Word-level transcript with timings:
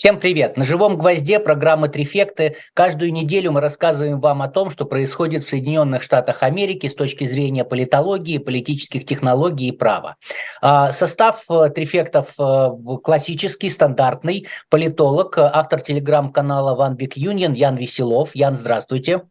Всем 0.00 0.18
привет! 0.18 0.56
На 0.56 0.64
живом 0.64 0.96
гвозде 0.96 1.38
программы 1.38 1.90
«Трефекты». 1.90 2.56
Каждую 2.72 3.12
неделю 3.12 3.52
мы 3.52 3.60
рассказываем 3.60 4.18
вам 4.18 4.40
о 4.40 4.48
том, 4.48 4.70
что 4.70 4.86
происходит 4.86 5.44
в 5.44 5.48
Соединенных 5.50 6.02
Штатах 6.02 6.42
Америки 6.42 6.88
с 6.88 6.94
точки 6.94 7.24
зрения 7.24 7.66
политологии, 7.66 8.38
политических 8.38 9.04
технологий 9.04 9.68
и 9.68 9.72
права. 9.72 10.16
А, 10.62 10.90
состав 10.90 11.44
э, 11.50 11.68
«Трефектов» 11.68 12.32
э, 12.38 12.70
классический, 13.04 13.68
стандартный. 13.68 14.46
Политолог, 14.70 15.36
автор 15.36 15.82
телеграм-канала 15.82 16.74
One 16.82 16.96
Big 16.96 17.12
Union 17.18 17.54
Ян 17.54 17.76
Веселов. 17.76 18.34
Ян, 18.34 18.56
здравствуйте. 18.56 19.24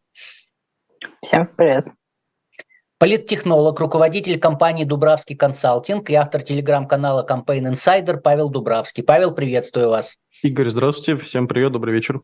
Всем 1.25 1.49
привет. 1.57 1.87
Политтехнолог, 2.99 3.79
руководитель 3.79 4.37
компании 4.37 4.83
«Дубравский 4.83 5.35
консалтинг» 5.35 6.11
и 6.11 6.13
автор 6.13 6.43
телеграм-канала 6.43 7.25
Campaign 7.27 7.73
Insider 7.73 8.17
Павел 8.17 8.49
Дубравский. 8.49 9.01
Павел, 9.01 9.33
приветствую 9.33 9.89
вас. 9.89 10.17
Игорь, 10.41 10.69
здравствуйте. 10.69 11.21
Всем 11.21 11.47
привет, 11.49 11.73
добрый 11.73 11.93
вечер. 11.93 12.21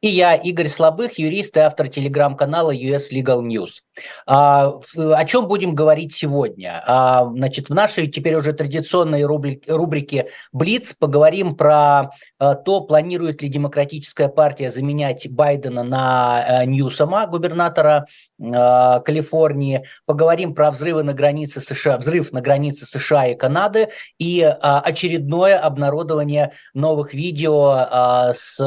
И 0.00 0.06
я, 0.06 0.36
Игорь 0.36 0.68
Слабых, 0.68 1.18
юрист 1.18 1.56
и 1.56 1.60
автор 1.60 1.88
телеграм-канала 1.88 2.72
US 2.72 3.10
Legal 3.12 3.42
News. 3.42 3.82
А, 4.26 4.78
о 4.96 5.24
чем 5.24 5.48
будем 5.48 5.74
говорить 5.74 6.14
сегодня? 6.14 6.84
А, 6.86 7.24
значит, 7.24 7.68
в 7.68 7.74
нашей 7.74 8.06
теперь 8.06 8.36
уже 8.36 8.52
традиционной 8.52 9.24
рубрике, 9.24 10.28
«Блиц» 10.52 10.92
поговорим 10.92 11.56
про 11.56 12.12
а, 12.38 12.54
то, 12.54 12.82
планирует 12.82 13.42
ли 13.42 13.48
Демократическая 13.48 14.28
партия 14.28 14.70
заменять 14.70 15.28
Байдена 15.28 15.82
на 15.82 16.44
а, 16.44 16.64
Ньюсома, 16.64 17.26
губернатора 17.26 18.06
а, 18.40 19.00
Калифорнии. 19.00 19.84
Поговорим 20.06 20.54
про 20.54 20.70
взрывы 20.70 21.02
на 21.02 21.12
границе 21.12 21.60
США, 21.60 21.96
взрыв 21.96 22.30
на 22.30 22.40
границе 22.40 22.86
США 22.86 23.26
и 23.26 23.34
Канады 23.34 23.88
и 24.20 24.42
а, 24.42 24.78
очередное 24.78 25.58
обнародование 25.58 26.52
новых 26.72 27.14
видео 27.14 27.88
а, 27.90 28.32
с 28.32 28.60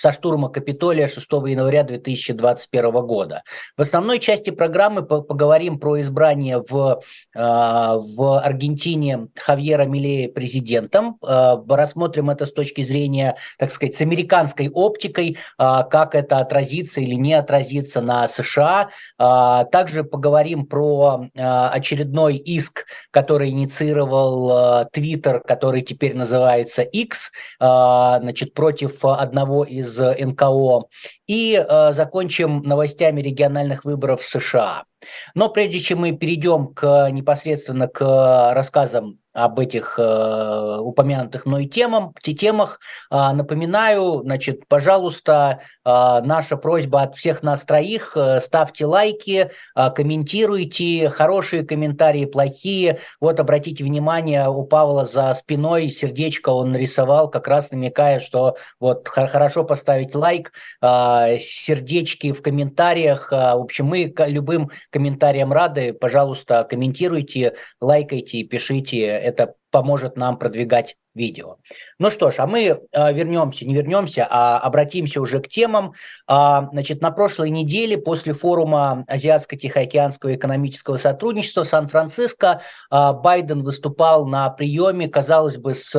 со 0.00 0.12
штурма 0.12 0.48
Капитолия 0.48 1.08
6 1.08 1.30
января 1.30 1.82
2021 1.82 2.90
года. 3.06 3.42
В 3.76 3.82
основной 3.82 4.18
части 4.18 4.48
программы 4.48 5.02
поговорим 5.02 5.78
про 5.78 6.00
избрание 6.00 6.64
в, 6.66 7.02
а, 7.36 7.98
в 7.98 8.40
Аргентине 8.40 9.28
Хавьера 9.36 9.84
Милея 9.84 10.30
президентом. 10.30 11.18
А, 11.22 11.62
рассмотрим 11.68 12.30
это 12.30 12.46
с 12.46 12.52
точки 12.52 12.80
зрения, 12.80 13.36
так 13.58 13.70
сказать, 13.70 13.94
с 13.94 14.00
американской 14.00 14.70
оптикой, 14.70 15.36
а, 15.58 15.82
как 15.82 16.14
это 16.14 16.38
отразится 16.38 17.02
или 17.02 17.14
не 17.14 17.34
отразится 17.34 18.00
на 18.00 18.26
США. 18.26 18.88
Также 19.18 20.04
поговорим 20.04 20.66
про 20.66 21.26
очередной 21.34 22.36
иск, 22.36 22.86
который 23.10 23.50
инициировал 23.50 24.86
Twitter, 24.94 25.40
который 25.46 25.82
теперь 25.82 26.16
называется 26.16 26.82
X, 26.82 27.30
значит, 27.58 28.54
против 28.54 29.04
одного 29.04 29.64
из 29.64 29.89
из 29.98 29.98
НКО. 29.98 30.84
И 31.26 31.54
э, 31.54 31.92
закончим 31.92 32.62
новостями 32.62 33.20
региональных 33.20 33.84
выборов 33.84 34.20
в 34.20 34.24
США. 34.24 34.84
Но 35.34 35.48
прежде 35.48 35.80
чем 35.80 36.00
мы 36.00 36.12
перейдем 36.12 36.68
к, 36.74 37.08
непосредственно 37.10 37.88
к 37.88 38.52
рассказам 38.54 39.18
об 39.32 39.60
этих 39.60 39.98
э, 39.98 40.78
упомянутых 40.80 41.46
мной 41.46 41.66
темам, 41.66 42.14
темах, 42.20 42.80
э, 43.10 43.32
напоминаю, 43.32 44.22
значит, 44.24 44.66
пожалуйста, 44.66 45.60
э, 45.84 45.90
наша 46.24 46.56
просьба 46.56 47.02
от 47.02 47.14
всех 47.14 47.42
нас 47.42 47.62
троих, 47.62 48.16
э, 48.16 48.40
ставьте 48.40 48.86
лайки, 48.86 49.50
э, 49.76 49.90
комментируйте, 49.90 51.08
хорошие 51.10 51.64
комментарии, 51.64 52.24
плохие. 52.24 52.98
Вот 53.20 53.38
обратите 53.38 53.84
внимание, 53.84 54.48
у 54.48 54.64
Павла 54.64 55.04
за 55.04 55.32
спиной 55.34 55.90
сердечко 55.90 56.50
он 56.50 56.72
нарисовал, 56.72 57.30
как 57.30 57.46
раз 57.46 57.70
намекая, 57.70 58.18
что 58.18 58.56
вот 58.80 59.06
хорошо 59.06 59.62
поставить 59.62 60.14
лайк, 60.14 60.52
э, 60.82 61.38
сердечки 61.38 62.32
в 62.32 62.42
комментариях. 62.42 63.32
Э, 63.32 63.54
в 63.54 63.62
общем, 63.62 63.86
мы 63.86 64.12
любым 64.26 64.70
комментариям 64.90 65.52
рады. 65.52 65.92
Пожалуйста, 65.92 66.64
комментируйте, 66.64 67.54
лайкайте 67.80 68.42
пишите. 68.44 69.00
Это 69.06 69.54
поможет 69.70 70.16
нам 70.16 70.38
продвигать 70.38 70.96
видео. 71.14 71.56
Ну 71.98 72.10
что 72.10 72.30
ж, 72.30 72.36
а 72.38 72.46
мы 72.46 72.60
э, 72.62 73.12
вернемся, 73.12 73.66
не 73.66 73.74
вернемся, 73.74 74.26
а 74.30 74.58
обратимся 74.58 75.20
уже 75.20 75.40
к 75.40 75.48
темам. 75.48 75.94
А, 76.26 76.68
значит, 76.72 77.02
на 77.02 77.10
прошлой 77.10 77.50
неделе 77.50 77.98
после 77.98 78.32
форума 78.32 79.04
Азиатско-Тихоокеанского 79.08 80.34
экономического 80.34 80.96
сотрудничества 80.96 81.64
в 81.64 81.68
Сан-Франциско 81.68 82.62
э, 82.90 83.12
Байден 83.12 83.62
выступал 83.62 84.26
на 84.26 84.50
приеме, 84.50 85.08
казалось 85.08 85.56
бы, 85.56 85.74
с 85.74 85.94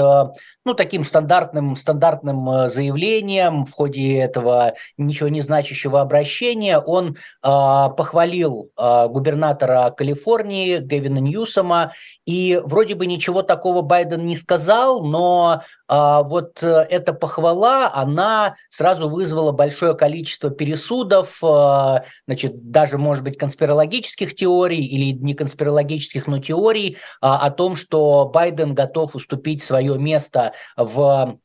ну, 0.63 0.75
таким 0.75 1.03
стандартным, 1.03 1.75
стандартным 1.75 2.69
заявлением 2.69 3.65
в 3.65 3.71
ходе 3.71 4.19
этого 4.19 4.75
ничего 4.95 5.27
не 5.27 5.41
значащего 5.41 6.01
обращения. 6.01 6.77
Он 6.77 7.17
похвалил 7.41 8.69
губернатора 8.77 9.89
Калифорнии 9.89 10.77
Гевина 10.77 11.17
Ньюсома, 11.17 11.93
и 12.27 12.61
вроде 12.63 12.93
бы 12.93 13.07
ничего 13.07 13.41
такого 13.41 13.81
Байден 13.81 14.27
не 14.27 14.35
сказал, 14.35 15.00
но 15.01 15.63
а, 15.87 16.23
вот 16.23 16.63
э, 16.63 16.87
эта 16.89 17.13
похвала, 17.13 17.91
она 17.93 18.55
сразу 18.69 19.09
вызвала 19.09 19.51
большое 19.51 19.95
количество 19.95 20.49
пересудов, 20.49 21.43
а, 21.43 22.03
значит, 22.27 22.71
даже, 22.71 22.97
может 22.97 23.23
быть, 23.23 23.37
конспирологических 23.37 24.35
теорий 24.35 24.83
или 24.83 25.17
не 25.17 25.33
конспирологических, 25.33 26.27
но 26.27 26.39
теорий 26.39 26.97
а, 27.21 27.45
о 27.45 27.51
том, 27.51 27.75
что 27.75 28.29
Байден 28.33 28.73
готов 28.73 29.15
уступить 29.15 29.61
свое 29.61 29.97
место 29.97 30.53
в 30.77 31.37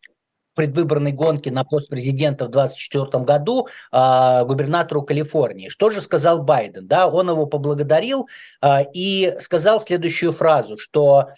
предвыборной 0.56 1.12
гонке 1.12 1.53
на 1.53 1.62
пост 1.62 1.89
президента 1.89 2.47
в 2.47 2.50
2024 2.50 3.25
году 3.25 3.69
э, 3.93 4.45
губернатору 4.45 5.03
Калифорнии. 5.03 5.69
Что 5.69 5.91
же 5.91 6.00
сказал 6.00 6.43
Байден? 6.43 6.89
Да, 6.89 7.06
он 7.06 7.31
его 7.31 7.47
поблагодарил 7.47 8.27
э, 8.62 8.78
и 8.93 9.37
сказал 9.39 9.81
следующую 9.81 10.33
фразу, 10.33 10.78
что 10.78 11.28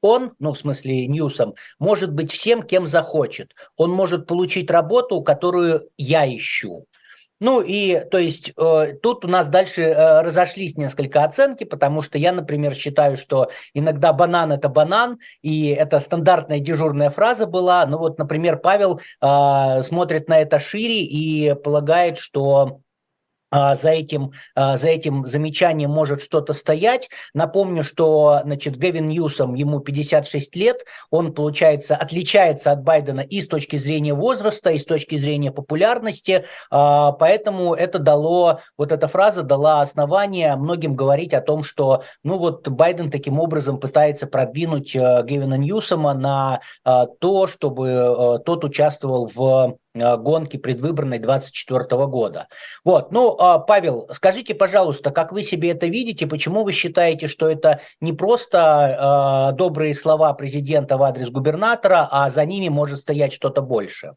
он, 0.00 0.32
ну 0.38 0.52
в 0.52 0.58
смысле 0.58 1.06
Ньюсом, 1.06 1.54
может 1.78 2.12
быть 2.12 2.32
всем, 2.32 2.62
кем 2.62 2.86
захочет. 2.86 3.54
Он 3.76 3.90
может 3.90 4.26
получить 4.26 4.70
работу, 4.70 5.22
которую 5.22 5.88
я 5.96 6.26
ищу. 6.26 6.86
Ну 7.38 7.60
и, 7.60 8.00
то 8.10 8.16
есть, 8.16 8.52
э, 8.56 8.94
тут 9.02 9.26
у 9.26 9.28
нас 9.28 9.48
дальше 9.48 9.82
э, 9.82 10.22
разошлись 10.22 10.76
несколько 10.78 11.22
оценки, 11.22 11.64
потому 11.64 12.00
что 12.00 12.16
я, 12.16 12.32
например, 12.32 12.74
считаю, 12.74 13.18
что 13.18 13.50
иногда 13.74 14.14
банан– 14.14 14.52
это 14.52 14.70
банан, 14.70 15.18
и 15.42 15.68
это 15.68 16.00
стандартная 16.00 16.60
дежурная 16.60 17.10
фраза 17.10 17.46
была. 17.46 17.84
Ну 17.84 17.98
вот, 17.98 18.18
например, 18.18 18.56
Павел 18.56 19.00
э, 19.20 19.82
смотрит 19.82 20.28
на 20.28 20.40
это 20.40 20.58
шире 20.58 21.02
и 21.02 21.54
полагает, 21.54 22.16
что 22.16 22.80
за 23.56 23.90
этим, 23.90 24.32
а, 24.54 24.76
за 24.76 24.88
этим 24.88 25.26
замечанием 25.26 25.90
может 25.90 26.22
что-то 26.22 26.52
стоять. 26.52 27.08
Напомню, 27.34 27.84
что 27.84 28.40
значит, 28.44 28.76
Гевин 28.76 29.08
Ньюсом, 29.08 29.54
ему 29.54 29.80
56 29.80 30.56
лет, 30.56 30.84
он, 31.10 31.32
получается, 31.32 31.96
отличается 31.96 32.72
от 32.72 32.82
Байдена 32.82 33.20
и 33.20 33.40
с 33.40 33.48
точки 33.48 33.76
зрения 33.76 34.14
возраста, 34.14 34.70
и 34.70 34.78
с 34.78 34.84
точки 34.84 35.16
зрения 35.16 35.50
популярности, 35.50 36.44
а, 36.70 37.12
поэтому 37.12 37.74
это 37.74 37.98
дало, 37.98 38.60
вот 38.76 38.92
эта 38.92 39.08
фраза 39.08 39.42
дала 39.42 39.80
основание 39.80 40.56
многим 40.56 40.94
говорить 40.94 41.34
о 41.34 41.40
том, 41.40 41.62
что, 41.62 42.02
ну 42.22 42.38
вот, 42.38 42.68
Байден 42.68 43.10
таким 43.10 43.40
образом 43.40 43.78
пытается 43.78 44.26
продвинуть 44.26 44.94
Гевина 44.94 45.54
Ньюсома 45.54 46.14
на 46.14 46.60
то, 46.84 47.46
чтобы 47.46 48.40
тот 48.44 48.64
участвовал 48.64 49.30
в 49.34 49.46
Э, 49.46 49.72
гонки 49.96 50.56
предвыборной 50.56 51.18
24 51.18 52.06
года. 52.06 52.48
Вот, 52.84 53.12
ну, 53.12 53.36
а, 53.38 53.58
Павел, 53.58 54.08
скажите, 54.12 54.54
пожалуйста, 54.54 55.10
как 55.10 55.32
вы 55.32 55.42
себе 55.42 55.70
это 55.70 55.86
видите, 55.86 56.26
почему 56.26 56.64
вы 56.64 56.72
считаете, 56.72 57.28
что 57.28 57.48
это 57.48 57.80
не 58.00 58.12
просто 58.12 59.50
э, 59.52 59.56
добрые 59.56 59.94
слова 59.94 60.32
президента 60.34 60.96
в 60.96 61.02
адрес 61.02 61.30
губернатора, 61.30 62.08
а 62.10 62.30
за 62.30 62.44
ними 62.44 62.68
может 62.68 63.00
стоять 63.00 63.32
что-то 63.32 63.62
большее? 63.62 64.14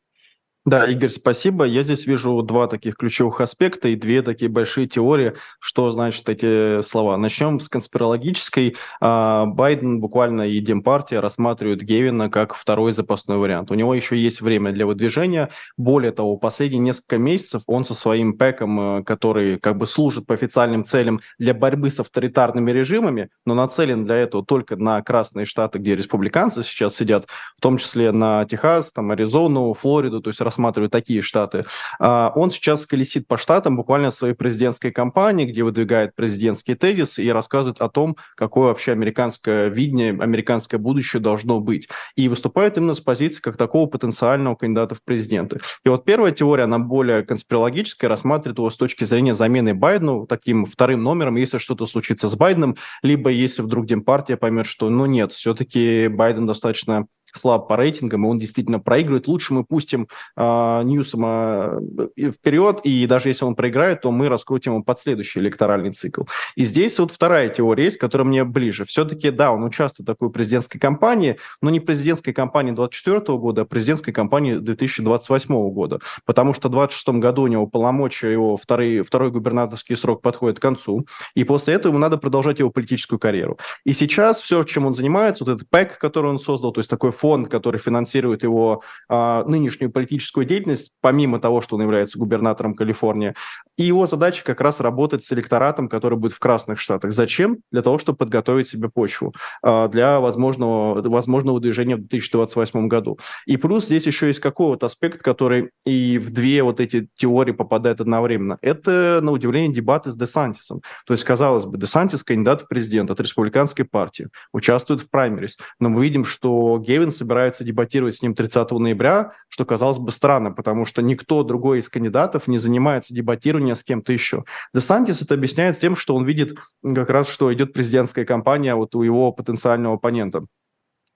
Да, 0.66 0.86
Игорь, 0.86 1.10
спасибо. 1.10 1.64
Я 1.64 1.84
здесь 1.84 2.06
вижу 2.06 2.42
два 2.44 2.68
таких 2.68 2.98
ключевых 2.98 3.40
аспекта 3.40 3.88
и 3.88 3.96
две 3.96 4.22
такие 4.22 4.52
большие 4.52 4.88
теории, 4.88 5.34
что 5.60 5.90
значит 5.92 6.28
эти 6.28 6.82
слова. 6.82 7.18
Начнем 7.18 7.62
с 7.62 7.70
конспирологической. 7.70 8.76
А, 9.00 9.46
Байден 9.46 10.02
буквально 10.02 10.42
и 10.44 10.60
Демпартия 10.60 11.22
рассматривают 11.22 11.82
Гевина 11.82 12.30
как 12.30 12.54
второй 12.56 12.92
запасной 12.92 13.38
вариант. 13.38 13.72
У 13.72 13.74
него 13.74 13.96
еще 13.96 14.18
есть 14.18 14.42
время 14.42 14.74
для 14.74 14.86
выдвижения. 14.86 15.50
Более 15.78 16.12
того, 16.12 16.36
последние 16.36 16.80
несколько 16.82 17.18
месяцев 17.18 17.64
он 17.66 17.86
со 17.86 17.94
своим 17.94 18.38
ПЭКом, 18.38 19.00
э, 19.00 19.04
который 19.04 19.60
как 19.60 19.78
бы 19.78 19.86
служит 19.86 20.28
по 20.28 20.34
официальным 20.34 20.84
целям 20.84 21.22
для 21.40 21.54
борьбы 21.54 21.90
с 21.90 22.02
авторитарными 22.02 22.70
режимами, 22.70 23.30
но 23.46 23.56
нацелен 23.56 24.04
для 24.04 24.18
этого 24.18 24.46
только 24.46 24.76
на 24.76 25.02
красные 25.04 25.46
штаты, 25.46 25.80
где 25.80 25.96
республиканцы 25.96 26.64
сейчас 26.64 26.98
сидят, 26.98 27.28
в 27.58 27.62
том 27.62 27.78
числе 27.78 28.12
на 28.12 28.44
Техас, 28.46 28.92
там, 28.92 29.10
Аризону, 29.12 29.74
Флориду, 29.74 30.20
то 30.20 30.30
есть 30.30 30.42
рассматривают 30.50 30.92
такие 30.92 31.22
штаты. 31.22 31.66
А, 32.00 32.32
он 32.36 32.52
сейчас 32.52 32.86
колесит 32.86 33.28
по 33.28 33.38
штатам 33.38 33.76
буквально 33.76 34.12
своей 34.12 34.34
президентской 34.34 34.92
кампании, 34.92 35.46
где 35.46 35.64
выдвигает 35.64 36.16
президентский 36.16 36.76
тезис 36.76 37.20
и 37.20 37.32
рассказывает 37.32 37.82
о 37.82 37.90
том, 37.90 38.18
какое 38.36 38.68
вообще 38.68 38.92
американское 38.92 39.68
видение, 39.70 40.10
американское 40.10 40.80
будущее 40.80 41.22
должно 41.22 41.60
быть. 41.60 41.88
И 42.16 42.28
выступает 42.28 42.78
именно 42.78 42.94
с 42.94 43.00
позиции 43.00 43.42
как 43.42 43.58
такого 43.58 43.88
потенциального 43.88 44.56
кандидата 44.56 44.96
в 44.96 45.04
президенты. 45.04 45.60
И 45.86 45.90
вот 45.90 46.04
первая 46.04 46.32
теория, 46.32 46.64
она 46.64 46.80
более 46.80 47.24
конспирологическая, 47.24 48.10
рассматривает 48.10 48.58
его 48.58 48.70
с 48.70 48.78
точки 48.78 49.04
зрения 49.04 49.36
замены 49.36 49.74
Байдену 49.74 50.26
таким 50.28 50.66
вторым 50.66 51.04
номером, 51.04 51.36
если 51.36 51.60
что-то 51.60 51.86
случится 51.86 52.28
с 52.28 52.36
Байденом, 52.36 52.76
либо 53.04 53.30
если 53.30 53.62
вдруг 53.62 53.86
Демпартия 53.86 54.38
поймет, 54.38 54.66
что, 54.66 54.90
ну 54.90 55.06
нет, 55.06 55.32
все-таки 55.32 56.08
Байден 56.08 56.48
достаточно 56.48 57.06
слаб 57.36 57.68
по 57.68 57.76
рейтингам, 57.78 58.26
и 58.26 58.30
он 58.30 58.40
действительно 58.40 58.80
проигрывает. 58.80 59.28
Лучше 59.28 59.54
мы 59.54 59.64
пустим 59.64 60.08
э, 60.36 60.82
Ньюсома 60.84 61.80
вперед, 62.18 62.82
и 62.84 63.06
даже 63.08 63.30
если 63.30 63.46
он 63.46 63.56
проиграет, 63.56 64.02
то 64.02 64.12
мы 64.12 64.30
раскрутим 64.30 64.74
его 64.74 64.84
под 64.84 65.00
следующий 65.00 65.40
электоральный 65.40 65.92
цикл. 65.92 66.24
И 66.56 66.66
здесь 66.66 67.00
вот 67.00 67.12
вторая 67.12 67.50
теория 67.50 67.86
есть, 67.86 67.98
которая 67.98 68.28
мне 68.28 68.44
ближе. 68.44 68.86
Все-таки, 68.86 69.32
да, 69.32 69.52
он 69.52 69.64
участвует 69.64 70.08
в 70.08 70.12
такой 70.12 70.32
президентской 70.32 70.80
кампании, 70.80 71.38
но 71.62 71.70
не 71.70 71.80
президентской 71.80 72.32
кампании 72.32 72.72
2024 72.72 73.38
года, 73.38 73.62
а 73.62 73.66
президентской 73.66 74.12
кампании 74.12 74.56
2028 74.56 75.70
года. 75.72 76.00
Потому 76.26 76.54
что 76.54 76.70
в 76.70 76.72
2026 76.72 77.20
году 77.20 77.44
у 77.44 77.48
него 77.48 77.68
полномочия, 77.68 78.32
его 78.32 78.58
второй, 78.58 79.02
второй 79.02 79.32
губернаторский 79.32 79.96
срок 79.96 80.22
подходит 80.22 80.60
к 80.60 80.62
концу, 80.62 81.06
и 81.36 81.44
после 81.44 81.74
этого 81.76 81.92
ему 81.92 82.00
надо 82.00 82.18
продолжать 82.18 82.60
его 82.60 82.70
политическую 82.70 83.20
карьеру. 83.20 83.58
И 83.86 83.94
сейчас 83.94 84.42
все, 84.42 84.64
чем 84.64 84.86
он 84.86 84.94
занимается, 84.94 85.44
вот 85.44 85.56
этот 85.56 85.70
ПЭК, 85.70 85.98
который 85.98 86.28
он 86.28 86.40
создал, 86.40 86.72
то 86.72 86.80
есть 86.80 86.90
такой 86.90 87.12
фонд, 87.20 87.50
который 87.50 87.80
финансирует 87.80 88.44
его 88.44 88.84
а, 89.10 89.44
нынешнюю 89.46 89.92
политическую 89.92 90.46
деятельность, 90.46 90.94
помимо 91.02 91.40
того, 91.40 91.62
что 91.62 91.76
он 91.76 91.82
является 91.82 92.18
губернатором 92.18 92.74
Калифорнии. 92.74 93.34
И 93.78 93.84
его 93.84 94.06
задача 94.06 94.44
как 94.44 94.62
раз 94.62 94.80
работать 94.80 95.24
с 95.24 95.32
электоратом, 95.34 95.90
который 95.90 96.18
будет 96.18 96.34
в 96.34 96.40
Красных 96.40 96.80
Штатах. 96.80 97.14
Зачем? 97.14 97.60
Для 97.72 97.82
того, 97.82 97.98
чтобы 97.98 98.18
подготовить 98.18 98.68
себе 98.68 98.90
почву 98.90 99.34
а, 99.62 99.88
для 99.88 100.20
возможного, 100.20 101.02
возможного 101.10 101.60
движения 101.60 101.96
в 101.96 102.00
2028 102.00 102.88
году. 102.88 103.20
И 103.46 103.58
плюс 103.58 103.86
здесь 103.86 104.06
еще 104.06 104.28
есть 104.28 104.40
какой-то 104.40 104.86
аспект, 104.86 105.22
который 105.22 105.72
и 105.86 106.18
в 106.18 106.32
две 106.32 106.64
вот 106.64 106.80
эти 106.80 107.10
теории 107.16 107.52
попадает 107.52 108.02
одновременно. 108.02 108.58
Это, 108.62 109.20
на 109.22 109.32
удивление, 109.32 109.74
дебаты 109.74 110.12
с 110.12 110.16
Десантисом. 110.16 110.82
То 111.06 111.14
есть, 111.14 111.24
казалось 111.24 111.66
бы, 111.66 111.78
Десантис 111.78 112.24
кандидат 112.24 112.62
в 112.62 112.68
президент 112.68 113.12
от 113.12 113.20
республиканской 113.20 113.86
партии, 113.86 114.30
участвует 114.54 115.02
в 115.02 115.10
праймерис, 115.10 115.58
но 115.80 115.90
мы 115.90 116.04
видим, 116.04 116.26
что 116.26 116.78
Гевин 116.80 117.09
Байден 117.10 117.12
собирается 117.12 117.64
дебатировать 117.64 118.16
с 118.16 118.22
ним 118.22 118.36
30 118.36 118.72
ноября, 118.72 119.34
что 119.50 119.66
казалось 119.66 119.98
бы 119.98 120.12
странно, 120.12 120.52
потому 120.52 120.86
что 120.86 121.02
никто 121.02 121.44
другой 121.44 121.80
из 121.80 121.90
кандидатов 121.90 122.48
не 122.48 122.58
занимается 122.58 123.14
дебатированием 123.14 123.76
с 123.76 123.84
кем-то 123.84 124.14
еще. 124.14 124.44
Десантис 124.74 125.22
это 125.22 125.34
объясняет 125.34 125.80
тем, 125.80 125.96
что 125.96 126.16
он 126.16 126.26
видит 126.26 126.58
как 126.84 127.10
раз, 127.10 127.30
что 127.30 127.54
идет 127.54 127.74
президентская 127.74 128.26
кампания 128.26 128.76
вот 128.76 128.96
у 128.96 129.02
его 129.02 129.32
потенциального 129.32 129.96
оппонента. 129.96 130.46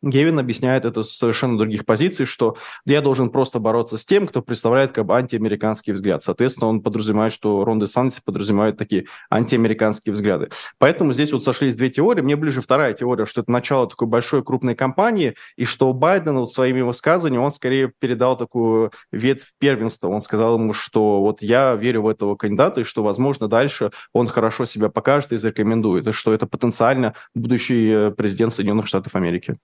Гевин 0.03 0.37
объясняет 0.37 0.83
это 0.83 1.01
с 1.01 1.11
совершенно 1.11 1.57
других 1.57 1.85
позиций, 1.85 2.25
что 2.25 2.57
я 2.85 3.01
должен 3.01 3.29
просто 3.29 3.59
бороться 3.59 3.97
с 3.97 4.05
тем, 4.05 4.27
кто 4.27 4.41
представляет 4.41 4.91
как 4.91 5.05
бы 5.05 5.15
антиамериканский 5.15 5.93
взгляд. 5.93 6.23
Соответственно, 6.23 6.67
он 6.67 6.81
подразумевает, 6.81 7.31
что 7.31 7.63
Рон 7.63 7.79
де 7.79 7.87
Сантис 7.87 8.19
подразумевает 8.19 8.77
такие 8.77 9.05
антиамериканские 9.31 10.11
взгляды. 10.11 10.49
Поэтому 10.77 11.13
здесь 11.13 11.31
вот 11.31 11.45
сошлись 11.45 11.75
две 11.75 11.89
теории. 11.89 12.19
Мне 12.21 12.35
ближе 12.35 12.59
вторая 12.61 12.93
теория, 12.93 13.25
что 13.25 13.41
это 13.41 13.51
начало 13.51 13.87
такой 13.87 14.09
большой 14.09 14.43
крупной 14.43 14.75
кампании, 14.75 15.35
и 15.55 15.63
что 15.63 15.93
Байден 15.93 16.37
вот 16.37 16.51
своими 16.51 16.81
высказываниями, 16.81 17.45
он 17.45 17.53
скорее 17.53 17.93
передал 17.97 18.37
такую 18.37 18.91
ветвь 19.13 19.53
первенства. 19.57 20.09
Он 20.09 20.21
сказал 20.21 20.55
ему, 20.55 20.73
что 20.73 21.21
вот 21.21 21.41
я 21.41 21.75
верю 21.75 22.01
в 22.01 22.07
этого 22.09 22.35
кандидата, 22.35 22.81
и 22.81 22.83
что, 22.83 23.03
возможно, 23.03 23.47
дальше 23.47 23.91
он 24.11 24.27
хорошо 24.27 24.65
себя 24.65 24.89
покажет 24.89 25.31
и 25.31 25.37
зарекомендует, 25.37 26.05
и 26.07 26.11
что 26.11 26.33
это 26.33 26.45
потенциально 26.45 27.13
будущий 27.33 27.89
э, 27.89 28.11
президент 28.11 28.53
Соединенных 28.53 28.87
Штатов 28.87 29.15
Америки. 29.15 29.57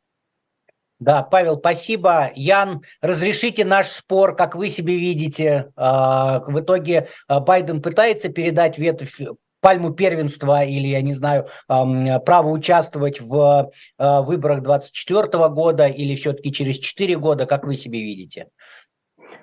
Да, 1.00 1.24
Павел, 1.24 1.57
спасибо. 1.57 2.30
Ян, 2.36 2.81
разрешите 3.01 3.63
наш 3.63 3.88
спор, 3.88 4.36
как 4.36 4.56
вы 4.56 4.69
себе 4.69 4.98
видите. 4.98 5.72
А, 5.78 6.40
в 6.46 6.60
итоге 6.60 7.07
а, 7.28 7.40
Байден 7.40 7.81
пытается 7.81 8.28
передать 8.28 8.78
ветвь 8.78 9.22
пальму 9.62 9.92
первенства 9.92 10.63
или, 10.63 10.88
я 10.88 11.01
не 11.01 11.13
знаю, 11.13 11.48
право 11.68 12.50
участвовать 12.50 13.22
в 13.22 13.72
а, 13.98 14.22
выборах 14.22 14.62
2024 14.62 15.50
года 15.50 15.88
или 15.88 16.16
все-таки 16.16 16.51
через 16.51 16.78
4 16.80 17.18
года, 17.18 17.45
как 17.45 17.66
вы 17.66 17.75
себе 17.75 18.02
видите? 18.02 18.48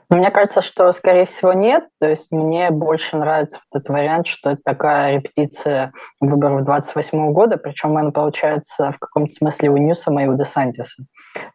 Ну, 0.09 0.19
мне 0.19 0.31
кажется, 0.31 0.63
что, 0.63 0.93
скорее 0.93 1.27
всего, 1.27 1.53
нет. 1.53 1.85
То 2.01 2.09
есть 2.09 2.31
мне 2.31 2.71
больше 2.71 3.17
нравится 3.17 3.59
вот 3.59 3.81
этот 3.81 3.93
вариант, 3.93 4.29
что 4.29 4.51
это 4.51 4.61
такая 4.65 5.17
репетиция 5.17 5.93
выборов 6.21 6.65
28 6.65 7.33
года, 7.33 7.57
причем 7.57 7.97
она 7.97 8.13
получается 8.13 8.93
в 8.93 8.99
каком-то 9.01 9.33
смысле 9.33 9.71
у 9.71 9.77
Ньюсома 9.77 10.23
и 10.23 10.27
у 10.29 10.37
Десантиса. 10.37 11.03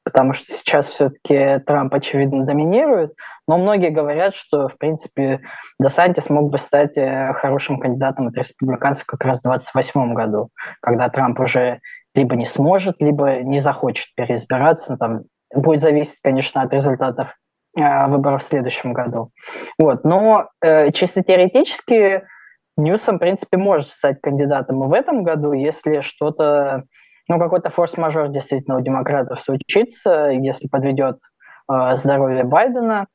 Потому 0.04 0.33
что 0.33 0.45
сейчас 0.48 0.88
все-таки 0.88 1.60
Трамп, 1.66 1.94
очевидно, 1.94 2.45
доминирует, 2.45 3.13
но 3.48 3.57
многие 3.57 3.89
говорят, 3.89 4.36
что, 4.36 4.68
в 4.68 4.78
принципе, 4.78 5.39
Десантис 5.80 6.30
мог 6.30 6.51
бы 6.51 6.57
стать 6.57 6.98
э, 6.98 7.33
хорошим 7.33 7.80
кандидатом 7.80 8.28
от 8.28 8.38
республиканцев 8.38 9.06
как 9.06 9.24
раз 9.24 9.39
в 9.39 9.44
28 9.44 10.13
году, 10.13 10.50
когда 10.81 11.07
Трамп 11.07 11.39
уже 11.39 11.80
либо 12.13 12.36
не 12.36 12.45
сможет, 12.45 12.98
либо 13.00 13.38
не 13.38 13.60
захочет 13.60 14.07
переизбираться. 14.16 14.98
Там 14.98 15.22
будет 15.54 15.80
зависеть, 15.80 16.19
конечно, 16.22 16.62
от 16.62 16.74
результатов 16.74 17.30
выборов 17.75 18.44
в 18.44 18.47
следующем 18.47 18.94
году. 18.94 19.31
Вот. 19.79 20.03
Но 20.03 20.50
э, 20.62 20.91
чисто 20.91 21.23
теоретически 21.23 22.23
Ньюсом, 22.77 23.18
в 23.18 23.19
принципе, 23.19 23.57
может 23.57 23.88
стать 23.88 24.21
кандидатом 24.21 24.83
и 24.83 24.88
в 24.88 24.94
этом 24.94 25.23
году, 25.23 25.53
если 25.53 26.01
что-то, 26.01 26.83
ну, 27.27 27.39
какой-то 27.39 27.69
форс-мажор 27.69 28.29
действительно 28.29 28.77
у 28.77 28.81
демократов 28.81 29.41
случится, 29.41 30.29
если 30.29 30.68
подведет 30.68 31.18
э, 31.71 31.95
здоровье 31.95 32.44
Байдена. 32.44 33.07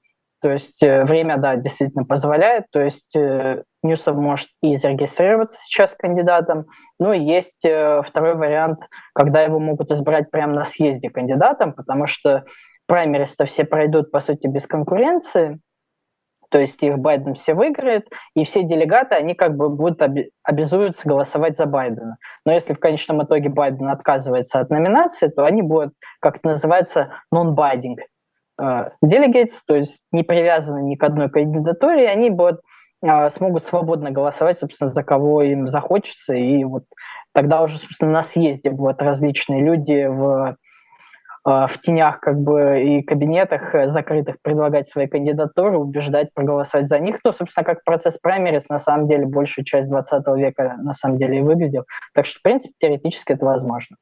То 0.42 0.52
есть 0.52 0.82
э, 0.82 1.04
время, 1.04 1.38
да, 1.38 1.56
действительно 1.56 2.04
позволяет. 2.04 2.66
То 2.70 2.80
есть 2.80 3.16
э, 3.16 3.62
Ньюсом 3.82 4.22
может 4.22 4.48
и 4.62 4.76
зарегистрироваться 4.76 5.56
сейчас 5.62 5.94
кандидатом. 5.94 6.66
Ну 7.00 7.12
и 7.12 7.20
есть 7.20 7.64
э, 7.64 8.02
второй 8.06 8.34
вариант, 8.34 8.80
когда 9.14 9.42
его 9.42 9.58
могут 9.58 9.90
избрать 9.90 10.30
прямо 10.30 10.52
на 10.52 10.64
съезде 10.64 11.08
кандидатом, 11.08 11.72
потому 11.72 12.06
что 12.06 12.44
праймерис-то 12.86 13.44
все 13.46 13.64
пройдут, 13.64 14.10
по 14.10 14.20
сути, 14.20 14.46
без 14.46 14.66
конкуренции, 14.66 15.60
то 16.50 16.58
есть 16.58 16.82
их 16.82 16.98
Байден 16.98 17.34
все 17.34 17.54
выиграет, 17.54 18.08
и 18.34 18.44
все 18.44 18.62
делегаты, 18.62 19.14
они 19.16 19.34
как 19.34 19.56
бы 19.56 19.68
будут 19.68 20.00
обязуются 20.42 21.08
голосовать 21.08 21.56
за 21.56 21.66
Байдена. 21.66 22.18
Но 22.44 22.52
если 22.52 22.72
в 22.72 22.78
конечном 22.78 23.22
итоге 23.22 23.48
Байден 23.48 23.88
отказывается 23.88 24.60
от 24.60 24.70
номинации, 24.70 25.28
то 25.28 25.44
они 25.44 25.62
будут, 25.62 25.94
как 26.20 26.36
это 26.36 26.48
называется, 26.50 27.10
non-binding 27.34 27.96
delegates, 29.04 29.60
то 29.66 29.74
есть 29.74 30.00
не 30.12 30.22
привязаны 30.22 30.82
ни 30.82 30.94
к 30.94 31.02
одной 31.02 31.28
кандидатуре, 31.28 32.08
они 32.08 32.30
будут, 32.30 32.60
uh, 33.04 33.30
смогут 33.36 33.64
свободно 33.64 34.10
голосовать, 34.12 34.58
собственно, 34.58 34.90
за 34.90 35.02
кого 35.02 35.42
им 35.42 35.68
захочется, 35.68 36.32
и 36.32 36.64
вот 36.64 36.84
тогда 37.34 37.60
уже, 37.62 37.76
собственно, 37.76 38.12
на 38.12 38.22
съезде 38.22 38.70
будут 38.70 39.02
различные 39.02 39.62
люди 39.62 40.06
в 40.06 40.56
Э, 40.56 40.65
в 41.46 41.78
тенях 41.80 42.18
как 42.18 42.40
бы 42.40 42.82
и 42.82 43.02
кабинетах 43.02 43.72
э, 43.72 43.88
закрытых 43.88 44.36
предлагать 44.42 44.88
свои 44.88 45.06
кандидатуры, 45.06 45.78
убеждать 45.78 46.34
проголосовать 46.34 46.88
за 46.88 46.98
них. 46.98 47.20
Ну, 47.24 47.32
собственно, 47.32 47.64
как 47.64 47.84
процесс 47.84 48.18
праймерис 48.18 48.68
на 48.68 48.78
самом 48.78 49.06
деле 49.06 49.26
большую 49.26 49.64
часть 49.64 49.88
20 49.88 50.26
века 50.36 50.74
на 50.78 50.92
самом 50.92 51.18
деле 51.18 51.38
и 51.38 51.42
выглядел. 51.42 51.84
Так 52.14 52.26
что, 52.26 52.40
в 52.40 52.42
принципе, 52.42 52.74
теоретически 52.80 53.32
это 53.32 53.44
возможно. 53.44 53.96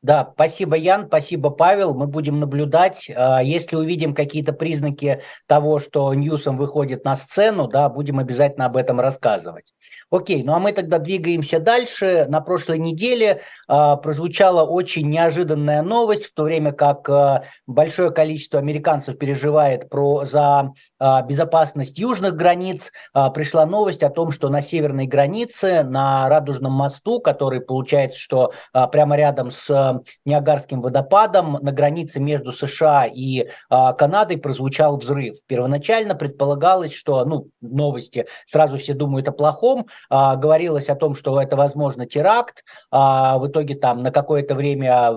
Да, 0.00 0.30
спасибо, 0.34 0.76
Ян, 0.76 1.06
спасибо, 1.08 1.50
Павел. 1.50 1.92
Мы 1.92 2.06
будем 2.06 2.38
наблюдать. 2.38 3.10
А, 3.14 3.42
если 3.42 3.74
увидим 3.74 4.14
какие-то 4.14 4.52
признаки 4.52 5.22
того, 5.46 5.80
что 5.80 6.14
Ньюсом 6.14 6.56
выходит 6.56 7.04
на 7.04 7.16
сцену, 7.16 7.66
да, 7.66 7.88
будем 7.88 8.20
обязательно 8.20 8.66
об 8.66 8.76
этом 8.76 9.00
рассказывать. 9.00 9.74
Окей, 10.10 10.42
ну 10.42 10.54
а 10.54 10.60
мы 10.60 10.72
тогда 10.72 10.98
двигаемся 10.98 11.58
дальше. 11.58 12.26
На 12.28 12.40
прошлой 12.40 12.78
неделе 12.78 13.40
э, 13.68 13.96
прозвучала 14.02 14.64
очень 14.64 15.08
неожиданная 15.10 15.82
новость, 15.82 16.26
в 16.26 16.34
то 16.34 16.44
время 16.44 16.72
как 16.72 17.08
э, 17.10 17.42
большое 17.66 18.10
количество 18.10 18.58
американцев 18.58 19.18
переживает 19.18 19.90
про, 19.90 20.24
за 20.24 20.72
безопасность 21.00 21.98
южных 21.98 22.34
границ, 22.34 22.92
э, 23.14 23.30
пришла 23.32 23.66
новость 23.66 24.02
о 24.02 24.10
том, 24.10 24.32
что 24.32 24.48
на 24.48 24.62
северной 24.62 25.06
границе, 25.06 25.84
на 25.84 26.28
Радужном 26.28 26.72
мосту, 26.72 27.20
который 27.20 27.60
получается, 27.60 28.18
что 28.18 28.52
э, 28.74 28.86
прямо 28.90 29.16
рядом 29.16 29.50
с 29.50 30.02
Ниагарским 30.24 30.80
водопадом 30.80 31.58
на 31.62 31.72
границе 31.72 32.20
между 32.20 32.52
США 32.52 33.06
и 33.06 33.48
Канадой 33.68 34.38
прозвучал 34.38 34.96
взрыв. 34.96 35.36
Первоначально 35.46 36.14
предполагалось, 36.14 36.92
что, 36.92 37.24
ну, 37.24 37.48
новости, 37.60 38.26
сразу 38.46 38.78
все 38.78 38.94
думают 38.94 39.28
о 39.28 39.32
плохом, 39.32 39.86
говорилось 40.10 40.88
о 40.88 40.94
том, 40.94 41.14
что 41.14 41.40
это, 41.40 41.56
возможно, 41.56 42.06
теракт, 42.06 42.64
в 42.90 43.42
итоге 43.46 43.74
там 43.74 44.02
на 44.02 44.10
какое-то 44.10 44.54
время 44.54 45.12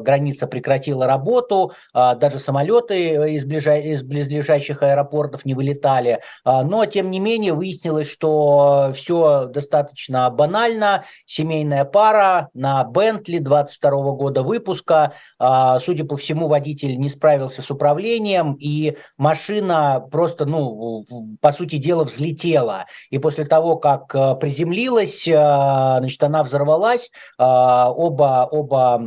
граница 0.00 0.46
прекратила 0.46 1.06
работу, 1.06 1.72
даже 1.92 2.38
самолеты 2.38 3.34
из, 3.34 3.44
ближай... 3.44 3.82
из 3.82 4.02
близлежащих 4.02 4.82
аэропортов 4.82 5.15
не 5.44 5.54
вылетали, 5.54 6.20
но, 6.44 6.84
тем 6.86 7.10
не 7.10 7.20
менее, 7.20 7.52
выяснилось, 7.52 8.10
что 8.10 8.92
все 8.94 9.46
достаточно 9.46 10.28
банально, 10.30 11.04
семейная 11.26 11.84
пара 11.84 12.48
на 12.54 12.84
Бентли 12.84 13.38
22 13.38 13.90
года 14.12 14.42
выпуска. 14.42 15.12
А, 15.38 15.78
судя 15.80 16.04
по 16.04 16.16
всему, 16.16 16.48
водитель 16.48 16.98
не 16.98 17.08
справился 17.08 17.62
с 17.62 17.70
управлением, 17.70 18.56
и 18.58 18.96
машина 19.16 20.04
просто, 20.10 20.46
ну, 20.46 21.04
по 21.40 21.52
сути 21.52 21.76
дела, 21.76 22.04
взлетела. 22.04 22.86
И 23.10 23.18
после 23.18 23.44
того, 23.44 23.76
как 23.76 24.14
э, 24.14 24.34
приземлилась, 24.36 25.26
э, 25.26 25.32
значит, 25.34 26.22
она 26.22 26.42
взорвалась, 26.44 27.10
э, 27.38 27.42
оба, 27.42 28.48
оба 28.50 29.02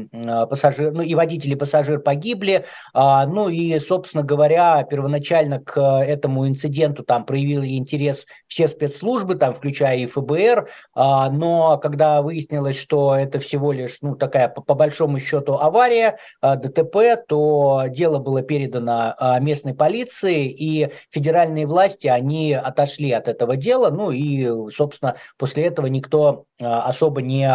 пассажира, 0.50 0.92
ну, 0.92 1.02
и 1.02 1.16
водитель, 1.16 1.52
и 1.52 1.56
пассажир 1.56 2.00
погибли. 2.00 2.66
А, 2.94 3.26
ну, 3.26 3.50
и, 3.50 3.80
собственно 3.80 4.24
говоря, 4.24 4.84
первоначально 4.84 5.60
к 5.60 5.99
этому 6.04 6.48
инциденту 6.48 7.04
там 7.04 7.26
проявили 7.26 7.78
интерес 7.78 8.26
все 8.48 8.68
спецслужбы, 8.68 9.36
там, 9.36 9.54
включая 9.54 9.98
и 10.00 10.06
ФБР, 10.06 10.70
а, 10.94 11.30
но 11.30 11.78
когда 11.78 12.22
выяснилось, 12.22 12.78
что 12.78 13.16
это 13.16 13.40
всего 13.40 13.72
лишь, 13.72 13.98
ну, 14.02 14.16
такая 14.16 14.50
по, 14.50 14.62
по 14.62 14.74
большому 14.76 15.20
счету 15.20 15.54
авария, 15.54 16.18
а, 16.42 16.56
ДТП, 16.56 17.16
то 17.28 17.84
дело 17.88 18.20
было 18.20 18.42
передано 18.42 19.16
а, 19.18 19.40
местной 19.40 19.74
полиции, 19.74 20.48
и 20.48 20.92
федеральные 21.10 21.66
власти, 21.66 22.08
они 22.08 22.54
отошли 22.54 23.12
от 23.12 23.28
этого 23.28 23.56
дела, 23.56 23.90
ну 23.90 24.12
и, 24.12 24.70
собственно, 24.72 25.16
после 25.38 25.66
этого 25.66 25.88
никто 25.88 26.46
особо 26.60 27.22
не 27.22 27.50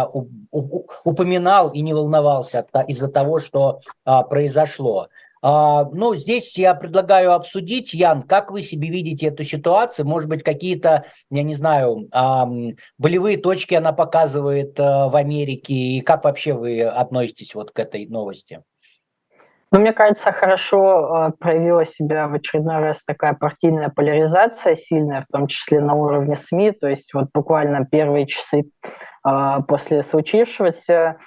упоминал 0.51 1.69
и 1.69 1.81
не 1.81 1.93
волновался 1.93 2.65
из-за 2.87 3.07
того, 3.07 3.39
что 3.39 3.81
произошло. 4.03 5.09
А, 5.47 5.85
ну, 5.91 6.15
здесь 6.15 6.57
я 6.57 6.73
предлагаю 6.73 7.31
обсудить, 7.33 7.93
Ян, 7.93 8.23
как 8.23 8.49
вы 8.49 8.63
себе 8.63 8.89
видите 8.89 9.27
эту 9.27 9.43
ситуацию? 9.43 10.07
Может 10.07 10.27
быть, 10.27 10.41
какие-то, 10.41 11.05
я 11.29 11.43
не 11.43 11.53
знаю, 11.53 12.09
болевые 12.97 13.37
точки 13.37 13.75
она 13.75 13.93
показывает 13.93 14.79
э, 14.79 14.83
в 14.83 15.15
Америке, 15.15 15.75
и 15.75 16.01
как 16.01 16.23
вообще 16.23 16.53
вы 16.53 16.81
относитесь 16.81 17.53
вот 17.53 17.69
к 17.69 17.77
этой 17.77 18.07
новости? 18.07 18.63
Ну, 19.71 19.81
мне 19.81 19.93
кажется, 19.93 20.31
хорошо 20.31 21.27
э, 21.27 21.31
проявила 21.37 21.85
себя 21.85 22.27
в 22.27 22.33
очередной 22.33 22.79
раз 22.79 23.03
такая 23.03 23.35
партийная 23.35 23.89
поляризация 23.89 24.73
сильная, 24.73 25.21
в 25.21 25.31
том 25.31 25.45
числе 25.45 25.79
на 25.79 25.93
уровне 25.93 26.35
СМИ. 26.35 26.71
То 26.71 26.87
есть 26.87 27.13
вот 27.13 27.27
буквально 27.31 27.85
первые 27.85 28.25
часы 28.25 28.63
э, 29.23 29.57
после 29.67 30.01
случившегося 30.01 31.19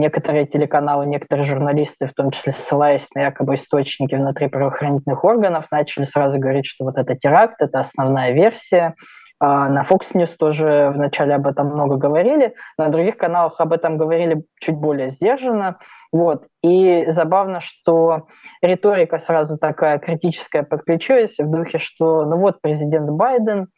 некоторые 0.00 0.46
телеканалы, 0.46 1.06
некоторые 1.06 1.44
журналисты, 1.44 2.06
в 2.06 2.14
том 2.14 2.30
числе 2.30 2.52
ссылаясь 2.52 3.08
на 3.14 3.20
якобы 3.20 3.54
источники 3.54 4.14
внутри 4.14 4.48
правоохранительных 4.48 5.22
органов, 5.24 5.66
начали 5.70 6.02
сразу 6.02 6.38
говорить, 6.40 6.66
что 6.66 6.84
вот 6.84 6.96
это 6.98 7.14
теракт, 7.14 7.56
это 7.60 7.78
основная 7.78 8.32
версия. 8.32 8.94
А, 9.42 9.68
на 9.70 9.82
Fox 9.82 10.12
News 10.14 10.34
тоже 10.38 10.92
вначале 10.94 11.34
об 11.34 11.46
этом 11.46 11.68
много 11.68 11.96
говорили, 11.96 12.54
на 12.76 12.88
других 12.88 13.16
каналах 13.16 13.58
об 13.58 13.72
этом 13.72 13.96
говорили 13.96 14.44
чуть 14.60 14.76
более 14.76 15.08
сдержанно. 15.08 15.78
Вот. 16.12 16.46
И 16.62 17.06
забавно, 17.08 17.60
что 17.60 18.26
риторика 18.60 19.18
сразу 19.18 19.56
такая 19.56 19.98
критическая 19.98 20.62
подключилась 20.62 21.38
в 21.38 21.50
духе, 21.50 21.78
что 21.78 22.26
ну 22.26 22.36
вот 22.36 22.60
президент 22.60 23.08
Байден, 23.10 23.68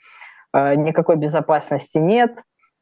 а, 0.52 0.74
никакой 0.74 1.16
безопасности 1.16 1.98
нет, 1.98 2.32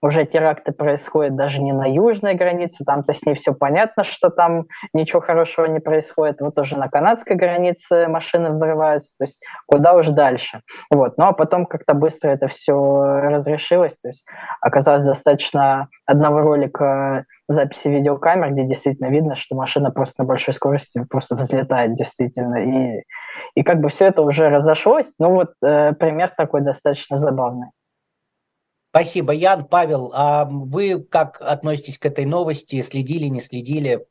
уже 0.02 0.24
теракты 0.24 0.72
происходят 0.72 1.36
даже 1.36 1.60
не 1.60 1.72
на 1.72 1.86
южной 1.86 2.34
границе, 2.34 2.84
там-то 2.84 3.12
с 3.12 3.22
ней 3.24 3.34
все 3.34 3.54
понятно, 3.54 4.04
что 4.04 4.30
там 4.30 4.66
ничего 4.92 5.20
хорошего 5.20 5.66
не 5.66 5.80
происходит. 5.80 6.40
Вот 6.40 6.58
уже 6.58 6.78
на 6.78 6.88
канадской 6.88 7.36
границе 7.36 8.08
машины 8.08 8.50
взрываются, 8.50 9.14
то 9.18 9.24
есть 9.24 9.42
куда 9.66 9.94
уж 9.94 10.08
дальше. 10.08 10.62
Вот. 10.90 11.18
Ну 11.18 11.24
а 11.24 11.32
потом 11.32 11.66
как-то 11.66 11.94
быстро 11.94 12.30
это 12.30 12.48
все 12.48 12.74
разрешилось, 12.74 13.98
то 13.98 14.08
есть 14.08 14.24
оказалось 14.60 15.04
достаточно 15.04 15.88
одного 16.06 16.40
ролика 16.40 17.24
записи 17.48 17.88
видеокамер, 17.88 18.52
где 18.52 18.64
действительно 18.64 19.08
видно, 19.08 19.34
что 19.34 19.56
машина 19.56 19.90
просто 19.90 20.22
на 20.22 20.24
большой 20.24 20.54
скорости 20.54 21.04
просто 21.10 21.34
взлетает 21.34 21.94
действительно. 21.94 22.56
И, 22.56 23.02
и 23.54 23.62
как 23.62 23.80
бы 23.80 23.88
все 23.88 24.06
это 24.06 24.22
уже 24.22 24.48
разошлось. 24.48 25.14
Ну 25.18 25.30
вот 25.30 25.52
э, 25.62 25.92
пример 25.94 26.32
такой 26.36 26.60
достаточно 26.60 27.16
забавный. 27.16 27.68
Спасибо, 28.90 29.32
Ян. 29.32 29.66
Павел, 29.66 30.10
а 30.14 30.44
вы 30.44 31.00
как 31.00 31.40
относитесь 31.40 31.96
к 31.96 32.06
этой 32.06 32.24
новости? 32.24 32.82
Следили, 32.82 33.26
не 33.26 33.40
следили? 33.40 34.04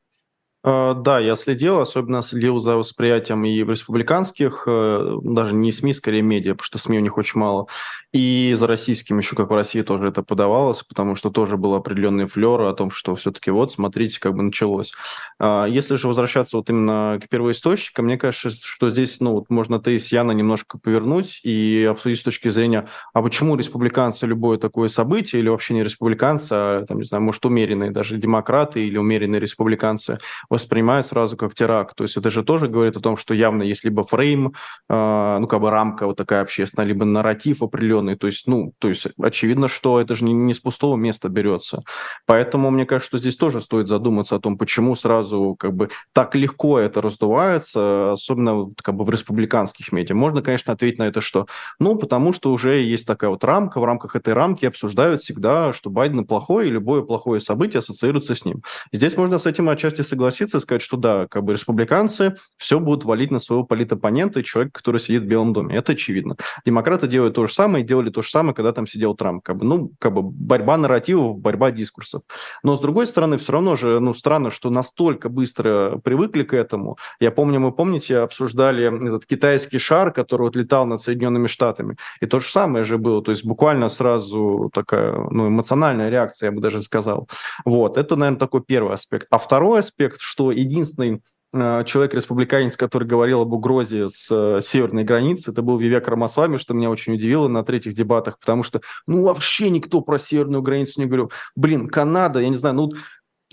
А, 0.61 0.93
да, 0.93 1.19
я 1.19 1.35
следил, 1.37 1.79
особенно 1.79 2.21
следил 2.21 2.59
за 2.59 2.75
восприятием 2.75 3.45
и 3.45 3.63
в 3.63 3.69
республиканских, 3.69 4.63
э, 4.67 5.15
даже 5.23 5.55
не 5.55 5.71
СМИ, 5.71 5.93
скорее 5.93 6.21
медиа, 6.21 6.51
потому 6.51 6.65
что 6.65 6.77
СМИ 6.79 6.97
у 6.97 7.01
них 7.01 7.17
очень 7.17 7.39
мало, 7.39 7.67
и 8.11 8.53
за 8.59 8.67
российским 8.67 9.19
еще, 9.19 9.37
как 9.37 9.51
в 9.51 9.53
России 9.53 9.83
тоже 9.83 10.09
это 10.09 10.21
подавалось, 10.21 10.83
потому 10.83 11.15
что 11.15 11.29
тоже 11.29 11.55
был 11.55 11.75
определенный 11.75 12.25
флер 12.25 12.61
о 12.61 12.73
том, 12.73 12.91
что 12.91 13.15
все-таки 13.15 13.51
вот, 13.51 13.71
смотрите, 13.71 14.19
как 14.19 14.33
бы 14.33 14.43
началось. 14.43 14.91
А, 15.39 15.65
если 15.65 15.95
же 15.95 16.07
возвращаться 16.09 16.57
вот 16.57 16.69
именно 16.69 17.19
к 17.23 17.29
первоисточникам, 17.29 18.05
мне 18.05 18.17
кажется, 18.17 18.49
что 18.61 18.89
здесь, 18.89 19.21
ну, 19.21 19.33
вот 19.33 19.49
можно 19.49 19.79
тезис 19.79 20.11
Яна 20.11 20.31
немножко 20.33 20.77
повернуть 20.77 21.39
и 21.43 21.87
обсудить 21.89 22.19
с 22.19 22.23
точки 22.23 22.49
зрения, 22.49 22.89
а 23.13 23.21
почему 23.21 23.55
республиканцы 23.55 24.25
любое 24.25 24.57
такое 24.57 24.89
событие, 24.89 25.41
или 25.41 25.47
вообще 25.47 25.73
не 25.75 25.83
республиканцы, 25.83 26.51
а, 26.51 26.85
там, 26.85 26.97
не 26.97 27.05
знаю, 27.05 27.23
может, 27.23 27.45
умеренные 27.45 27.91
даже 27.91 28.17
демократы 28.17 28.85
или 28.85 28.97
умеренные 28.97 29.39
республиканцы, 29.39 30.19
воспринимают 30.49 31.07
сразу 31.07 31.37
как 31.37 31.53
теракт. 31.53 31.95
То 31.95 32.03
есть 32.03 32.17
это 32.17 32.29
же 32.29 32.43
тоже 32.43 32.67
говорит 32.67 32.97
о 32.97 33.01
том, 33.01 33.17
что 33.17 33.33
явно 33.33 33.63
есть 33.63 33.83
либо 33.83 34.03
фрейм, 34.03 34.53
э, 34.89 35.37
ну, 35.39 35.47
как 35.47 35.61
бы 35.61 35.69
рамка 35.69 36.07
вот 36.07 36.17
такая 36.17 36.41
общественная, 36.41 36.87
либо 36.87 37.05
нарратив 37.05 37.61
определенный. 37.61 38.15
То 38.15 38.27
есть, 38.27 38.47
ну, 38.47 38.73
то 38.79 38.89
есть 38.89 39.07
очевидно, 39.21 39.67
что 39.67 39.99
это 39.99 40.15
же 40.15 40.25
не, 40.25 40.33
не 40.33 40.53
с 40.53 40.59
пустого 40.59 40.95
места 40.95 41.29
берется. 41.29 41.83
Поэтому 42.25 42.71
мне 42.71 42.85
кажется, 42.85 43.07
что 43.09 43.17
здесь 43.17 43.37
тоже 43.37 43.61
стоит 43.61 43.87
задуматься 43.87 44.35
о 44.35 44.39
том, 44.39 44.57
почему 44.57 44.95
сразу 44.95 45.55
как 45.59 45.73
бы 45.73 45.89
так 46.13 46.35
легко 46.35 46.79
это 46.79 47.01
раздувается, 47.01 48.13
особенно 48.13 48.71
как 48.81 48.95
бы 48.95 49.05
в 49.05 49.09
республиканских 49.09 49.91
медиа. 49.91 50.15
Можно, 50.15 50.41
конечно, 50.41 50.73
ответить 50.73 50.99
на 50.99 51.03
это, 51.03 51.21
что, 51.21 51.45
ну, 51.79 51.95
потому 51.95 52.33
что 52.33 52.51
уже 52.51 52.81
есть 52.81 53.05
такая 53.05 53.29
вот 53.29 53.43
рамка, 53.43 53.79
в 53.79 53.85
рамках 53.85 54.15
этой 54.15 54.33
рамки 54.33 54.65
обсуждают 54.65 55.21
всегда, 55.21 55.73
что 55.73 55.89
Байден 55.89 56.25
плохой, 56.25 56.67
и 56.67 56.71
любое 56.71 57.01
плохое 57.01 57.39
событие 57.39 57.79
ассоциируется 57.79 58.35
с 58.35 58.45
ним. 58.45 58.63
Здесь 58.91 59.15
можно 59.15 59.37
с 59.37 59.45
этим 59.45 59.69
отчасти 59.69 60.01
согласиться, 60.01 60.38
согласиться 60.39 60.57
и 60.57 60.61
сказать, 60.61 60.81
что 60.81 60.97
да, 60.97 61.27
как 61.27 61.43
бы 61.43 61.53
республиканцы 61.53 62.35
все 62.57 62.79
будут 62.79 63.05
валить 63.05 63.31
на 63.31 63.39
своего 63.39 63.63
политоппонента, 63.63 64.43
человека, 64.43 64.79
который 64.79 64.99
сидит 64.99 65.23
в 65.23 65.25
Белом 65.25 65.53
доме. 65.53 65.75
Это 65.75 65.93
очевидно. 65.93 66.35
Демократы 66.65 67.07
делают 67.07 67.35
то 67.35 67.47
же 67.47 67.53
самое, 67.53 67.83
делали 67.83 68.09
то 68.09 68.21
же 68.21 68.29
самое, 68.29 68.53
когда 68.53 68.71
там 68.71 68.87
сидел 68.87 69.15
Трамп. 69.15 69.43
Как 69.43 69.57
бы, 69.57 69.65
ну, 69.65 69.91
как 69.99 70.13
бы 70.13 70.21
борьба 70.23 70.77
нарративов, 70.77 71.37
борьба 71.37 71.71
дискурсов. 71.71 72.21
Но, 72.63 72.75
с 72.75 72.79
другой 72.79 73.05
стороны, 73.05 73.37
все 73.37 73.51
равно 73.51 73.75
же, 73.75 73.99
ну, 73.99 74.13
странно, 74.13 74.49
что 74.49 74.69
настолько 74.69 75.29
быстро 75.29 75.99
привыкли 76.03 76.43
к 76.43 76.53
этому. 76.53 76.97
Я 77.19 77.31
помню, 77.31 77.59
мы, 77.59 77.71
помните, 77.71 78.19
обсуждали 78.19 78.85
этот 79.07 79.25
китайский 79.25 79.79
шар, 79.79 80.11
который 80.11 80.43
вот 80.43 80.55
летал 80.55 80.85
над 80.85 81.01
Соединенными 81.01 81.47
Штатами. 81.47 81.95
И 82.21 82.25
то 82.25 82.39
же 82.39 82.49
самое 82.49 82.85
же 82.85 82.97
было. 82.97 83.21
То 83.21 83.31
есть 83.31 83.45
буквально 83.45 83.89
сразу 83.89 84.69
такая, 84.73 85.13
ну, 85.31 85.47
эмоциональная 85.47 86.09
реакция, 86.09 86.47
я 86.47 86.51
бы 86.51 86.61
даже 86.61 86.81
сказал. 86.81 87.27
Вот, 87.65 87.97
это, 87.97 88.15
наверное, 88.15 88.39
такой 88.39 88.61
первый 88.61 88.93
аспект. 88.93 89.27
А 89.29 89.37
второй 89.37 89.79
аспект, 89.79 90.21
что 90.29 90.51
единственный 90.51 91.23
э, 91.53 91.83
человек-республиканец, 91.85 92.77
который 92.77 93.07
говорил 93.07 93.41
об 93.41 93.51
угрозе 93.51 94.09
с 94.09 94.29
э, 94.31 94.61
северной 94.61 95.03
границы, 95.03 95.51
это 95.51 95.63
был 95.63 95.79
Вивек 95.79 96.07
Рамасвами, 96.07 96.57
что 96.57 96.75
меня 96.75 96.91
очень 96.91 97.13
удивило 97.13 97.47
на 97.47 97.63
третьих 97.63 97.95
дебатах, 97.95 98.37
потому 98.39 98.61
что, 98.61 98.81
ну, 99.07 99.23
вообще 99.23 99.71
никто 99.71 100.01
про 100.01 100.19
северную 100.19 100.61
границу 100.61 101.01
не 101.01 101.07
говорил. 101.07 101.31
Блин, 101.55 101.87
Канада, 101.87 102.39
я 102.39 102.49
не 102.49 102.55
знаю, 102.55 102.75
ну, 102.75 102.91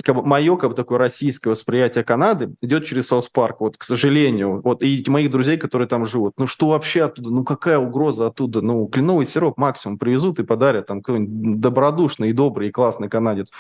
как 0.05 0.15
бы 0.15 0.23
мое 0.23 0.57
как 0.57 0.71
бы 0.71 0.77
такое 0.77 0.99
российское 0.99 1.49
восприятие 1.49 2.05
Канады 2.05 2.55
идет 2.61 2.85
через 2.85 3.09
South 3.09 3.29
Park, 3.29 3.61
вот, 3.61 3.79
к 3.79 3.83
сожалению, 3.83 4.61
вот, 4.63 4.83
и 4.83 5.03
моих 5.09 5.31
друзей, 5.31 5.57
которые 5.57 5.89
там 5.89 6.05
живут. 6.05 6.35
Ну, 6.37 6.47
что 6.47 6.69
вообще 6.69 7.05
оттуда, 7.05 7.31
ну, 7.31 7.45
какая 7.45 7.79
угроза 7.79 8.27
оттуда? 8.27 8.61
Ну, 8.61 8.87
кленовый 8.89 9.25
сироп 9.25 9.57
максимум 9.57 9.99
привезут 9.99 10.39
и 10.39 10.45
подарят 10.45 10.87
там 10.87 11.01
какой-нибудь 11.01 11.61
добродушный 11.61 12.35
добрый 12.35 12.69
и 12.69 12.73
классный 12.73 13.09
канадец. 13.09 13.51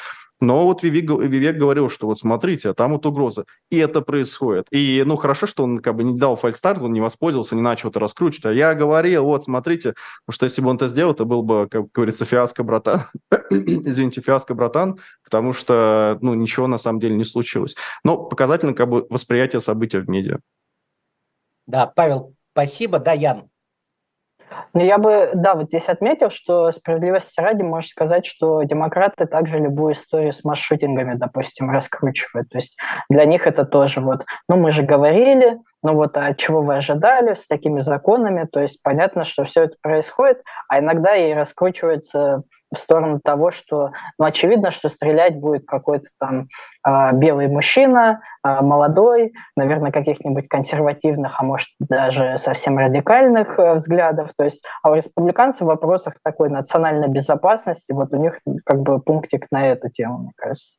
Но 0.41 0.65
вот 0.65 0.83
Вивек, 0.83 1.11
Вивек 1.11 1.57
говорил, 1.57 1.89
что 1.89 2.07
вот 2.07 2.19
смотрите, 2.19 2.75
там 2.75 2.93
вот 2.93 3.07
угроза. 3.07 3.47
И 3.71 3.79
это 3.79 4.03
происходит. 4.03 4.67
И, 4.71 5.03
ну, 5.07 5.17
хорошо, 5.17 5.47
что 5.47 5.65
он 5.65 5.79
как 5.79 5.97
бы 5.97 6.05
не 6.05 6.19
дал 6.19 6.37
фальстарт, 6.37 6.83
он 6.83 6.93
не 6.93 7.01
воспользовался, 7.01 7.55
не 7.55 7.63
начал 7.63 7.89
это 7.89 8.01
раскручивать. 8.01 8.47
А 8.47 8.53
я 8.53 8.75
говорил, 8.75 9.25
вот, 9.25 9.45
смотрите, 9.45 9.95
потому 10.27 10.35
что 10.35 10.45
если 10.45 10.61
бы 10.61 10.69
он 10.69 10.77
это 10.77 10.89
сделал, 10.89 11.13
это 11.13 11.25
был 11.25 11.43
бы, 11.43 11.69
как 11.71 11.91
говорится, 11.91 12.25
фиаско, 12.27 12.63
братан. 12.63 13.05
Извините, 13.51 14.21
фиаско, 14.21 14.55
братан, 14.55 15.01
потому 15.25 15.53
что, 15.55 16.19
ну, 16.21 16.35
ничего 16.35 16.67
на 16.67 16.79
самом 16.79 17.01
деле 17.01 17.17
не 17.17 17.25
случилось. 17.25 17.75
Но 18.05 18.19
показательно 18.19 18.75
как 18.75 18.89
бы 18.89 19.07
восприятие 19.09 19.61
события 19.61 20.01
в 20.01 20.09
медиа. 20.09 20.41
Да, 21.67 21.87
Павел, 21.87 22.35
спасибо. 22.53 22.99
Да, 22.99 23.13
Ян. 23.13 23.49
Ну, 24.75 24.85
я 24.85 24.99
бы, 24.99 25.31
да, 25.35 25.55
вот 25.55 25.69
здесь 25.69 25.89
отметил, 25.89 26.31
что 26.31 26.71
справедливости 26.71 27.41
ради 27.41 27.63
можно 27.63 27.89
сказать, 27.89 28.27
что 28.27 28.63
демократы 28.63 29.27
также 29.27 29.59
любую 29.59 29.95
историю 29.95 30.33
с 30.33 30.45
масс-шутингами, 30.45 31.15
допустим, 31.15 31.71
раскручивают. 31.71 32.49
То 32.51 32.59
есть 32.59 32.77
для 33.09 33.25
них 33.25 33.47
это 33.47 33.65
тоже 33.65 34.01
вот, 34.01 34.25
ну, 34.49 34.57
мы 34.57 34.71
же 34.71 34.83
говорили, 34.83 35.59
ну 35.83 35.95
вот, 35.95 36.17
а 36.17 36.35
чего 36.35 36.63
вы 36.63 36.77
ожидали 36.77 37.35
с 37.35 37.47
такими 37.47 37.81
законами? 37.81 38.47
То 38.51 38.61
есть 38.61 38.83
понятно, 38.83 39.25
что 39.25 39.45
все 39.45 39.65
это 39.65 39.77
происходит, 39.81 40.43
а 40.69 40.81
иногда 40.81 41.17
и 41.17 41.33
раскручивается 41.33 42.43
в 42.75 42.79
сторону 42.79 43.21
того, 43.23 43.51
что, 43.51 43.93
ну, 44.19 44.25
очевидно, 44.25 44.71
что 44.71 44.89
стрелять 44.89 45.39
будет 45.39 45.67
какой-то 45.67 46.09
там 46.19 46.49
э, 46.87 47.13
белый 47.13 47.49
мужчина, 47.49 48.21
э, 48.45 48.61
молодой, 48.61 49.33
наверное, 49.57 49.93
каких-нибудь 49.93 50.49
консервативных, 50.49 51.35
а 51.39 51.45
может 51.45 51.69
даже 51.79 52.37
совсем 52.39 52.79
радикальных 52.79 53.59
э, 53.59 53.75
взглядов. 53.75 54.31
То 54.37 54.45
есть, 54.45 54.65
а 54.83 54.91
у 54.91 54.95
республиканцев 54.95 55.63
в 55.63 55.67
вопросах 55.67 56.15
такой 56.23 56.49
национальной 56.51 57.09
безопасности, 57.09 57.93
вот 57.93 58.13
у 58.13 58.17
них 58.17 58.41
как 58.65 58.81
бы 58.81 59.01
пунктик 59.01 59.47
на 59.51 59.69
эту 59.69 59.89
тему, 59.89 60.19
мне 60.19 60.33
кажется. 60.37 60.79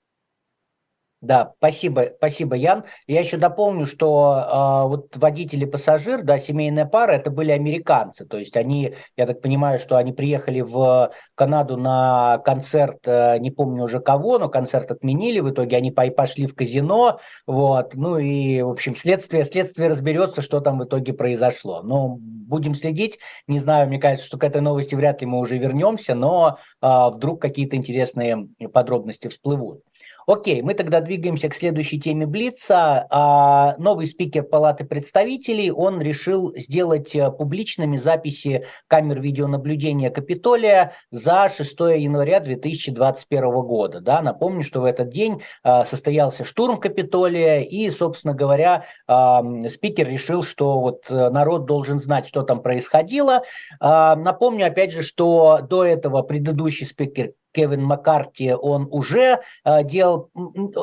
Да, 1.19 1.53
спасибо, 1.57 2.11
спасибо, 2.17 2.55
Ян. 2.55 2.83
Я 3.07 3.21
еще 3.21 3.37
дополню, 3.37 3.87
что 3.87 4.85
э, 4.85 4.87
вот 4.87 5.17
водитель 5.17 5.63
и 5.63 5.65
пассажир, 5.65 6.21
да, 6.21 6.37
семейная 6.37 6.85
пара, 6.85 7.13
это 7.13 7.31
были 7.31 7.51
американцы. 7.51 8.23
То 8.27 8.37
есть 8.37 8.55
они, 8.55 8.93
я 9.15 9.25
так 9.25 9.41
понимаю, 9.41 9.79
что 9.79 9.97
они 9.97 10.13
приехали 10.13 10.61
в 10.61 11.11
Канаду 11.33 11.75
на 11.75 12.37
концерт, 12.45 12.99
э, 13.07 13.39
не 13.39 13.49
помню 13.49 13.85
уже 13.85 13.99
кого, 13.99 14.37
но 14.37 14.47
концерт 14.47 14.91
отменили. 14.91 15.39
В 15.39 15.49
итоге 15.49 15.77
они 15.77 15.89
пошли 15.91 16.45
в 16.45 16.53
казино, 16.53 17.19
вот. 17.47 17.95
Ну 17.95 18.19
и, 18.19 18.61
в 18.61 18.69
общем, 18.69 18.95
следствие, 18.95 19.43
следствие 19.43 19.89
разберется, 19.89 20.43
что 20.43 20.59
там 20.59 20.77
в 20.77 20.83
итоге 20.83 21.13
произошло. 21.13 21.81
Но 21.81 22.17
будем 22.19 22.75
следить. 22.75 23.17
Не 23.47 23.57
знаю, 23.57 23.87
мне 23.87 23.97
кажется, 23.97 24.27
что 24.27 24.37
к 24.37 24.43
этой 24.43 24.61
новости 24.61 24.93
вряд 24.93 25.21
ли 25.21 25.27
мы 25.27 25.39
уже 25.39 25.57
вернемся, 25.57 26.13
но 26.13 26.59
э, 26.79 26.87
вдруг 27.11 27.41
какие-то 27.41 27.75
интересные 27.75 28.49
подробности 28.71 29.29
всплывут. 29.29 29.81
Окей, 30.29 30.61
мы 30.61 30.73
тогда 30.73 30.99
двигаемся 30.99 31.47
к 31.47 31.55
следующей 31.55 32.01
теме 32.01 32.25
Блица. 32.25 33.07
А, 33.09 33.75
новый 33.77 34.05
спикер 34.05 34.43
Палаты 34.43 34.83
представителей, 34.83 35.71
он 35.71 36.01
решил 36.01 36.53
сделать 36.53 37.15
э, 37.15 37.31
публичными 37.31 37.95
записи 37.95 38.65
камер 38.87 39.21
видеонаблюдения 39.21 40.09
Капитолия 40.09 40.91
за 41.11 41.47
6 41.47 41.79
января 41.79 42.41
2021 42.41 43.51
года. 43.61 44.01
Да, 44.01 44.21
напомню, 44.21 44.63
что 44.63 44.81
в 44.81 44.83
этот 44.83 45.11
день 45.11 45.43
а, 45.63 45.85
состоялся 45.85 46.43
штурм 46.43 46.75
Капитолия, 46.75 47.61
и, 47.61 47.89
собственно 47.89 48.33
говоря, 48.33 48.83
а, 49.07 49.41
спикер 49.69 50.09
решил, 50.09 50.43
что 50.43 50.81
вот 50.81 51.05
э, 51.09 51.29
народ 51.29 51.63
должен 51.63 52.01
знать, 52.01 52.27
что 52.27 52.41
там 52.41 52.61
происходило. 52.61 53.43
Напомню, 53.79 54.67
опять 54.67 54.91
же, 54.91 55.03
что 55.03 55.61
до 55.61 55.85
этого 55.85 56.21
предыдущий 56.21 56.85
спикер 56.85 57.31
Кевин 57.53 57.83
Маккарти, 57.83 58.53
он 58.53 58.87
уже 58.91 59.39
э, 59.65 59.83
делал, 59.83 60.29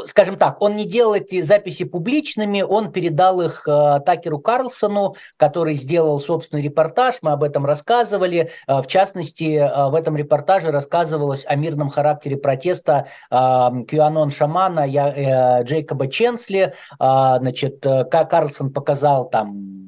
скажем 0.06 0.37
так, 0.37 0.61
он 0.61 0.76
не 0.76 0.85
делал 0.85 1.14
эти 1.14 1.40
записи 1.40 1.85
публичными, 1.85 2.62
он 2.62 2.92
передал 2.92 3.40
их 3.40 3.66
э, 3.68 4.00
Такеру 4.04 4.38
Карлсону, 4.38 5.14
который 5.37 5.75
сделал 5.75 6.21
собственный 6.21 6.62
репортаж, 6.62 7.16
мы 7.23 7.33
об 7.33 7.42
этом 7.42 7.64
рассказывали. 7.66 8.50
Э, 8.66 8.83
в 8.83 8.87
частности, 8.87 9.56
э, 9.56 9.88
в 9.90 9.94
этом 9.94 10.16
репортаже 10.16 10.71
рассказывалось 10.71 11.44
о 11.47 11.54
мирном 11.56 11.90
характере 11.90 12.37
протеста 12.37 13.06
э, 13.30 13.71
шамана 14.30 14.87
я, 14.87 15.61
э, 15.61 15.64
Джейкоба 15.64 16.09
Ченсли. 16.09 16.75
Значит, 16.99 17.85
э, 17.87 18.04
Карлсон 18.04 18.73
показал 18.73 19.28
там 19.28 19.83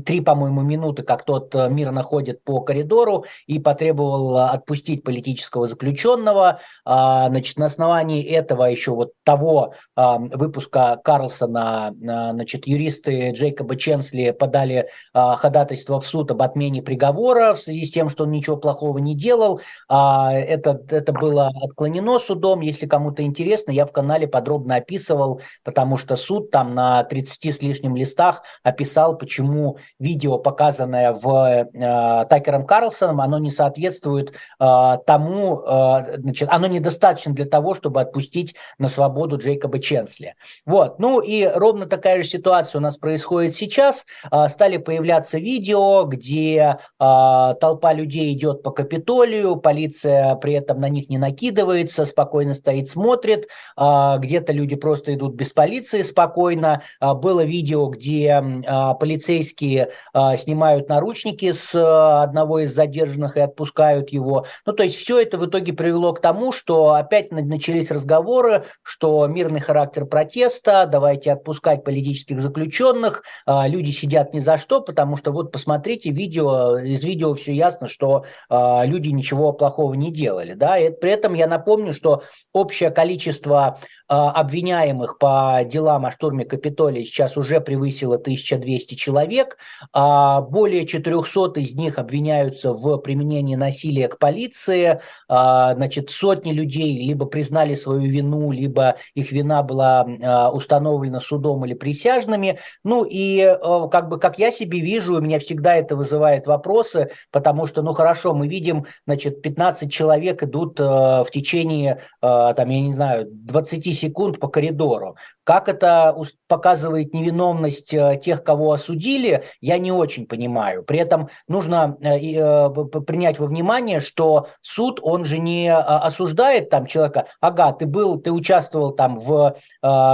три, 0.00 0.20
по-моему, 0.20 0.62
минуты, 0.62 1.02
как 1.02 1.24
тот 1.24 1.54
э, 1.54 1.68
мирно 1.68 2.02
ходит 2.02 2.42
по 2.42 2.60
коридору 2.60 3.24
и 3.46 3.58
потребовал 3.58 4.36
э, 4.36 4.44
отпустить 4.46 5.02
политического 5.02 5.66
заключенного. 5.66 6.60
А, 6.84 7.28
значит, 7.28 7.58
на 7.58 7.66
основании 7.66 8.22
этого 8.24 8.64
еще 8.64 8.92
вот 8.92 9.12
того 9.24 9.74
а, 9.96 10.18
выпуска 10.18 11.00
Карлсона, 11.02 11.88
а, 11.88 12.32
значит, 12.32 12.66
юристы 12.66 13.30
Джейкоба 13.30 13.76
Ченсли 13.76 14.30
подали 14.32 14.88
ходатайство 15.12 16.00
в 16.00 16.06
суд 16.06 16.30
об 16.30 16.42
отмене 16.42 16.82
приговора 16.82 17.54
в 17.54 17.58
связи 17.58 17.86
с 17.86 17.90
тем, 17.90 18.08
что 18.08 18.24
он 18.24 18.30
ничего 18.30 18.56
плохого 18.56 18.98
не 18.98 19.14
делал. 19.14 19.60
Это, 19.88 20.80
это 20.90 21.12
было 21.12 21.50
отклонено 21.62 22.18
судом. 22.18 22.60
Если 22.60 22.86
кому-то 22.86 23.22
интересно, 23.22 23.70
я 23.70 23.86
в 23.86 23.92
канале 23.92 24.26
подробно 24.26 24.76
описывал, 24.76 25.40
потому 25.62 25.98
что 25.98 26.16
суд 26.16 26.50
там 26.50 26.74
на 26.74 27.04
30 27.04 27.54
с 27.54 27.62
лишним 27.62 27.96
листах 27.96 28.42
описал, 28.62 29.16
почему 29.16 29.78
видео, 29.98 30.38
показанное 30.38 31.12
в 31.12 31.68
э, 31.72 32.26
Такером 32.28 32.66
Карлсоном, 32.66 33.20
оно 33.20 33.38
не 33.38 33.50
соответствует 33.50 34.32
э, 34.60 34.98
тому, 35.06 35.60
э, 35.60 36.18
значит, 36.18 36.48
оно 36.50 36.66
недостаточно 36.66 37.32
для 37.32 37.46
того, 37.46 37.74
чтобы 37.74 38.00
отпустить 38.00 38.54
на 38.78 38.88
свободу 38.88 39.38
Джейкоба 39.38 39.78
Ченсли. 39.78 40.34
Вот, 40.66 40.98
ну 40.98 41.20
и 41.20 41.44
ровно 41.46 41.86
такая 41.86 42.22
же 42.22 42.28
ситуация 42.28 42.78
у 42.78 42.82
нас 42.82 42.96
происходит 42.96 43.54
сейчас. 43.54 44.06
Э, 44.30 44.48
стали 44.48 44.76
появляться 44.76 45.38
видео, 45.38 46.04
где 46.04 46.78
э, 47.00 47.54
толпа 47.60 47.92
людей 47.92 48.32
идет 48.32 48.62
по 48.62 48.70
Капитолию, 48.70 49.56
полиция 49.56 50.34
при 50.36 50.54
этом 50.54 50.80
на 50.80 50.88
них 50.88 51.08
не 51.08 51.18
накидывается, 51.18 52.06
спокойно 52.06 52.54
стоит, 52.54 52.90
смотрит, 52.90 53.48
э, 53.76 54.14
где-то 54.18 54.52
люди 54.52 54.76
просто 54.76 55.14
идут 55.14 55.34
без 55.34 55.52
полиции 55.52 56.02
спокойно. 56.02 56.82
Э, 57.00 57.14
было 57.14 57.44
видео, 57.44 57.88
где 57.88 58.42
э, 58.42 58.94
полицейские 58.98 59.73
э, 59.78 60.36
снимают 60.36 60.88
наручники 60.88 61.52
с 61.52 61.74
э, 61.74 62.22
одного 62.22 62.60
из 62.60 62.74
задержанных 62.74 63.36
и 63.36 63.40
отпускают 63.40 64.10
его. 64.10 64.46
Ну, 64.66 64.72
то 64.72 64.82
есть 64.82 64.96
все 64.96 65.20
это 65.20 65.38
в 65.38 65.46
итоге 65.46 65.72
привело 65.72 66.12
к 66.12 66.20
тому, 66.20 66.52
что 66.52 66.90
опять 66.94 67.30
начались 67.30 67.90
разговоры, 67.90 68.64
что 68.82 69.26
мирный 69.26 69.60
характер 69.60 70.06
протеста, 70.06 70.86
давайте 70.90 71.32
отпускать 71.32 71.84
политических 71.84 72.40
заключенных, 72.40 73.22
э, 73.46 73.68
люди 73.68 73.90
сидят 73.90 74.34
ни 74.34 74.40
за 74.40 74.58
что, 74.58 74.80
потому 74.80 75.16
что 75.16 75.32
вот 75.32 75.52
посмотрите 75.52 76.10
видео, 76.10 76.78
из 76.78 77.04
видео 77.04 77.34
все 77.34 77.52
ясно, 77.52 77.86
что 77.86 78.24
люди 78.50 79.08
ничего 79.08 79.52
плохого 79.52 79.94
не 79.94 80.12
делали. 80.12 80.54
Да? 80.54 80.78
И 80.78 80.90
при 80.90 81.12
этом 81.12 81.34
я 81.34 81.46
напомню, 81.46 81.92
что 81.92 82.22
общее 82.52 82.90
количество 82.90 83.78
а, 84.06 84.32
обвиняемых 84.32 85.16
по 85.18 85.60
делам 85.64 86.04
о 86.04 86.10
штурме 86.10 86.44
Капитолия 86.44 87.04
сейчас 87.04 87.38
уже 87.38 87.60
превысило 87.60 88.16
1200 88.16 88.94
человек. 88.96 89.53
А, 89.92 90.40
более 90.40 90.86
400 90.86 91.60
из 91.60 91.74
них 91.74 91.98
обвиняются 91.98 92.72
в 92.72 92.96
применении 92.98 93.56
насилия 93.56 94.08
к 94.08 94.18
полиции. 94.18 95.00
А, 95.28 95.74
значит, 95.74 96.10
сотни 96.10 96.52
людей 96.52 97.06
либо 97.06 97.26
признали 97.26 97.74
свою 97.74 98.02
вину, 98.02 98.52
либо 98.52 98.96
их 99.14 99.32
вина 99.32 99.62
была 99.62 100.04
установлена 100.52 101.20
судом 101.20 101.64
или 101.64 101.74
присяжными. 101.74 102.58
Ну 102.82 103.04
и 103.08 103.56
как 103.90 104.08
бы 104.08 104.18
как 104.18 104.38
я 104.38 104.50
себе 104.52 104.80
вижу, 104.80 105.16
у 105.16 105.20
меня 105.20 105.38
всегда 105.38 105.76
это 105.76 105.96
вызывает 105.96 106.46
вопросы, 106.46 107.10
потому 107.30 107.66
что, 107.66 107.82
ну 107.82 107.92
хорошо, 107.92 108.34
мы 108.34 108.48
видим, 108.48 108.86
значит, 109.06 109.42
15 109.42 109.90
человек 109.90 110.42
идут 110.42 110.78
в 110.78 111.26
течение, 111.32 112.00
там, 112.20 112.68
я 112.68 112.80
не 112.80 112.92
знаю, 112.92 113.26
20 113.30 113.96
секунд 113.96 114.38
по 114.38 114.48
коридору. 114.48 115.16
Как 115.44 115.68
это 115.68 116.16
показывает 116.48 117.12
невиновность 117.12 117.92
э, 117.92 118.18
тех, 118.22 118.42
кого 118.42 118.72
осудили, 118.72 119.44
я 119.60 119.78
не 119.78 119.92
очень 119.92 120.26
понимаю. 120.26 120.82
При 120.82 120.98
этом 120.98 121.28
нужно 121.48 121.96
э, 122.00 122.16
э, 122.16 122.70
принять 123.06 123.38
во 123.38 123.46
внимание, 123.46 124.00
что 124.00 124.48
суд, 124.62 125.00
он 125.02 125.24
же 125.24 125.38
не 125.38 125.72
осуждает 125.72 126.70
там 126.70 126.86
человека, 126.86 127.26
ага, 127.40 127.72
ты 127.72 127.86
был, 127.86 128.18
ты 128.18 128.32
участвовал 128.32 128.92
там 128.92 129.18
в 129.18 129.56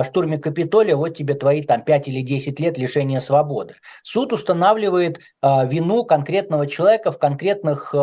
штурме 0.05 0.39
Капитолия, 0.39 0.97
вот 0.97 1.11
тебе 1.11 1.35
твои 1.35 1.63
там 1.63 1.83
5 1.83 2.09
или 2.09 2.23
10 2.23 2.59
лет 2.59 2.79
лишения 2.79 3.21
свободы. 3.21 3.75
Суд 4.03 4.33
устанавливает 4.33 5.21
вину 5.43 6.05
конкретного 6.05 6.67
человека 6.67 7.13
в 7.13 7.19
конкретных 7.19 7.95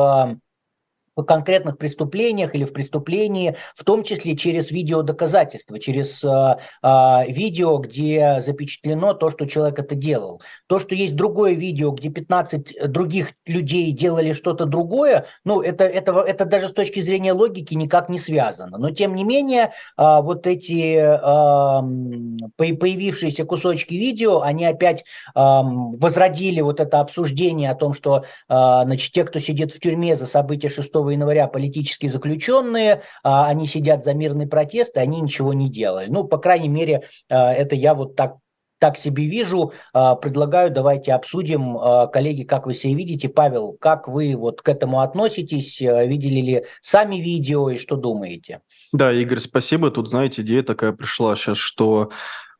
в 1.18 1.24
конкретных 1.26 1.78
преступлениях 1.78 2.56
или 2.56 2.64
в 2.64 2.72
преступлении, 2.72 3.56
в 3.76 3.84
том 3.84 4.04
числе 4.04 4.36
через 4.36 4.72
видеодоказательства, 4.72 5.80
через 5.80 6.24
э, 6.24 6.58
э, 6.84 7.32
видео, 7.32 7.78
где 7.80 8.38
запечатлено 8.40 9.14
то, 9.14 9.30
что 9.32 9.46
человек 9.46 9.80
это 9.80 9.96
делал. 9.96 10.42
То, 10.68 10.80
что 10.80 10.96
есть 10.96 11.16
другое 11.16 11.54
видео, 11.54 11.92
где 11.92 12.10
15 12.10 12.92
других 12.92 13.32
людей 13.46 13.92
делали 13.92 14.34
что-то 14.34 14.66
другое, 14.66 15.26
ну, 15.44 15.62
это, 15.62 15.86
это, 15.86 16.12
это 16.20 16.46
даже 16.46 16.68
с 16.68 16.72
точки 16.72 17.02
зрения 17.02 17.34
логики 17.34 17.74
никак 17.74 18.10
не 18.10 18.20
связано. 18.20 18.78
Но, 18.78 18.92
тем 18.92 19.16
не 19.16 19.24
менее, 19.24 19.72
э, 19.98 20.22
вот 20.22 20.46
эти 20.46 20.96
э, 20.98 22.48
появившиеся 22.58 23.46
кусочки 23.46 23.96
видео, 23.96 24.42
они 24.42 24.66
опять 24.66 25.02
э, 25.02 25.04
возродили 25.36 26.62
вот 26.62 26.80
это 26.80 27.00
обсуждение 27.00 27.72
о 27.72 27.76
том, 27.76 27.94
что, 27.94 28.18
э, 28.18 28.24
значит, 28.50 29.12
те, 29.12 29.24
кто 29.24 29.40
сидит 29.40 29.72
в 29.72 29.80
тюрьме 29.80 30.16
за 30.16 30.28
события 30.28 30.70
6 30.70 30.94
января 31.10 31.48
политические 31.48 32.10
заключенные, 32.10 33.02
а, 33.24 33.48
они 33.48 33.68
сидят 33.68 34.04
за 34.04 34.14
мирный 34.14 34.48
протест, 34.48 34.98
и 34.98 35.00
они 35.00 35.22
ничего 35.22 35.54
не 35.54 35.70
делали. 35.70 36.08
Ну, 36.10 36.24
по 36.24 36.38
крайней 36.38 36.70
мере, 36.70 37.04
а, 37.30 37.54
это 37.54 37.76
я 37.76 37.94
вот 37.94 38.16
так 38.16 38.36
так 38.80 38.96
себе 38.96 39.26
вижу. 39.26 39.74
А, 39.92 40.14
предлагаю, 40.14 40.70
давайте 40.70 41.14
обсудим, 41.14 41.80
коллеги, 42.14 42.44
как 42.44 42.68
вы 42.68 42.76
себя 42.76 42.94
видите. 42.96 43.28
Павел, 43.28 43.76
как 43.80 44.08
вы 44.08 44.36
вот 44.36 44.62
к 44.62 44.70
этому 44.70 45.00
относитесь? 45.00 45.82
Видели 45.82 46.42
ли 46.42 46.66
сами 46.82 47.16
видео 47.16 47.72
и 47.72 47.78
что 47.78 47.96
думаете? 47.96 48.62
Да, 48.94 49.12
Игорь, 49.12 49.40
спасибо. 49.40 49.90
Тут, 49.90 50.10
знаете, 50.10 50.44
идея 50.44 50.62
такая 50.62 50.92
пришла 50.92 51.36
сейчас, 51.36 51.58
что 51.58 52.12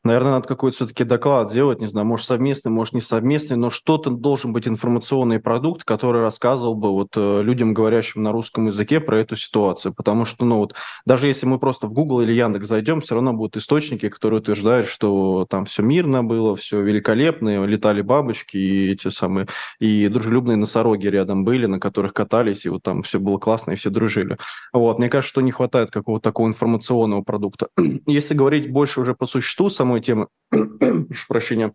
Наверное, 0.04 0.32
надо 0.32 0.46
какой-то 0.46 0.76
все-таки 0.76 1.02
доклад 1.02 1.52
делать, 1.52 1.80
не 1.80 1.88
знаю, 1.88 2.06
может 2.06 2.24
совместный, 2.24 2.70
может 2.70 2.94
не 2.94 3.00
совместный, 3.00 3.56
но 3.56 3.70
что-то 3.70 4.10
должен 4.10 4.52
быть 4.52 4.68
информационный 4.68 5.40
продукт, 5.40 5.82
который 5.82 6.22
рассказывал 6.22 6.76
бы 6.76 6.92
вот 6.92 7.08
э, 7.16 7.42
людям, 7.42 7.74
говорящим 7.74 8.22
на 8.22 8.30
русском 8.30 8.68
языке, 8.68 9.00
про 9.00 9.18
эту 9.18 9.34
ситуацию. 9.34 9.92
Потому 9.92 10.24
что, 10.24 10.44
ну 10.44 10.58
вот, 10.58 10.74
даже 11.04 11.26
если 11.26 11.46
мы 11.46 11.58
просто 11.58 11.88
в 11.88 11.92
Google 11.92 12.20
или 12.20 12.32
Яндекс 12.32 12.68
зайдем, 12.68 13.00
все 13.00 13.16
равно 13.16 13.32
будут 13.32 13.56
источники, 13.56 14.08
которые 14.08 14.38
утверждают, 14.38 14.86
что 14.86 15.46
там 15.50 15.64
все 15.64 15.82
мирно 15.82 16.22
было, 16.22 16.54
все 16.54 16.80
великолепно, 16.80 17.64
летали 17.64 18.00
бабочки 18.00 18.56
и 18.56 18.92
эти 18.92 19.08
самые, 19.08 19.48
и 19.80 20.06
дружелюбные 20.06 20.56
носороги 20.56 21.08
рядом 21.08 21.42
были, 21.42 21.66
на 21.66 21.80
которых 21.80 22.12
катались, 22.12 22.66
и 22.66 22.68
вот 22.68 22.84
там 22.84 23.02
все 23.02 23.18
было 23.18 23.38
классно, 23.38 23.72
и 23.72 23.76
все 23.76 23.90
дружили. 23.90 24.38
Вот, 24.72 25.00
мне 25.00 25.08
кажется, 25.08 25.30
что 25.32 25.40
не 25.40 25.50
хватает 25.50 25.90
какого-то 25.90 26.22
такого 26.22 26.46
информационного 26.46 27.22
продукта. 27.22 27.68
Если 28.06 28.34
говорить 28.34 28.70
больше 28.70 29.00
уже 29.00 29.16
по 29.16 29.26
существу, 29.26 29.68
сам 29.68 29.87
самой 29.88 30.00
темы, 30.00 30.28
прошу 30.50 31.26
прощения, 31.28 31.72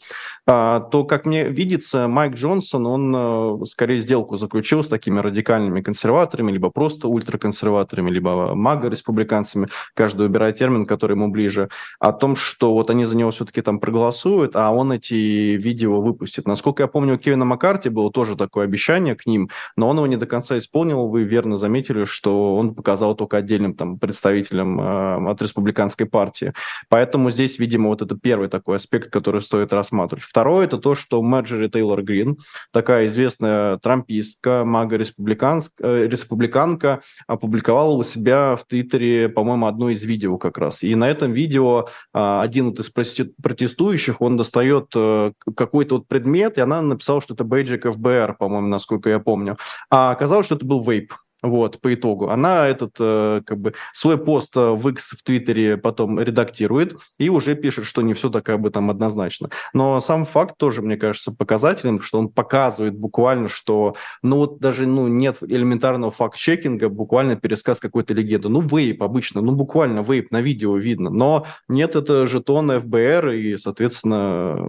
а, 0.48 0.80
то, 0.80 1.04
как 1.04 1.26
мне 1.26 1.48
видится, 1.50 2.08
Майк 2.08 2.36
Джонсон, 2.36 2.86
он 2.88 3.14
э, 3.16 3.66
скорее 3.66 4.00
сделку 4.00 4.36
заключил 4.38 4.84
с 4.84 4.88
такими 4.88 5.20
радикальными 5.20 5.82
консерваторами, 5.82 6.52
либо 6.52 6.70
просто 6.70 7.08
ультраконсерваторами, 7.08 8.10
либо 8.10 8.56
мага-республиканцами, 8.56 9.68
каждый 9.94 10.24
выбирает 10.24 10.58
термин, 10.58 10.86
который 10.86 11.14
ему 11.14 11.30
ближе, 11.30 11.70
о 12.00 12.14
том, 12.14 12.36
что 12.36 12.74
вот 12.74 12.90
они 12.90 13.06
за 13.06 13.16
него 13.16 13.32
все-таки 13.32 13.62
там 13.62 13.80
проголосуют, 13.80 14.56
а 14.56 14.72
он 14.72 14.92
эти 14.92 15.14
видео 15.14 16.02
выпустит. 16.02 16.48
Насколько 16.48 16.84
я 16.84 16.88
помню, 16.88 17.16
у 17.16 17.18
Кевина 17.18 17.46
Маккарти 17.46 17.90
было 17.90 18.12
тоже 18.12 18.36
такое 18.36 18.66
обещание 18.66 19.16
к 19.16 19.26
ним, 19.26 19.50
но 19.76 19.88
он 19.90 19.98
его 19.98 20.08
не 20.08 20.18
до 20.18 20.26
конца 20.26 20.58
исполнил. 20.58 21.08
Вы 21.08 21.24
верно 21.24 21.58
заметили, 21.58 22.06
что 22.06 22.56
он 22.56 22.74
показал 22.74 23.16
только 23.16 23.38
отдельным 23.38 23.76
там 23.76 24.00
представителям 24.00 24.80
э, 24.80 25.32
от 25.32 25.42
республиканской 25.42 26.08
партии. 26.08 26.54
Поэтому 26.90 27.30
здесь, 27.30 27.60
видимо, 27.60 27.90
вот 27.90 28.02
это 28.04 28.16
первый 28.16 28.50
такой 28.50 28.78
аспект, 28.78 29.12
который 29.12 29.42
стоит 29.42 29.74
рассматривать. 29.74 30.24
Второе– 30.24 30.66
это 30.68 30.78
то, 30.78 30.96
что 30.96 31.22
Мэджери 31.22 31.68
Тейлор 31.68 32.02
Грин, 32.04 32.38
такая 32.72 33.08
известная 33.08 33.78
трампистка, 33.78 34.64
мага-республиканка, 34.66 37.02
опубликовала 37.28 37.94
у 37.94 38.04
себя 38.04 38.56
в 38.56 38.66
Твиттере, 38.66 39.30
по-моему, 39.30 39.68
одно 39.68 39.90
из 39.90 40.04
видео 40.04 40.38
как 40.38 40.58
раз. 40.58 40.84
И 40.84 40.96
на 40.96 41.10
этом 41.10 41.34
видео 41.34 41.88
а, 42.14 42.42
один 42.42 42.72
из 42.72 42.90
протестующих, 42.90 44.22
он 44.22 44.38
достает 44.38 44.88
э, 44.96 45.32
какой-то 45.56 45.98
вот 45.98 46.08
предмет, 46.08 46.58
и 46.58 46.62
она 46.62 46.82
написала, 46.82 47.22
что 47.22 47.34
это 47.34 47.44
бейджик 47.44 47.86
ФБР, 47.86 48.36
по-моему, 48.38 48.68
насколько 48.68 49.10
я 49.10 49.20
помню. 49.20 49.58
А 49.90 50.12
оказалось, 50.12 50.46
что 50.46 50.56
это 50.56 50.66
был 50.66 50.84
вейп. 50.84 51.14
Вот, 51.44 51.82
по 51.82 51.94
итогу. 51.94 52.30
Она 52.30 52.68
этот, 52.70 52.96
э, 53.00 53.42
как 53.46 53.60
бы, 53.60 53.74
свой 53.94 54.18
пост 54.18 54.56
э, 54.56 54.72
в 54.72 54.88
X 54.88 55.12
в 55.12 55.24
Твиттере 55.24 55.76
потом 55.76 56.18
редактирует 56.18 56.96
и 57.18 57.28
уже 57.28 57.56
пишет, 57.56 57.86
что 57.86 58.02
не 58.02 58.14
все 58.14 58.30
так 58.30 58.46
как 58.46 58.62
бы 58.62 58.70
там 58.70 58.90
однозначно. 58.90 59.50
Но 59.74 60.00
сам 60.00 60.24
факт 60.24 60.56
тоже, 60.58 60.82
мне 60.82 60.96
кажется, 60.96 61.36
показательным, 61.36 62.02
что 62.02 62.18
он 62.18 62.30
показывает 62.30 62.98
буквально, 62.98 63.50
что, 63.50 63.96
ну 64.22 64.38
вот 64.38 64.60
даже, 64.60 64.88
ну, 64.88 65.10
нет 65.10 65.40
элементарного 65.42 66.12
факт-чекинга, 66.12 66.88
буквально 66.88 67.36
пересказ 67.36 67.82
какой-то 67.82 68.14
легенды. 68.14 68.48
Ну, 68.48 68.62
вейп 68.62 69.04
обычно, 69.04 69.42
ну, 69.42 69.52
буквально 69.52 70.00
вейп 70.00 70.32
на 70.32 70.40
видео 70.40 70.78
видно, 70.78 71.10
но 71.10 71.46
нет, 71.68 71.98
это 71.98 72.26
жетон 72.26 72.80
ФБР, 72.80 73.30
и, 73.32 73.58
соответственно, 73.58 74.66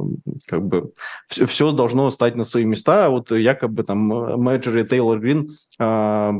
как 0.46 0.66
бы 0.66 0.92
все, 1.28 1.46
все 1.46 1.70
должно 1.70 2.10
стать 2.10 2.34
на 2.34 2.42
свои 2.42 2.64
места. 2.64 3.06
А 3.06 3.10
вот 3.10 3.30
якобы 3.30 3.84
там 3.84 3.98
Мэджери 3.98 4.82
Тейлор 4.82 5.20
Грин 5.20 5.52
э, 5.78 6.32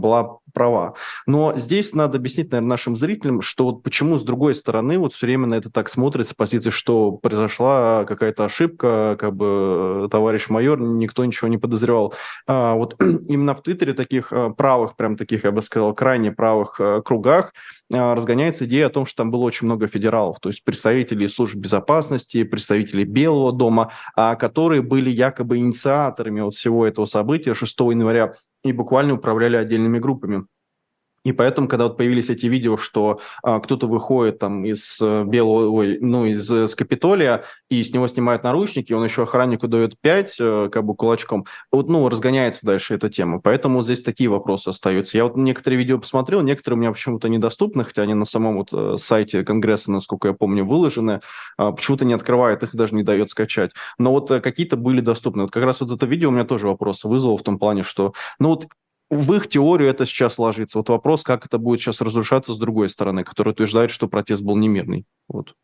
права. 0.53 0.95
Но 1.27 1.55
здесь 1.57 1.95
надо 1.95 2.19
объяснить, 2.19 2.51
наверное, 2.51 2.71
нашим 2.71 2.97
зрителям, 2.97 3.43
что 3.43 3.65
вот 3.65 3.83
почему 3.83 4.17
с 4.17 4.25
другой 4.25 4.55
стороны 4.55 4.99
вот 4.99 5.13
все 5.13 5.27
время 5.27 5.47
на 5.47 5.55
это 5.55 5.71
так 5.71 5.89
смотрится, 5.89 6.33
с 6.33 6.37
позиции, 6.37 6.71
что 6.71 7.13
произошла 7.13 8.05
какая-то 8.05 8.45
ошибка, 8.45 9.17
как 9.19 9.35
бы 9.35 10.05
э, 10.05 10.09
товарищ 10.11 10.49
майор, 10.49 10.81
никто 10.81 11.25
ничего 11.25 11.49
не 11.49 11.59
подозревал. 11.59 12.15
А, 12.47 12.75
вот 12.75 12.97
именно 13.29 13.55
в 13.55 13.63
Твиттере 13.63 13.95
таких 13.95 14.33
э, 14.33 14.51
правых, 14.57 14.97
прям 14.97 15.17
таких, 15.17 15.45
я 15.45 15.51
бы 15.51 15.63
сказал, 15.63 15.95
крайне 15.95 16.33
правых 16.33 16.81
э, 16.81 17.03
кругах 17.05 17.53
разгоняется 17.91 18.65
идея 18.65 18.87
о 18.87 18.91
том, 18.91 19.05
что 19.05 19.19
там 19.19 19.31
было 19.31 19.43
очень 19.43 19.67
много 19.67 19.87
федералов, 19.87 20.41
то 20.41 20.49
есть 20.49 20.65
представителей 20.65 21.29
служб 21.29 21.55
безопасности, 21.57 22.43
представителей 22.43 23.05
Белого 23.05 23.53
дома, 23.53 23.93
а, 24.17 24.37
которые 24.37 24.83
были 24.83 25.11
якобы 25.11 25.59
инициаторами 25.59 26.41
вот 26.41 26.55
всего 26.55 26.87
этого 26.87 27.05
события 27.05 27.55
6 27.55 27.79
января 27.81 28.35
и 28.65 28.73
буквально 28.73 29.15
управляли 29.15 29.57
отдельными 29.57 29.99
группами. 29.99 30.47
И 31.25 31.33
поэтому, 31.33 31.69
когда 31.69 31.85
вот 31.85 31.97
появились 31.97 32.29
эти 32.29 32.47
видео, 32.47 32.77
что 32.77 33.21
а, 33.43 33.59
кто-то 33.61 33.87
выходит 33.87 34.39
там 34.39 34.65
из 34.65 34.99
э, 35.01 35.25
белого, 35.25 35.71
ой, 35.71 35.99
ну, 36.01 36.27
из, 36.27 36.51
э, 36.51 36.65
из 36.65 36.75
Капитолия, 36.75 37.45
и 37.71 37.83
с 37.83 37.93
него 37.93 38.07
снимают 38.09 38.45
наручники, 38.45 38.93
он 38.93 39.05
еще 39.05 39.23
охраннику 39.23 39.67
дает 39.67 39.99
5, 40.01 40.37
э, 40.39 40.69
как 40.71 40.85
бы 40.85 40.95
кулачком, 40.95 41.47
вот, 41.73 41.89
ну, 41.89 42.09
разгоняется 42.11 42.67
дальше 42.67 42.95
эта 42.95 43.09
тема. 43.09 43.41
Поэтому 43.41 43.79
вот 43.79 43.85
здесь 43.85 44.03
такие 44.03 44.29
вопросы 44.29 44.69
остаются. 44.69 45.17
Я 45.17 45.25
вот 45.25 45.37
некоторые 45.37 45.79
видео 45.79 45.99
посмотрел, 45.99 46.43
некоторые 46.43 46.77
у 46.77 46.81
меня 46.81 46.93
почему-то 46.93 47.29
недоступны, 47.29 47.85
хотя 47.85 48.03
они 48.03 48.15
на 48.15 48.27
самом 48.27 48.59
вот 48.59 49.01
сайте 49.01 49.45
Конгресса, 49.45 49.91
насколько 49.91 50.29
я 50.29 50.35
помню, 50.35 50.65
выложены, 50.65 51.21
а, 51.57 51.73
почему-то 51.73 52.05
не 52.05 52.13
открывает 52.13 52.63
их, 52.63 52.75
даже 52.75 52.95
не 52.95 53.03
дает 53.03 53.31
скачать. 53.31 53.73
Но 53.99 54.11
вот 54.11 54.29
какие-то 54.29 54.77
были 54.77 55.01
доступны. 55.01 55.43
Вот 55.43 55.53
как 55.53 55.65
раз 55.65 55.81
вот 55.81 55.91
это 55.91 56.05
видео 56.07 56.29
у 56.29 56.33
меня 56.33 56.45
тоже 56.45 56.67
вопросы 56.67 57.09
вызвало 57.09 57.39
в 57.39 57.43
том 57.43 57.59
плане, 57.59 57.83
что, 57.83 58.13
ну, 58.39 58.51
вот 58.51 58.67
в 59.11 59.33
их 59.35 59.49
теорию 59.49 59.91
это 59.91 60.07
сейчас 60.07 60.39
ложится. 60.39 60.79
Вот 60.79 60.89
вопрос, 60.89 61.23
как 61.23 61.47
это 61.47 61.59
будет 61.59 61.81
сейчас 61.81 62.01
разрушаться 62.01 62.55
с 62.55 62.59
другой 62.59 62.89
стороны, 62.89 63.25
который 63.25 63.51
утверждает, 63.51 63.91
что 63.91 64.09
протест 64.09 64.43
был 64.43 64.57
немирный. 64.57 65.05
Вот. 65.29 65.55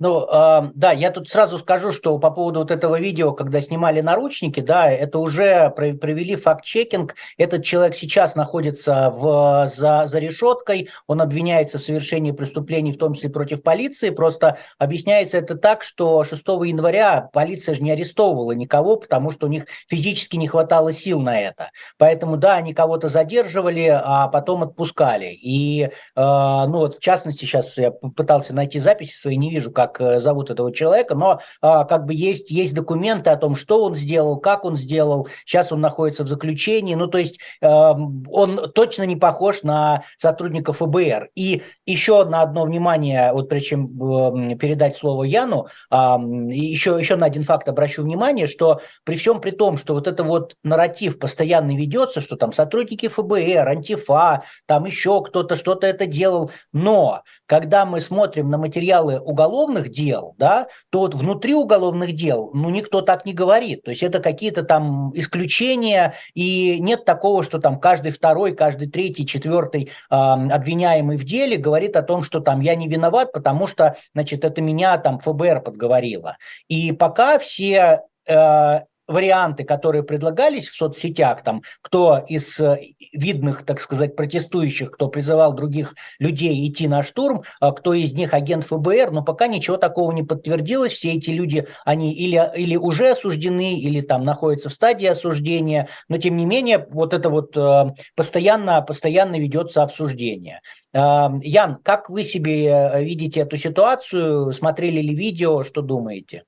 Ну, 0.00 0.26
э, 0.26 0.70
да, 0.74 0.92
я 0.92 1.10
тут 1.10 1.28
сразу 1.28 1.58
скажу, 1.58 1.92
что 1.92 2.18
по 2.18 2.30
поводу 2.30 2.60
вот 2.60 2.70
этого 2.70 2.98
видео, 2.98 3.32
когда 3.32 3.60
снимали 3.60 4.00
наручники, 4.00 4.60
да, 4.60 4.90
это 4.90 5.18
уже 5.18 5.68
провели 5.76 6.36
факт-чекинг. 6.36 7.14
Этот 7.36 7.64
человек 7.64 7.94
сейчас 7.94 8.34
находится 8.34 9.10
в, 9.14 9.70
за, 9.76 10.06
за 10.06 10.18
решеткой, 10.18 10.88
он 11.06 11.20
обвиняется 11.20 11.76
в 11.76 11.82
совершении 11.82 12.32
преступлений, 12.32 12.92
в 12.92 12.96
том 12.96 13.12
числе 13.12 13.28
против 13.28 13.62
полиции. 13.62 14.08
Просто 14.08 14.56
объясняется 14.78 15.36
это 15.36 15.54
так, 15.54 15.82
что 15.82 16.24
6 16.24 16.48
января 16.48 17.28
полиция 17.34 17.74
же 17.74 17.82
не 17.82 17.90
арестовывала 17.90 18.52
никого, 18.52 18.96
потому 18.96 19.32
что 19.32 19.48
у 19.48 19.50
них 19.50 19.66
физически 19.86 20.36
не 20.36 20.48
хватало 20.48 20.94
сил 20.94 21.20
на 21.20 21.38
это. 21.38 21.72
Поэтому, 21.98 22.38
да, 22.38 22.54
они 22.54 22.72
кого-то 22.72 23.08
задерживали, 23.08 23.88
а 24.02 24.28
потом 24.28 24.62
отпускали. 24.62 25.26
И, 25.26 25.82
э, 25.82 25.90
ну 26.16 26.78
вот, 26.78 26.94
в 26.94 27.00
частности, 27.00 27.44
сейчас 27.44 27.76
я 27.76 27.90
пытался 27.90 28.54
найти 28.54 28.78
записи 28.78 29.14
свои, 29.14 29.36
не 29.36 29.50
вижу, 29.50 29.70
как 29.70 29.89
как 29.90 30.00
э, 30.00 30.20
зовут 30.20 30.50
этого 30.50 30.72
человека, 30.72 31.14
но 31.14 31.40
а, 31.60 31.84
как 31.84 32.06
бы 32.06 32.14
есть, 32.14 32.50
есть 32.50 32.74
документы 32.74 33.30
о 33.30 33.36
том, 33.36 33.54
что 33.54 33.84
он 33.84 33.94
сделал, 33.94 34.38
как 34.38 34.64
он 34.64 34.76
сделал. 34.76 35.28
Сейчас 35.44 35.72
он 35.72 35.80
находится 35.80 36.24
в 36.24 36.28
заключении. 36.28 36.94
Ну, 36.94 37.06
то 37.06 37.18
есть 37.18 37.38
э, 37.60 37.66
он 37.66 38.70
точно 38.74 39.04
не 39.04 39.16
похож 39.16 39.62
на 39.62 40.02
сотрудника 40.16 40.72
ФБР. 40.72 41.30
И 41.34 41.62
еще 41.86 42.24
на 42.24 42.42
одно 42.42 42.64
внимание, 42.64 43.32
вот 43.32 43.48
прежде 43.48 43.68
чем 43.70 44.52
э, 44.52 44.56
передать 44.56 44.96
слово 44.96 45.24
Яну, 45.24 45.66
еще, 45.90 46.96
еще 46.98 47.16
на 47.16 47.26
один 47.26 47.42
факт 47.42 47.68
обращу 47.68 48.02
внимание, 48.02 48.46
что 48.46 48.80
при 49.04 49.16
всем 49.16 49.40
при 49.40 49.50
том, 49.50 49.76
что 49.76 49.94
вот 49.94 50.06
это 50.06 50.22
вот 50.24 50.56
нарратив 50.62 51.18
постоянно 51.18 51.76
ведется, 51.76 52.20
что 52.20 52.36
там 52.36 52.52
сотрудники 52.52 53.08
ФБР, 53.08 53.68
антифа, 53.68 54.42
там 54.66 54.84
еще 54.84 55.22
кто-то 55.22 55.56
что-то 55.56 55.86
это 55.86 56.06
делал, 56.06 56.50
но 56.72 57.22
когда 57.46 57.84
мы 57.84 58.00
смотрим 58.00 58.50
на 58.50 58.58
материалы 58.58 59.18
уголовных 59.18 59.79
уголовных 59.80 59.90
дел, 59.90 60.34
да, 60.38 60.66
то 60.90 61.00
вот 61.00 61.14
внутри 61.14 61.54
уголовных 61.54 62.12
дел, 62.12 62.50
ну, 62.54 62.70
никто 62.70 63.02
так 63.02 63.26
не 63.26 63.32
говорит. 63.32 63.82
То 63.82 63.90
есть 63.90 64.02
это 64.02 64.20
какие-то 64.20 64.62
там 64.62 65.12
исключения, 65.14 66.14
и 66.34 66.78
нет 66.80 67.04
такого, 67.04 67.42
что 67.42 67.58
там 67.58 67.78
каждый 67.78 68.12
второй, 68.12 68.54
каждый 68.54 68.88
третий, 68.88 69.26
четвертый 69.26 69.90
э, 70.10 70.14
обвиняемый 70.14 71.16
в 71.16 71.24
деле 71.24 71.56
говорит 71.56 71.96
о 71.96 72.02
том, 72.02 72.22
что 72.22 72.40
там 72.40 72.60
я 72.60 72.74
не 72.74 72.88
виноват, 72.88 73.32
потому 73.32 73.66
что, 73.66 73.96
значит, 74.14 74.44
это 74.44 74.60
меня 74.60 74.98
там 74.98 75.18
ФБР 75.18 75.62
подговорило. 75.62 76.36
И 76.68 76.92
пока 76.92 77.38
все 77.38 78.00
э, 78.26 78.80
варианты, 79.10 79.64
которые 79.64 80.02
предлагались 80.02 80.68
в 80.68 80.76
соцсетях, 80.76 81.42
там, 81.42 81.62
кто 81.82 82.24
из 82.28 82.58
э, 82.60 82.78
видных, 83.12 83.64
так 83.64 83.80
сказать, 83.80 84.14
протестующих, 84.14 84.92
кто 84.92 85.08
призывал 85.08 85.52
других 85.52 85.94
людей 86.18 86.68
идти 86.68 86.86
на 86.86 87.02
штурм, 87.02 87.42
а 87.60 87.72
кто 87.72 87.92
из 87.92 88.12
них 88.12 88.32
агент 88.34 88.64
ФБР, 88.64 89.10
но 89.10 89.22
пока 89.22 89.48
ничего 89.48 89.76
такого 89.76 90.12
не 90.12 90.22
подтвердилось. 90.22 90.92
Все 90.92 91.14
эти 91.14 91.30
люди, 91.30 91.66
они 91.84 92.14
или, 92.14 92.50
или 92.56 92.76
уже 92.76 93.10
осуждены, 93.10 93.76
или 93.78 94.00
там 94.00 94.24
находятся 94.24 94.68
в 94.68 94.72
стадии 94.72 95.06
осуждения, 95.06 95.88
но 96.08 96.16
тем 96.18 96.36
не 96.36 96.46
менее 96.46 96.86
вот 96.90 97.12
это 97.12 97.30
вот 97.30 97.56
э, 97.56 97.94
постоянно, 98.14 98.80
постоянно 98.82 99.36
ведется 99.40 99.82
обсуждение. 99.82 100.60
Э, 100.92 101.28
Ян, 101.42 101.78
как 101.82 102.10
вы 102.10 102.22
себе 102.24 102.92
видите 103.00 103.40
эту 103.40 103.56
ситуацию? 103.56 104.52
Смотрели 104.52 105.00
ли 105.00 105.14
видео? 105.14 105.64
Что 105.64 105.82
думаете? 105.82 106.44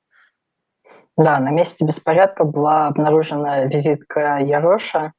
Да, 1.16 1.38
на 1.38 1.50
месте 1.50 1.84
беспорядка 1.84 2.44
была 2.44 2.86
обнаружена 2.86 3.64
визитка 3.64 4.38
Яроша. 4.38 5.12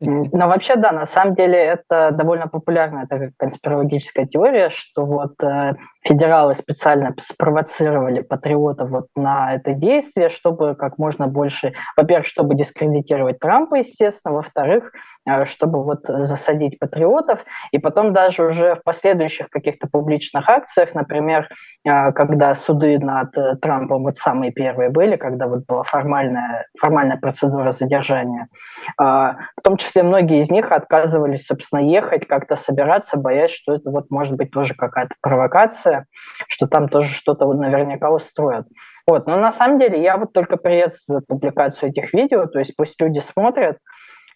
Но 0.00 0.48
вообще, 0.48 0.74
да, 0.74 0.90
на 0.90 1.06
самом 1.06 1.34
деле 1.34 1.56
это 1.56 2.10
довольно 2.10 2.48
популярная 2.48 3.06
такая 3.06 3.32
конспирологическая 3.36 4.26
теория, 4.26 4.70
что 4.70 5.06
вот 5.06 5.40
э, 5.42 5.74
федералы 6.08 6.54
специально 6.54 7.14
спровоцировали 7.20 8.22
патриотов 8.22 8.88
вот 8.90 9.06
на 9.14 9.54
это 9.54 9.74
действие, 9.74 10.30
чтобы 10.30 10.74
как 10.74 10.96
можно 10.98 11.26
больше, 11.26 11.74
во-первых, 11.96 12.26
чтобы 12.26 12.54
дискредитировать 12.54 13.38
Трампа, 13.38 13.76
естественно, 13.76 14.34
во-вторых, 14.34 14.92
Э, 15.28 15.44
чтобы 15.44 15.84
вот 15.84 16.04
засадить 16.06 16.78
патриотов. 16.78 17.40
И 17.72 17.78
потом 17.78 18.12
даже 18.12 18.44
уже 18.44 18.76
в 18.76 18.82
последующих 18.82 19.48
каких-то 19.50 19.88
публичных 19.90 20.48
акциях, 20.48 20.94
например, 20.94 21.48
э, 21.84 22.12
когда 22.12 22.54
суды 22.54 22.98
над 22.98 23.36
э, 23.36 23.56
Трампом 23.56 24.04
вот 24.04 24.16
самые 24.16 24.52
первые 24.52 24.90
были, 24.90 25.16
когда 25.16 25.46
вот 25.46 25.64
была 25.66 25.82
формальная, 25.82 26.66
формальная 26.80 27.18
процедура 27.18 27.72
задержания, 27.72 28.48
в 28.98 29.62
том 29.62 29.76
числе 29.76 30.02
многие 30.02 30.40
из 30.40 30.50
них 30.50 30.72
отказывались, 30.72 31.46
собственно, 31.46 31.80
ехать, 31.80 32.26
как-то 32.26 32.56
собираться, 32.56 33.16
боясь, 33.16 33.50
что 33.50 33.74
это 33.74 33.90
вот 33.90 34.10
может 34.10 34.34
быть 34.34 34.50
тоже 34.50 34.74
какая-то 34.74 35.14
провокация, 35.20 35.97
что 36.48 36.66
там 36.66 36.88
тоже 36.88 37.12
что-то 37.12 37.46
вот 37.46 37.58
наверняка 37.58 38.10
устроят. 38.10 38.66
Вот. 39.06 39.26
Но 39.26 39.36
на 39.36 39.50
самом 39.50 39.78
деле 39.78 40.02
я 40.02 40.16
вот 40.16 40.32
только 40.32 40.56
приветствую 40.56 41.22
публикацию 41.26 41.90
этих 41.90 42.12
видео, 42.12 42.46
то 42.46 42.58
есть 42.58 42.76
пусть 42.76 43.00
люди 43.00 43.20
смотрят, 43.20 43.78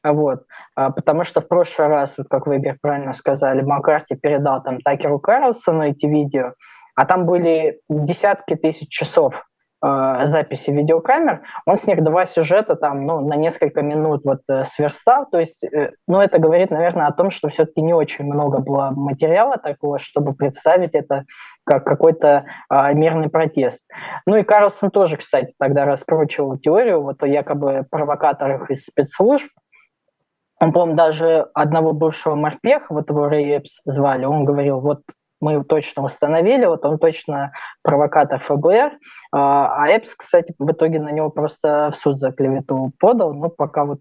вот. 0.03 0.45
А, 0.75 0.91
потому 0.91 1.25
что 1.25 1.41
в 1.41 1.49
прошлый 1.49 1.89
раз, 1.89 2.15
вот 2.19 2.27
как 2.29 2.47
вы, 2.47 2.57
Игорь, 2.57 2.77
правильно 2.81 3.13
сказали, 3.13 3.63
Маккарти 3.63 4.17
передал 4.17 4.63
там 4.63 4.81
Такеру 4.81 5.19
Карлсону 5.19 5.85
эти 5.85 6.07
видео, 6.07 6.55
а 6.95 7.07
там 7.07 7.27
были 7.27 7.81
десятки 7.89 8.55
тысяч 8.57 8.89
часов 8.89 9.45
э, 9.83 10.27
записи 10.27 10.71
видеокамер, 10.71 11.43
он 11.67 11.77
с 11.77 11.87
них 11.87 12.03
два 12.03 12.27
сюжета 12.27 12.77
там, 12.77 13.07
ну, 13.07 13.21
на 13.21 13.35
несколько 13.35 13.83
минут 13.83 14.23
вот 14.25 14.41
э, 14.49 14.65
сверстал, 14.65 15.27
то 15.31 15.39
есть, 15.39 15.65
э, 15.65 15.93
ну, 16.07 16.21
это 16.21 16.39
говорит, 16.39 16.71
наверное, 16.71 17.07
о 17.07 17.13
том, 17.13 17.31
что 17.31 17.49
все-таки 17.49 17.83
не 17.83 17.95
очень 17.95 18.25
много 18.25 18.59
было 18.59 18.93
материала 18.95 19.57
такого, 19.57 19.99
чтобы 19.99 20.35
представить 20.35 20.95
это 20.95 21.25
как 21.65 21.85
какой-то 21.85 22.45
э, 22.71 22.95
мирный 22.95 23.29
протест. 23.29 23.85
Ну 24.27 24.37
и 24.37 24.43
Карлсон 24.43 24.91
тоже, 24.91 25.17
кстати, 25.17 25.53
тогда 25.59 25.85
раскручивал 25.85 26.59
теорию. 26.59 27.03
Вот 27.03 27.23
о 27.23 27.27
якобы 27.27 27.87
провокаторах 27.91 28.71
из 28.71 28.85
спецслужб, 28.85 29.49
он, 30.61 30.73
по-моему, 30.73 30.97
даже 30.97 31.49
одного 31.55 31.93
бывшего 31.93 32.37
морпеха, 32.37 32.87
вот 32.91 33.11
его 33.11 33.29
Рэй 33.29 33.59
Эпс 33.59 33.81
звали, 33.85 34.25
он 34.25 34.45
говорил, 34.45 34.81
вот 34.81 35.03
мы 35.43 35.63
точно 35.65 36.05
установили, 36.05 36.65
вот 36.65 36.85
он 36.85 36.99
точно 36.99 37.53
провокатор 37.83 38.41
ФБР, 38.41 38.93
а, 39.33 39.83
а 39.83 39.89
Эпс, 39.89 40.15
кстати, 40.15 40.55
в 40.59 40.71
итоге 40.71 41.01
на 41.01 41.11
него 41.11 41.31
просто 41.31 41.91
в 41.93 41.97
суд 41.97 42.19
за 42.19 42.33
клевету 42.33 42.93
подал, 42.99 43.35
ну, 43.35 43.51
пока 43.51 43.85
вот 43.85 43.99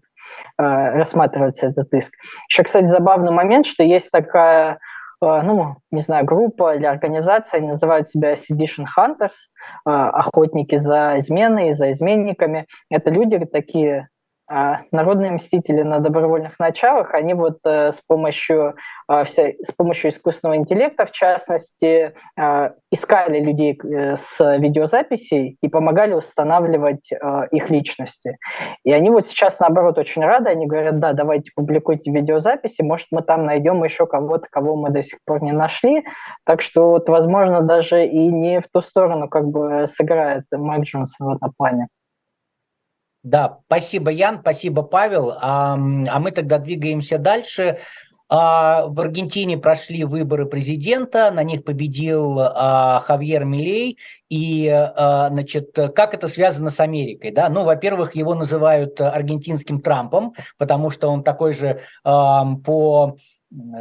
э, 0.58 0.62
рассматривается 0.62 1.66
этот 1.66 1.92
иск. 1.92 2.14
Еще, 2.48 2.62
кстати, 2.62 2.86
забавный 2.86 3.32
момент, 3.32 3.66
что 3.66 3.82
есть 3.82 4.10
такая 4.10 4.78
ну, 5.20 5.76
не 5.92 6.00
знаю, 6.00 6.24
группа 6.24 6.74
или 6.74 6.84
организация, 6.84 7.58
они 7.58 7.68
называют 7.68 8.08
себя 8.08 8.34
Sedition 8.34 8.86
Hunters, 8.98 9.36
охотники 9.84 10.74
за 10.74 11.14
изменой, 11.18 11.74
за 11.74 11.92
изменниками. 11.92 12.66
Это 12.90 13.10
люди 13.10 13.38
такие 13.44 14.08
а 14.54 14.82
народные 14.92 15.30
мстители 15.30 15.80
на 15.80 15.98
добровольных 16.00 16.58
началах, 16.58 17.14
они 17.14 17.32
вот 17.32 17.60
э, 17.64 17.90
с 17.90 18.02
помощью, 18.06 18.74
э, 19.08 19.24
вся, 19.24 19.52
с 19.62 19.72
помощью 19.74 20.10
искусственного 20.10 20.58
интеллекта, 20.58 21.06
в 21.06 21.12
частности, 21.12 22.12
э, 22.38 22.70
искали 22.90 23.40
людей 23.40 23.80
с 23.82 24.58
видеозаписей 24.58 25.56
и 25.62 25.68
помогали 25.68 26.12
устанавливать 26.12 27.10
их 27.50 27.70
личности. 27.70 28.36
И 28.84 28.92
они 28.92 29.08
вот 29.08 29.26
сейчас, 29.26 29.58
наоборот, 29.58 29.96
очень 29.96 30.22
рады, 30.22 30.50
они 30.50 30.66
говорят, 30.66 30.98
да, 30.98 31.14
давайте 31.14 31.50
публикуйте 31.54 32.10
видеозаписи, 32.10 32.82
может, 32.82 33.06
мы 33.10 33.22
там 33.22 33.46
найдем 33.46 33.82
еще 33.82 34.06
кого-то, 34.06 34.46
кого 34.50 34.76
мы 34.76 34.90
до 34.90 35.00
сих 35.00 35.18
пор 35.24 35.42
не 35.42 35.52
нашли. 35.52 36.04
Так 36.44 36.60
что, 36.60 36.90
вот, 36.90 37.08
возможно, 37.08 37.62
даже 37.62 38.04
и 38.04 38.26
не 38.26 38.60
в 38.60 38.64
ту 38.70 38.82
сторону 38.82 39.28
как 39.28 39.46
бы 39.46 39.86
сыграет 39.86 40.44
Майк 40.52 40.84
Джонсон 40.84 41.28
в 41.28 41.36
этом 41.36 41.52
плане. 41.56 41.88
Да, 43.22 43.58
спасибо, 43.66 44.10
Ян, 44.10 44.40
спасибо, 44.40 44.82
Павел. 44.82 45.32
А, 45.40 45.74
а 45.74 45.76
мы 46.18 46.32
тогда 46.32 46.58
двигаемся 46.58 47.18
дальше. 47.18 47.78
А, 48.34 48.86
в 48.86 48.98
Аргентине 48.98 49.58
прошли 49.58 50.04
выборы 50.04 50.46
президента, 50.46 51.30
на 51.30 51.42
них 51.42 51.64
победил 51.64 52.40
а, 52.40 53.00
Хавьер 53.00 53.44
Милей. 53.44 53.98
И, 54.30 54.66
а, 54.68 55.28
значит, 55.28 55.76
как 55.94 56.14
это 56.14 56.26
связано 56.28 56.70
с 56.70 56.80
Америкой? 56.80 57.30
Да? 57.30 57.50
Ну, 57.50 57.62
во-первых, 57.62 58.16
его 58.16 58.34
называют 58.34 58.98
аргентинским 59.00 59.82
Трампом, 59.82 60.32
потому 60.56 60.88
что 60.88 61.08
он 61.08 61.22
такой 61.22 61.52
же 61.52 61.80
а, 62.04 62.54
по 62.64 63.18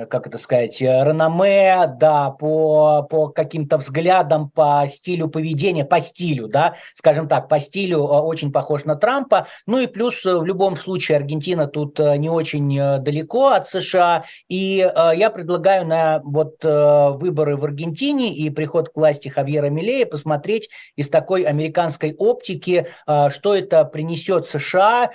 как 0.10 0.28
это 0.28 0.38
сказать, 0.38 0.82
э, 0.82 0.86
реноме, 0.86 1.88
да, 1.98 2.32
по, 2.32 3.04
по 3.10 3.30
каким-то 3.30 3.78
взглядам, 3.78 4.50
по 4.50 4.86
стилю 4.92 5.30
поведения, 5.30 5.86
по 5.86 6.02
стилю, 6.02 6.48
да, 6.48 6.76
скажем 6.94 7.28
так, 7.28 7.48
по 7.48 7.60
стилю 7.60 8.00
э, 8.00 8.02
очень 8.02 8.52
похож 8.52 8.84
на 8.86 8.96
Трампа. 8.96 9.48
Ну 9.66 9.80
и 9.80 9.88
плюс 9.88 10.26
в 10.26 10.44
любом 10.44 10.76
случае 10.76 11.18
Аргентина 11.18 11.68
тут 11.68 12.00
не 12.00 12.30
очень 12.30 13.02
далеко 13.02 13.48
от 13.50 13.68
США. 13.68 14.24
И 14.50 14.78
я 15.16 15.30
предлагаю 15.30 15.86
на 15.86 16.22
вот 16.24 16.64
выборы 16.64 17.56
в 17.58 17.64
Аргентине 17.64 18.34
и 18.34 18.50
приход 18.50 18.90
к 18.90 18.96
власти 18.96 19.30
Хавьера 19.30 19.70
Милея 19.70 20.06
посмотреть 20.06 20.70
из 20.96 21.10
такой 21.10 21.44
американской 21.44 22.14
оптики, 22.18 22.88
что 23.30 23.56
это 23.56 23.86
принесет 23.86 24.48
США 24.48 25.12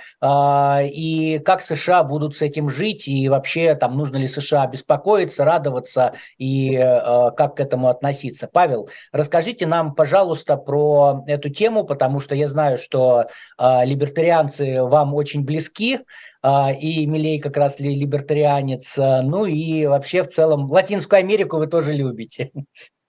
и 0.83 1.41
как 1.45 1.61
США 1.61 2.03
будут 2.03 2.37
с 2.37 2.41
этим 2.41 2.69
жить 2.69 3.07
и 3.07 3.29
вообще 3.29 3.75
там 3.75 3.97
нужно 3.97 4.17
ли 4.17 4.27
США 4.27 4.46
США 4.47 4.67
беспокоиться, 4.67 5.45
радоваться 5.45 6.13
и 6.37 6.75
э, 6.75 7.31
как 7.35 7.57
к 7.57 7.59
этому 7.59 7.89
относиться. 7.89 8.49
Павел, 8.51 8.89
расскажите 9.11 9.67
нам, 9.67 9.93
пожалуйста, 9.93 10.57
про 10.57 11.23
эту 11.27 11.49
тему, 11.49 11.83
потому 11.83 12.19
что 12.19 12.35
я 12.35 12.47
знаю, 12.47 12.77
что 12.77 13.27
э, 13.59 13.85
либертарианцы 13.85 14.81
вам 14.83 15.13
очень 15.13 15.43
близки, 15.43 15.99
э, 16.43 16.73
и 16.79 17.05
Милей 17.05 17.39
как 17.39 17.57
раз 17.57 17.79
ли 17.79 17.95
либертарианец, 17.95 18.97
э, 18.97 19.21
ну 19.21 19.45
и 19.45 19.85
вообще 19.85 20.23
в 20.23 20.27
целом 20.27 20.71
Латинскую 20.71 21.19
Америку 21.19 21.57
вы 21.57 21.67
тоже 21.67 21.93
любите. 21.93 22.51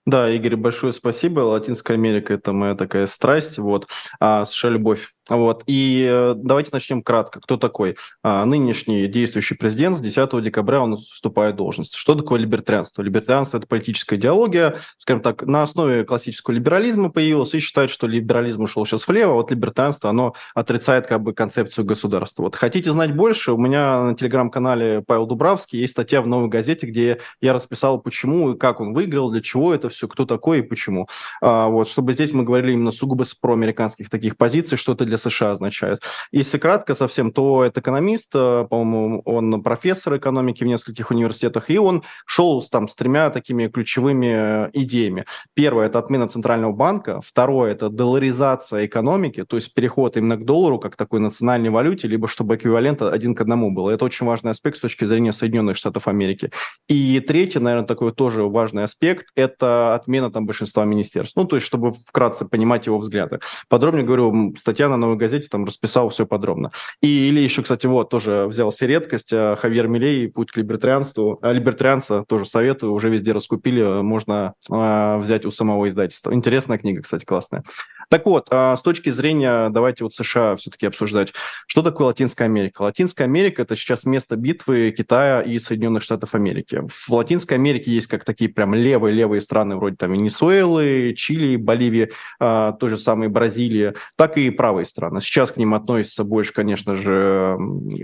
Да, 0.05 0.27
Игорь, 0.27 0.55
большое 0.55 0.91
спасибо. 0.91 1.41
Латинская 1.41 1.93
Америка– 1.93 2.33
это 2.35 2.51
моя 2.51 2.73
такая 2.73 3.05
страсть, 3.05 3.59
вот, 3.59 3.87
а 4.19 4.45
США– 4.45 4.69
любовь. 4.71 5.13
Вот. 5.29 5.63
И 5.67 6.07
э, 6.09 6.33
давайте 6.35 6.69
начнем 6.73 7.03
кратко. 7.03 7.39
Кто 7.39 7.57
такой? 7.57 7.95
А, 8.23 8.45
нынешний 8.45 9.07
действующий 9.07 9.55
президент 9.55 9.97
с 9.97 10.01
10 10.01 10.43
декабря 10.43 10.81
он 10.81 10.97
вступает 10.97 11.55
в 11.55 11.57
должность. 11.57 11.95
Что 11.95 12.15
такое 12.15 12.39
либертарианство? 12.39 13.01
Либертарианство– 13.01 13.57
это 13.59 13.67
политическая 13.67 14.15
идеология, 14.15 14.77
скажем 14.97 15.21
так, 15.21 15.43
на 15.43 15.63
основе 15.63 16.03
классического 16.03 16.55
либерализма 16.55 17.11
появилась 17.11 17.53
и 17.53 17.59
считает, 17.59 17.91
что 17.91 18.07
либерализм 18.07 18.63
ушел 18.63 18.85
сейчас 18.85 19.07
влево, 19.07 19.33
а 19.33 19.35
вот 19.35 19.51
либертарианство, 19.51 20.09
оно 20.09 20.33
отрицает 20.55 21.07
как 21.07 21.21
бы 21.21 21.33
концепцию 21.33 21.85
государства. 21.85 22.43
Вот 22.43 22.55
хотите 22.55 22.91
знать 22.91 23.15
больше? 23.15 23.51
У 23.51 23.57
меня 23.57 24.03
на 24.03 24.15
телеграм-канале 24.15 25.03
Павел 25.05 25.27
Дубравский 25.27 25.79
есть 25.79 25.93
статья 25.93 26.21
в 26.21 26.27
«Новой 26.27 26.49
газете», 26.49 26.87
где 26.87 27.19
я 27.41 27.53
расписал, 27.53 27.99
почему 28.01 28.51
и 28.53 28.57
как 28.57 28.81
он 28.81 28.93
выиграл, 28.93 29.31
для 29.31 29.41
чего 29.41 29.73
это 29.73 29.89
все, 29.89 30.07
кто 30.07 30.25
такой 30.25 30.59
и 30.59 30.61
почему. 30.61 31.07
А, 31.41 31.67
вот, 31.67 31.87
чтобы 31.87 32.13
здесь 32.13 32.33
мы 32.33 32.43
говорили 32.43 32.73
именно 32.73 32.91
сугубо 32.91 33.23
с 33.23 33.33
проамериканских 33.33 34.09
таких 34.09 34.37
позиций, 34.37 34.77
что 34.77 34.93
это 34.93 35.05
для 35.05 35.17
США 35.19 35.51
означает. 35.51 36.01
Если 36.31 36.57
кратко 36.57 36.95
совсем, 36.95 37.31
то 37.31 37.63
это 37.63 37.81
экономист, 37.81 38.29
э, 38.33 38.65
по-моему, 38.69 39.21
он 39.25 39.61
профессор 39.61 40.17
экономики 40.17 40.63
в 40.63 40.67
нескольких 40.67 41.11
университетах, 41.11 41.69
и 41.69 41.77
он 41.77 42.03
шел 42.25 42.61
там 42.63 42.87
с 42.87 42.95
тремя 42.95 43.29
такими 43.29 43.67
ключевыми 43.67 44.67
э, 44.67 44.69
идеями. 44.73 45.25
Первое– 45.53 45.85
это 45.87 45.99
отмена 45.99 46.27
центрального 46.27 46.71
банка. 46.71 47.21
Второе– 47.23 47.71
это 47.73 47.89
долларизация 47.89 48.85
экономики, 48.85 49.43
то 49.45 49.57
есть 49.57 49.73
переход 49.73 50.17
именно 50.17 50.37
к 50.37 50.45
доллару 50.45 50.79
как 50.79 50.95
такой 50.95 51.19
национальной 51.19 51.69
валюте, 51.69 52.07
либо 52.07 52.27
чтобы 52.27 52.55
эквивалент 52.55 53.01
один 53.01 53.35
к 53.35 53.41
одному 53.41 53.71
был. 53.71 53.89
Это 53.89 54.05
очень 54.05 54.25
важный 54.25 54.51
аспект 54.51 54.77
с 54.77 54.81
точки 54.81 55.05
зрения 55.05 55.33
Соединенных 55.33 55.77
Штатов 55.77 56.07
Америки. 56.07 56.51
И 56.87 57.19
третий, 57.19 57.59
наверное, 57.59 57.87
такой 57.87 58.13
тоже 58.13 58.43
важный 58.43 58.83
аспект– 58.83 59.27
это 59.35 59.95
отмена 59.95 60.31
там 60.31 60.45
большинства 60.45 60.85
министерств. 60.85 61.35
Ну, 61.35 61.45
то 61.45 61.55
есть, 61.55 61.65
чтобы 61.65 61.91
вкратце 61.91 62.45
понимать 62.45 62.85
его 62.87 62.97
взгляды. 62.97 63.39
Подробнее 63.67 64.05
говорю, 64.05 64.55
статья 64.57 64.89
на 64.89 64.97
«Новой 64.97 65.08
газете» 65.17 65.47
там 65.49 65.65
расписал 65.65 66.09
все 66.09 66.25
подробно. 66.25 66.71
И 67.01 67.29
или 67.29 67.39
еще, 67.41 67.61
кстати, 67.61 67.85
вот, 67.87 68.09
тоже 68.09 68.45
взял 68.47 68.71
все 68.71 68.87
редкость, 68.87 69.31
а, 69.33 69.55
Хавьер 69.55 69.87
Милей 69.87 70.29
«Путь 70.29 70.51
к 70.51 70.57
либертарианству». 70.57 71.39
А, 71.41 71.51
либертарианца 71.51 72.23
тоже 72.27 72.45
советую, 72.45 72.93
уже 72.93 73.09
везде 73.09 73.31
раскупили, 73.31 74.01
можно 74.01 74.53
а, 74.69 75.17
взять 75.17 75.45
у 75.45 75.51
самого 75.51 75.87
издательства. 75.87 76.33
Интересная 76.33 76.77
книга, 76.77 77.01
кстати, 77.01 77.25
классная. 77.25 77.63
Так 78.09 78.25
вот, 78.25 78.47
с 78.49 78.81
точки 78.81 79.11
зрения, 79.11 79.69
давайте 79.69 80.03
вот 80.03 80.15
США 80.15 80.55
все-таки 80.55 80.87
обсуждать, 80.87 81.31
что 81.67 81.83
такое 81.83 82.07
Латинская 82.07 82.45
Америка. 82.45 82.81
Латинская 82.81 83.25
Америка– 83.25 83.61
это 83.63 83.75
сейчас 83.75 84.03
место 84.03 84.35
битвы 84.35 84.91
Китая 84.97 85.41
и 85.41 85.59
Соединенных 85.59 86.01
Штатов 86.01 86.33
Америки. 86.33 86.81
В 86.89 87.13
Латинской 87.13 87.57
Америке 87.57 87.91
есть 87.91 88.07
как 88.07 88.25
такие 88.25 88.49
прям 88.49 88.73
левые-левые 88.73 89.41
страны, 89.41 89.75
вроде 89.75 89.95
там 89.97 90.13
Венесуэлы, 90.13 91.13
Чили, 91.15 91.55
Боливии, 91.55 92.11
той 92.39 92.89
же 92.89 92.97
самой 92.97 93.27
Бразилии, 93.27 93.93
так 94.17 94.37
и 94.37 94.49
правые 94.49 94.85
страны. 94.89 95.21
Сейчас 95.21 95.51
к 95.51 95.57
ним 95.57 95.73
относится 95.73 96.23
больше, 96.23 96.53
конечно 96.53 96.95
же, 96.95 97.57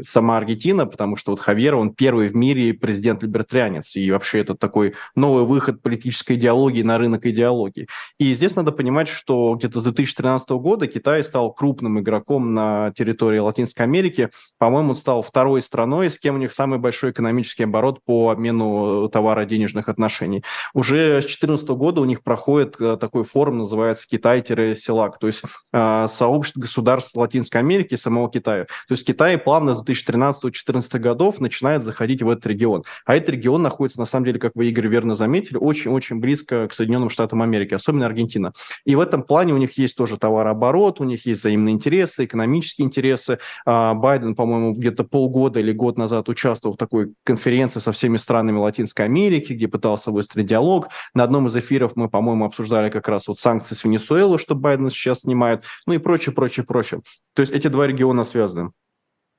сама 0.03 0.37
Аргентина, 0.37 0.85
потому 0.85 1.15
что 1.15 1.31
вот 1.31 1.39
Хавьер, 1.39 1.75
он 1.75 1.93
первый 1.93 2.27
в 2.27 2.35
мире 2.35 2.73
президент-либертарианец, 2.73 3.95
и 3.95 4.11
вообще 4.11 4.39
это 4.39 4.55
такой 4.55 4.95
новый 5.15 5.43
выход 5.43 5.81
политической 5.81 6.33
идеологии 6.33 6.83
на 6.83 6.97
рынок 6.97 7.25
идеологии. 7.25 7.87
И 8.19 8.33
здесь 8.33 8.55
надо 8.55 8.71
понимать, 8.71 9.07
что 9.07 9.55
где-то 9.55 9.79
за 9.79 9.91
2013 9.91 10.49
года 10.51 10.87
Китай 10.87 11.23
стал 11.23 11.51
крупным 11.51 11.99
игроком 11.99 12.53
на 12.53 12.91
территории 12.97 13.39
Латинской 13.39 13.85
Америки. 13.85 14.29
По-моему, 14.57 14.95
стал 14.95 15.21
второй 15.21 15.61
страной, 15.61 16.09
с 16.09 16.19
кем 16.19 16.35
у 16.35 16.37
них 16.37 16.53
самый 16.53 16.79
большой 16.79 17.11
экономический 17.11 17.63
оборот 17.63 17.99
по 18.05 18.29
обмену 18.29 19.09
товаро-денежных 19.09 19.89
отношений. 19.89 20.43
Уже 20.73 21.21
с 21.21 21.25
2014 21.25 21.67
года 21.69 22.01
у 22.01 22.05
них 22.05 22.23
проходит 22.23 22.75
э, 22.79 22.97
такой 22.97 23.23
форум, 23.23 23.59
называется 23.59 24.07
Китай-СЕЛАК, 24.09 25.19
то 25.19 25.27
есть 25.27 25.41
э, 25.73 26.05
сообщество 26.09 26.61
государств 26.75 27.15
Латинской 27.15 27.61
Америки 27.61 27.95
самого 27.95 28.29
Китая. 28.29 28.65
То 28.65 28.91
есть 28.91 29.05
Китай 29.05 29.37
плавно 29.37 29.73
с 29.73 29.81
2013-2014 29.81 30.99
годов 30.99 31.39
начинает 31.39 31.83
заходить 31.83 32.21
в 32.21 32.29
этот 32.29 32.45
регион. 32.47 32.83
А 33.05 33.15
этот 33.15 33.29
регион 33.29 33.61
находится, 33.61 33.99
на 33.99 34.05
самом 34.05 34.25
деле, 34.25 34.39
как 34.39 34.51
вы, 34.55 34.67
Игорь, 34.67 34.87
верно 34.87 35.15
заметили, 35.15 35.57
очень-очень 35.57 36.19
близко 36.19 36.67
к 36.67 36.73
Соединенным 36.73 37.09
Штатам 37.09 37.41
Америки, 37.41 37.73
особенно 37.73 38.05
Аргентина. 38.05 38.51
И 38.85 38.95
в 38.95 38.99
этом 38.99 39.23
плане 39.23 39.53
у 39.53 39.57
них 39.57 39.77
есть 39.77 39.95
тоже 39.95 40.17
товарооборот, 40.17 40.99
у 40.99 41.05
них 41.05 41.25
есть 41.25 41.39
взаимные 41.39 41.73
интересы, 41.73 42.25
экономические 42.25 42.85
интересы. 42.85 43.39
А, 43.65 43.93
Байден, 43.93 44.35
по-моему, 44.35 44.73
где-то 44.73 45.05
полгода 45.05 45.61
или 45.61 45.71
год 45.71 45.97
назад 45.97 46.27
участвовал 46.27 46.75
в 46.75 46.77
такой 46.77 47.13
конференции 47.23 47.79
со 47.79 47.93
всеми 47.93 48.17
странами 48.17 48.57
Латинской 48.57 49.05
Америки, 49.05 49.53
где 49.53 49.69
пытался 49.69 50.11
выстроить 50.11 50.47
диалог. 50.47 50.89
На 51.13 51.23
одном 51.23 51.47
из 51.47 51.55
эфиров 51.55 51.93
мы, 51.95 52.09
по-моему, 52.09 52.45
обсуждали 52.45 52.89
как 52.89 53.07
раз 53.07 53.27
вот 53.27 53.39
санкции 53.39 53.75
с 53.75 53.83
Венесуэлы, 53.85 54.39
что 54.39 54.55
Байден 54.55 54.89
сейчас 54.89 55.21
снимает, 55.21 55.63
ну 55.85 55.93
и 55.93 55.99
прочее, 55.99 56.33
прочее, 56.33 56.64
прочее. 56.65 57.01
То 57.33 57.41
есть 57.41 57.51
эти 57.53 57.67
два 57.67 57.87
региона 57.87 58.23
связаны. 58.23 58.71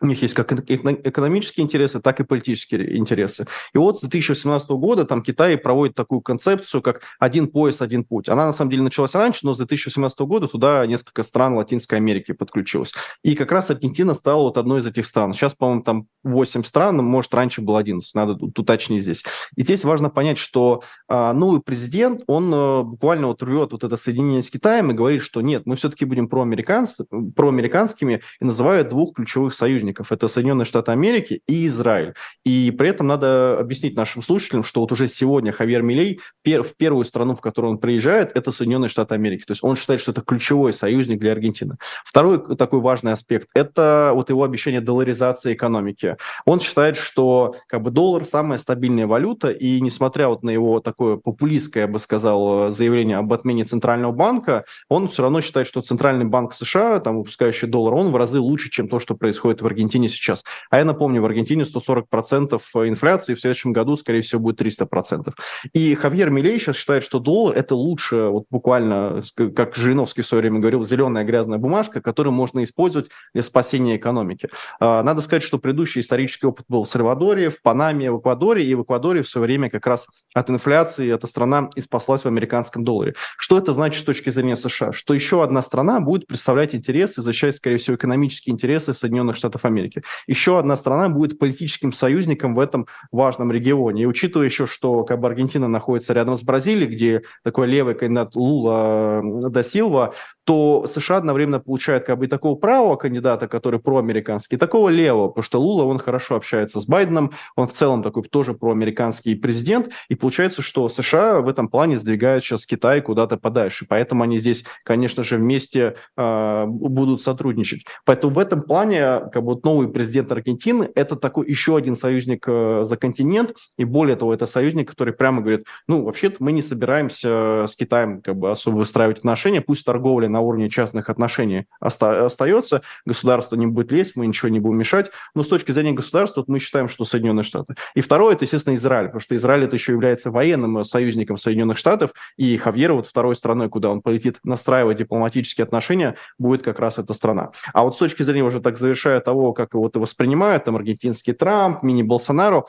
У 0.03 0.07
них 0.07 0.21
есть 0.21 0.35
как 0.35 0.53
экономические 0.53 1.65
интересы, 1.65 2.01
так 2.01 2.21
и 2.21 2.25
политические 2.25 2.99
интересы. 2.99 3.47
И 3.73 3.79
вот 3.79 3.97
с 3.97 4.01
2018 4.03 4.69
года 4.71 5.07
там 5.07 5.23
Китай 5.23 5.57
проводит 5.57 5.95
такую 5.95 6.21
концепцию, 6.21 6.83
как 6.83 7.01
«один 7.19 7.49
пояс, 7.49 7.81
один 7.81 8.05
путь». 8.05 8.29
Она 8.29 8.45
на 8.45 8.53
самом 8.53 8.71
деле 8.71 8.83
началась 8.83 9.15
раньше, 9.15 9.41
но 9.45 9.55
с 9.55 9.57
2018 9.57 10.19
года 10.21 10.49
туда 10.49 10.87
несколько 10.87 11.23
стран 11.23 11.55
Латинской 11.55 11.97
Америки 11.97 12.33
подключилось. 12.33 12.93
И 13.23 13.35
как 13.35 13.51
раз 13.53 13.71
Аргентина 13.71 14.15
стала 14.15 14.43
вот 14.43 14.59
одной 14.59 14.81
из 14.81 14.87
этих 14.87 15.07
стран. 15.07 15.33
Сейчас, 15.33 15.55
по-моему, 15.55 15.83
там 15.83 16.07
8 16.25 16.65
стран, 16.65 16.99
может, 16.99 17.33
раньше 17.33 17.63
было 17.63 17.79
11, 17.79 18.15
надо 18.15 18.35
тут 18.35 18.59
уточнить 18.59 19.03
здесь. 19.03 19.25
И 19.57 19.63
здесь 19.63 19.83
важно 19.83 20.11
понять, 20.11 20.37
что 20.37 20.83
а, 21.09 21.33
новый 21.33 21.63
президент, 21.63 22.23
он 22.27 22.51
а, 22.53 22.83
буквально 22.83 23.29
вот 23.29 23.43
рвет 23.43 23.73
вот 23.73 23.83
это 23.83 23.97
соединение 23.97 24.43
с 24.43 24.51
Китаем 24.51 24.91
и 24.91 24.95
говорит, 24.95 25.23
что 25.23 25.41
нет, 25.41 25.63
мы 25.65 25.77
все-таки 25.77 26.05
будем 26.05 26.29
проамериканс, 26.29 26.99
проамериканскими 27.35 28.21
и 28.41 28.45
называют 28.45 28.91
двух 28.91 29.15
ключевых 29.15 29.55
союзников 29.55 29.86
союзников. 29.87 30.12
Это 30.12 30.29
Соединенные 30.29 30.64
Штаты 30.64 30.92
Америки 30.92 31.40
и 31.49 31.66
Израиль. 31.66 32.14
И 32.44 32.70
при 32.77 32.88
этом 32.88 33.07
надо 33.07 33.59
объяснить 33.59 33.96
нашим 33.96 34.22
слушателям, 34.22 34.64
что 34.64 34.81
вот 34.81 34.92
уже 34.92 35.09
сегодня 35.09 35.53
Хавьер 35.53 35.83
Милей 35.83 36.20
пер, 36.42 36.62
в 36.62 36.77
первую 36.77 37.05
страну, 37.05 37.35
в 37.35 37.40
которую 37.40 37.72
он 37.72 37.79
приезжает, 37.79 38.33
это 38.37 38.53
Соединенные 38.53 38.88
Штаты 38.88 39.14
Америки. 39.14 39.44
То 39.46 39.53
есть 39.53 39.64
он 39.64 39.77
считает, 39.77 40.01
что 40.01 40.12
это 40.12 40.22
ключевой 40.22 40.72
союзник 40.72 41.20
для 41.20 41.33
Аргентины. 41.33 41.77
Второй 42.05 42.57
такой 42.57 42.81
важный 42.81 43.12
аспект– 43.12 43.49
это 43.55 44.12
вот 44.14 44.31
его 44.31 44.42
обещание 44.42 44.81
долларизации 44.81 45.55
экономики. 45.55 46.16
Он 46.46 46.61
считает, 46.61 46.96
что 46.96 47.55
как 47.68 47.83
бы 47.83 47.90
доллар– 47.90 48.25
самая 48.27 48.59
стабильная 48.59 49.07
валюта, 49.07 49.51
и 49.51 49.81
несмотря 49.81 50.29
вот 50.29 50.42
на 50.42 50.51
его 50.51 50.81
такое 50.81 51.16
популистское, 51.16 51.85
я 51.85 51.88
бы 51.88 51.99
сказал, 51.99 52.70
заявление 52.70 53.18
об 53.18 53.33
отмене 53.33 53.64
Центрального 53.64 54.12
банка, 54.12 54.64
он 54.88 55.09
все 55.09 55.22
равно 55.22 55.40
считает, 55.40 55.66
что 55.66 55.81
Центральный 55.81 56.25
банк 56.25 56.53
США, 56.53 57.01
там, 57.01 57.18
выпускающий 57.18 57.68
доллар, 57.68 57.94
он 57.94 58.11
в 58.11 58.16
разы 58.16 58.40
лучше, 58.40 58.70
чем 58.70 58.88
то, 58.88 58.99
что 58.99 59.14
происходит 59.14 59.62
в 59.62 59.66
Аргентине 59.66 59.76
Аргентине 59.77 60.09
сейчас. 60.09 60.45
А 60.71 60.79
я 60.79 60.85
напомню, 60.85 61.21
в 61.21 61.27
Аргентине 61.27 61.65
140% 61.65 62.61
инфляции, 62.89 63.35
в 63.35 63.41
следующем 63.41 63.73
году, 63.73 63.97
скорее 63.97 64.23
всего, 64.23 64.41
будет 64.41 64.61
300%. 64.61 65.33
И 65.75 65.95
Хавьер 65.95 66.31
Милей 66.31 66.59
сейчас 66.59 66.77
считает, 66.77 67.03
что 67.03 67.19
доллар– 67.19 67.57
это 67.57 67.75
лучше, 67.75 68.29
вот 68.29 68.45
буквально, 68.51 69.23
как 69.55 69.77
Жириновский 69.77 70.23
в 70.23 70.27
свое 70.27 70.43
время 70.43 70.61
говорил, 70.61 70.85
зеленая 70.85 71.25
грязная 71.25 71.59
бумажка, 71.59 72.01
которую 72.01 72.33
можно 72.33 72.65
использовать 72.65 73.11
для 73.35 73.43
спасения 73.43 73.97
экономики. 73.97 74.49
А, 74.81 75.03
надо 75.03 75.21
сказать, 75.21 75.43
что 75.43 75.59
предыдущий 75.59 76.01
исторический 76.01 76.47
опыт 76.47 76.65
был 76.69 76.85
в 76.85 76.89
Сальвадоре, 76.89 77.51
в 77.51 77.61
Панаме, 77.61 78.11
в 78.11 78.21
Эквадоре, 78.21 78.65
и 78.65 78.75
в 78.75 78.83
Эквадоре 78.83 79.23
в 79.23 79.29
свое 79.29 79.47
время 79.47 79.69
как 79.71 79.87
раз 79.87 80.07
от 80.35 80.51
инфляции 80.51 81.12
эта 81.12 81.27
страна 81.27 81.71
и 81.75 81.81
спаслась 81.81 82.23
в 82.23 82.27
американском 82.27 82.85
долларе. 82.85 83.15
Что 83.37 83.59
это 83.59 83.73
значит 83.73 84.03
с 84.03 84.05
точки 84.05 84.31
зрения 84.31 84.57
США? 84.57 84.93
Что 84.93 85.15
еще 85.15 85.43
одна 85.43 85.62
страна 85.62 86.01
будет 86.01 86.27
представлять 86.27 86.75
интересы, 86.75 87.21
защищать, 87.21 87.57
скорее 87.57 87.77
всего, 87.77 87.97
экономические 87.97 88.55
интересы 88.55 88.95
Соединенных 88.95 89.37
Штатов 89.37 89.65
Америки. 89.66 90.02
Еще 90.26 90.59
одна 90.59 90.76
страна 90.76 91.09
будет 91.09 91.38
политическим 91.38 91.92
союзником 91.92 92.55
в 92.55 92.61
этом 92.61 92.87
важном 93.12 93.52
регионе. 93.52 94.02
И 94.02 94.07
учитывая 94.07 94.46
еще, 94.46 94.66
что 94.66 95.05
как 95.05 95.20
бы 95.20 95.29
Аргентина 95.29 95.68
находится 95.68 96.12
рядом 96.12 96.37
с 96.37 96.42
Бразилией, 96.42 96.87
где 96.87 97.22
такой 97.42 97.66
левый 97.66 97.94
кандидат 97.94 98.35
Лула 98.37 99.20
да 99.50 99.62
Силва, 99.62 100.14
то 100.46 100.87
США 100.87 101.16
одновременно 101.16 101.59
получают 101.59 102.05
как 102.05 102.18
бы 102.18 102.29
такого 102.29 102.55
правого 102.55 102.94
кандидата, 102.96 103.48
который 103.48 103.81
проамериканский, 103.81 104.57
такого 104.57 104.88
левого, 104.88 105.29
потому 105.29 105.42
что 105.42 105.61
Лула, 105.61 105.85
он 105.85 105.98
хорошо 105.98 106.37
общается 106.37 106.81
с 106.81 106.87
Байденом, 106.87 107.33
он 107.57 107.66
в 107.66 107.72
целом 107.72 108.05
такой 108.05 108.22
тоже 108.22 108.55
проамериканский 108.55 109.35
президент, 109.35 109.90
и 110.09 110.14
получается, 110.14 110.62
что 110.62 110.88
США 110.88 111.40
в 111.40 111.48
этом 111.48 111.68
плане 111.68 111.98
сдвигают 111.98 112.44
сейчас 112.44 112.64
Китай 112.64 113.00
куда-то 113.00 113.37
подальше, 113.37 113.87
поэтому 113.88 114.22
они 114.22 114.38
здесь, 114.38 114.64
конечно 114.85 115.24
же, 115.24 115.37
вместе 115.37 115.96
э, 116.16 116.64
будут 116.66 117.22
сотрудничать. 117.22 117.85
Поэтому 118.05 118.35
в 118.35 118.38
этом 118.38 118.62
плане 118.62 119.22
как 119.33 119.42
бы 119.42 119.56
вот 119.57 119.64
новый 119.64 119.88
президент 119.88 120.31
Аргентины– 120.31 120.90
это 120.95 121.16
такой 121.16 121.49
еще 121.49 121.77
один 121.77 121.97
союзник 121.97 122.45
э, 122.47 122.83
за 122.85 122.97
континент, 122.97 123.55
и 123.77 123.85
более 123.85 124.16
того, 124.16 124.33
это 124.35 124.47
союзник, 124.47 124.88
который 124.90 125.14
прямо 125.14 125.40
говорит, 125.40 125.66
ну, 125.88 126.05
вообще-то 126.05 126.37
мы 126.40 126.53
не 126.53 126.62
собираемся 126.62 127.64
с 127.66 127.75
Китаем 127.77 128.21
как 128.21 128.37
бы 128.37 128.51
особо 128.51 128.77
выстраивать 128.77 129.19
отношения, 129.19 129.61
пусть 129.61 129.85
торговля 129.85 130.29
на 130.29 130.40
уровне 130.40 130.69
частных 130.69 131.11
отношений 131.11 131.66
оста- 131.81 132.27
остается, 132.27 132.83
государство 133.05 133.57
не 133.57 133.66
будет 133.66 133.92
лезть, 133.92 134.16
мы 134.16 134.27
ничего 134.27 134.49
не 134.49 134.61
будем 134.61 134.79
мешать, 134.79 135.11
но 135.35 135.42
с 135.42 135.49
точки 135.49 135.73
зрения 135.73 135.92
государства 135.92 136.40
вот 136.40 136.49
мы 136.49 136.59
считаем, 136.59 136.88
что 136.88 137.05
Соединенные 137.05 137.45
Штаты. 137.45 137.75
И 137.95 138.01
второе, 138.01 138.35
это, 138.35 138.45
естественно, 138.45 138.75
Израиль, 138.75 139.07
потому 139.07 139.21
что 139.21 139.35
Израиль 139.37 139.64
это 139.64 139.77
еще 139.77 139.92
является 139.92 140.31
военным 140.31 140.85
союзником 140.85 141.38
Соединенных 141.38 141.79
Штатов, 141.79 142.12
и 142.37 142.57
Хавьер 142.57 142.92
вот 142.92 143.07
второй 143.07 143.35
страной, 143.35 143.69
куда 143.69 143.90
он 143.90 144.03
полетит 144.03 144.38
настраивать 144.45 144.99
дипломатические 144.99 145.64
отношения, 145.64 146.16
будет 146.38 146.62
как 146.62 146.79
раз 146.79 146.99
эта 146.99 147.12
страна. 147.14 147.51
А 147.73 147.85
вот 147.85 147.95
с 147.95 147.99
точки 147.99 148.23
зрения 148.23 148.45
уже 148.45 148.61
так 148.61 148.79
завершая 148.79 149.21
того, 149.21 149.46
как 149.53 149.75
его 149.75 149.91
воспринимают, 149.95 150.65
там 150.65 150.77
аргентинский 150.77 151.33
Трамп, 151.33 151.83
мини-Болсонару, 151.83 152.69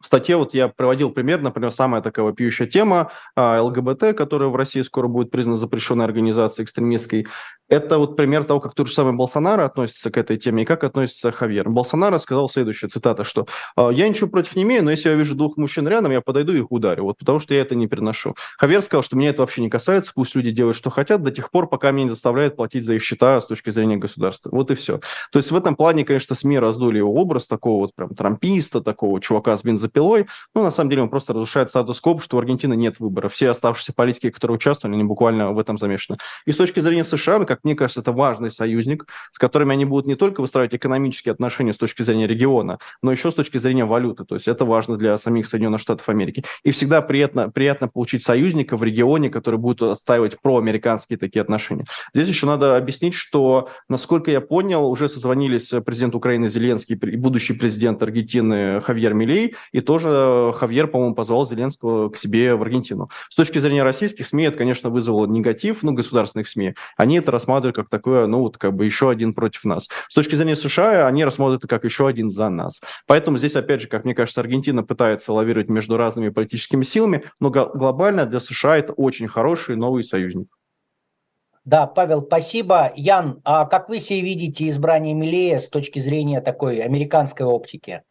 В 0.00 0.06
статье 0.06 0.36
вот 0.36 0.54
я 0.54 0.68
приводил 0.68 1.10
пример, 1.10 1.40
например, 1.40 1.70
самая 1.72 2.02
такая 2.02 2.24
вопиющая 2.24 2.66
тема 2.66 3.10
а, 3.34 3.60
ЛГБТ, 3.60 4.16
которая 4.16 4.48
в 4.48 4.54
России 4.54 4.82
скоро 4.82 5.08
будет 5.08 5.30
признана 5.30 5.56
запрещенной 5.56 6.04
организацией 6.04 6.64
экстремистской. 6.64 7.26
Это 7.68 7.98
вот 7.98 8.16
пример 8.16 8.44
того, 8.44 8.60
как 8.60 8.74
тот 8.74 8.88
же 8.88 8.94
самый 8.94 9.12
Болсонaro 9.12 9.62
относится 9.62 10.10
к 10.10 10.16
этой 10.16 10.38
теме 10.38 10.62
и 10.62 10.66
как 10.66 10.84
относится 10.84 11.30
Хавьер. 11.30 11.68
Болсонaro 11.68 12.18
сказал 12.18 12.48
следующее, 12.48 12.88
цитата, 12.88 13.24
что 13.24 13.46
«А, 13.76 13.90
«Я 13.90 14.08
ничего 14.08 14.28
против 14.28 14.56
не 14.56 14.62
имею, 14.62 14.82
но 14.84 14.90
если 14.90 15.10
я 15.10 15.14
вижу 15.14 15.34
двух 15.34 15.56
мужчин 15.56 15.86
рядом, 15.86 16.12
я 16.12 16.22
подойду 16.22 16.52
и 16.54 16.58
их 16.58 16.72
ударю, 16.72 17.04
вот 17.04 17.18
потому 17.18 17.40
что 17.40 17.52
я 17.54 17.60
это 17.60 17.74
не 17.74 17.86
переношу». 17.86 18.36
Хавьер 18.56 18.80
сказал, 18.82 19.02
что 19.02 19.16
меня 19.16 19.30
это 19.30 19.42
вообще 19.42 19.60
не 19.60 19.68
касается, 19.68 20.12
пусть 20.14 20.34
люди 20.34 20.50
делают, 20.50 20.76
что 20.76 20.88
хотят, 20.88 21.22
до 21.22 21.30
тех 21.30 21.50
пор, 21.50 21.68
пока 21.68 21.90
меня 21.90 22.04
не 22.04 22.10
заставляют 22.10 22.56
платить 22.56 22.86
за 22.86 22.94
их 22.94 23.02
счета 23.02 23.40
с 23.40 23.46
точки 23.46 23.68
зрения 23.70 23.96
государства. 23.96 24.48
Вот 24.50 24.70
и 24.70 24.74
все. 24.74 25.00
То 25.30 25.38
есть 25.38 25.50
в 25.50 25.56
этом 25.56 25.76
плане, 25.76 26.04
конечно, 26.04 26.34
СМИ 26.34 26.58
раздули 26.58 26.98
его 26.98 27.12
образ 27.12 27.46
такого 27.46 27.80
вот 27.80 27.94
прям 27.94 28.14
трамписта, 28.14 28.80
такого 28.80 29.20
чувака 29.20 29.56
с 29.56 29.62
бензопилой, 29.62 29.87
но 30.54 30.62
на 30.62 30.70
самом 30.70 30.90
деле 30.90 31.02
он 31.02 31.08
просто 31.08 31.32
разрушает 31.32 31.70
статус-кво, 31.70 32.20
что 32.20 32.36
в 32.36 32.38
Аргентине 32.40 32.76
нет 32.76 33.00
выбора. 33.00 33.28
Все 33.28 33.50
оставшиеся 33.50 33.92
политики, 33.92 34.30
которые 34.30 34.56
участвовали, 34.56 34.94
они 34.94 35.04
буквально 35.04 35.52
в 35.52 35.58
этом 35.58 35.78
замешаны. 35.78 36.18
И 36.46 36.52
с 36.52 36.56
точки 36.56 36.80
зрения 36.80 37.04
США, 37.04 37.44
как 37.44 37.64
мне 37.64 37.74
кажется, 37.74 38.00
это 38.00 38.12
важный 38.12 38.50
союзник, 38.50 39.06
с 39.32 39.38
которыми 39.38 39.72
они 39.72 39.84
будут 39.84 40.06
не 40.06 40.14
только 40.14 40.40
выстраивать 40.40 40.74
экономические 40.74 41.32
отношения 41.32 41.72
с 41.72 41.78
точки 41.78 42.02
зрения 42.02 42.26
региона, 42.26 42.78
но 43.02 43.12
еще 43.12 43.30
с 43.30 43.34
точки 43.34 43.58
зрения 43.58 43.84
валюты. 43.84 44.24
То 44.24 44.34
есть 44.34 44.48
это 44.48 44.64
важно 44.64 44.96
для 44.96 45.16
самих 45.18 45.46
Соединенных 45.46 45.80
Штатов 45.80 46.08
Америки. 46.08 46.44
И 46.64 46.70
всегда 46.70 47.02
приятно, 47.02 47.50
приятно 47.50 47.88
получить 47.88 48.22
союзника 48.22 48.76
в 48.76 48.82
регионе, 48.82 49.30
который 49.30 49.58
будет 49.58 49.82
отстаивать 49.82 50.40
проамериканские 50.40 51.18
такие 51.18 51.40
отношения. 51.40 51.84
Здесь 52.14 52.28
еще 52.28 52.46
надо 52.46 52.76
объяснить, 52.76 53.14
что, 53.14 53.70
насколько 53.88 54.30
я 54.30 54.40
понял, 54.40 54.88
уже 54.88 55.08
созвонились 55.08 55.72
президент 55.84 56.14
Украины 56.14 56.48
Зеленский 56.48 56.96
и 56.96 57.16
будущий 57.16 57.54
президент 57.54 58.02
Аргентины 58.02 58.80
Хавьер 58.80 59.14
Милей, 59.14 59.54
тоже 59.80 60.52
Хавьер, 60.54 60.88
по-моему, 60.88 61.14
позвал 61.14 61.46
Зеленского 61.46 62.10
к 62.10 62.16
себе 62.16 62.54
в 62.54 62.62
Аргентину. 62.62 63.10
С 63.28 63.36
точки 63.36 63.58
зрения 63.58 63.82
российских 63.82 64.26
СМИ 64.26 64.44
это, 64.44 64.58
конечно, 64.58 64.90
вызвало 64.90 65.26
негатив, 65.26 65.82
ну, 65.82 65.92
государственных 65.92 66.48
СМИ. 66.48 66.74
Они 66.96 67.18
это 67.18 67.30
рассматривают 67.30 67.76
как 67.76 67.88
такое, 67.88 68.26
ну, 68.26 68.40
вот 68.40 68.58
как 68.58 68.74
бы 68.74 68.84
еще 68.84 69.10
один 69.10 69.34
против 69.34 69.64
нас. 69.64 69.88
С 70.08 70.14
точки 70.14 70.34
зрения 70.34 70.56
США 70.56 71.06
они 71.06 71.24
рассматривают 71.24 71.64
это 71.64 71.68
как 71.68 71.84
еще 71.84 72.06
один 72.06 72.30
за 72.30 72.48
нас. 72.48 72.80
Поэтому 73.06 73.38
здесь, 73.38 73.56
опять 73.56 73.82
же, 73.82 73.88
как 73.88 74.04
мне 74.04 74.14
кажется, 74.14 74.40
Аргентина 74.40 74.82
пытается 74.82 75.32
лавировать 75.32 75.68
между 75.68 75.96
разными 75.96 76.28
политическими 76.28 76.82
силами, 76.82 77.24
но 77.40 77.50
глобально 77.50 78.26
для 78.26 78.40
США 78.40 78.78
это 78.78 78.92
очень 78.92 79.28
хороший 79.28 79.76
новый 79.76 80.04
союзник. 80.04 80.48
Да, 81.64 81.86
Павел, 81.86 82.22
спасибо. 82.22 82.92
Ян, 82.96 83.42
а 83.44 83.66
как 83.66 83.90
вы 83.90 83.98
себе 83.98 84.22
видите 84.22 84.70
избрание 84.70 85.12
Милея 85.12 85.58
с 85.58 85.68
точки 85.68 85.98
зрения 85.98 86.40
такой 86.40 86.78
американской 86.78 87.44
оптики? 87.44 88.04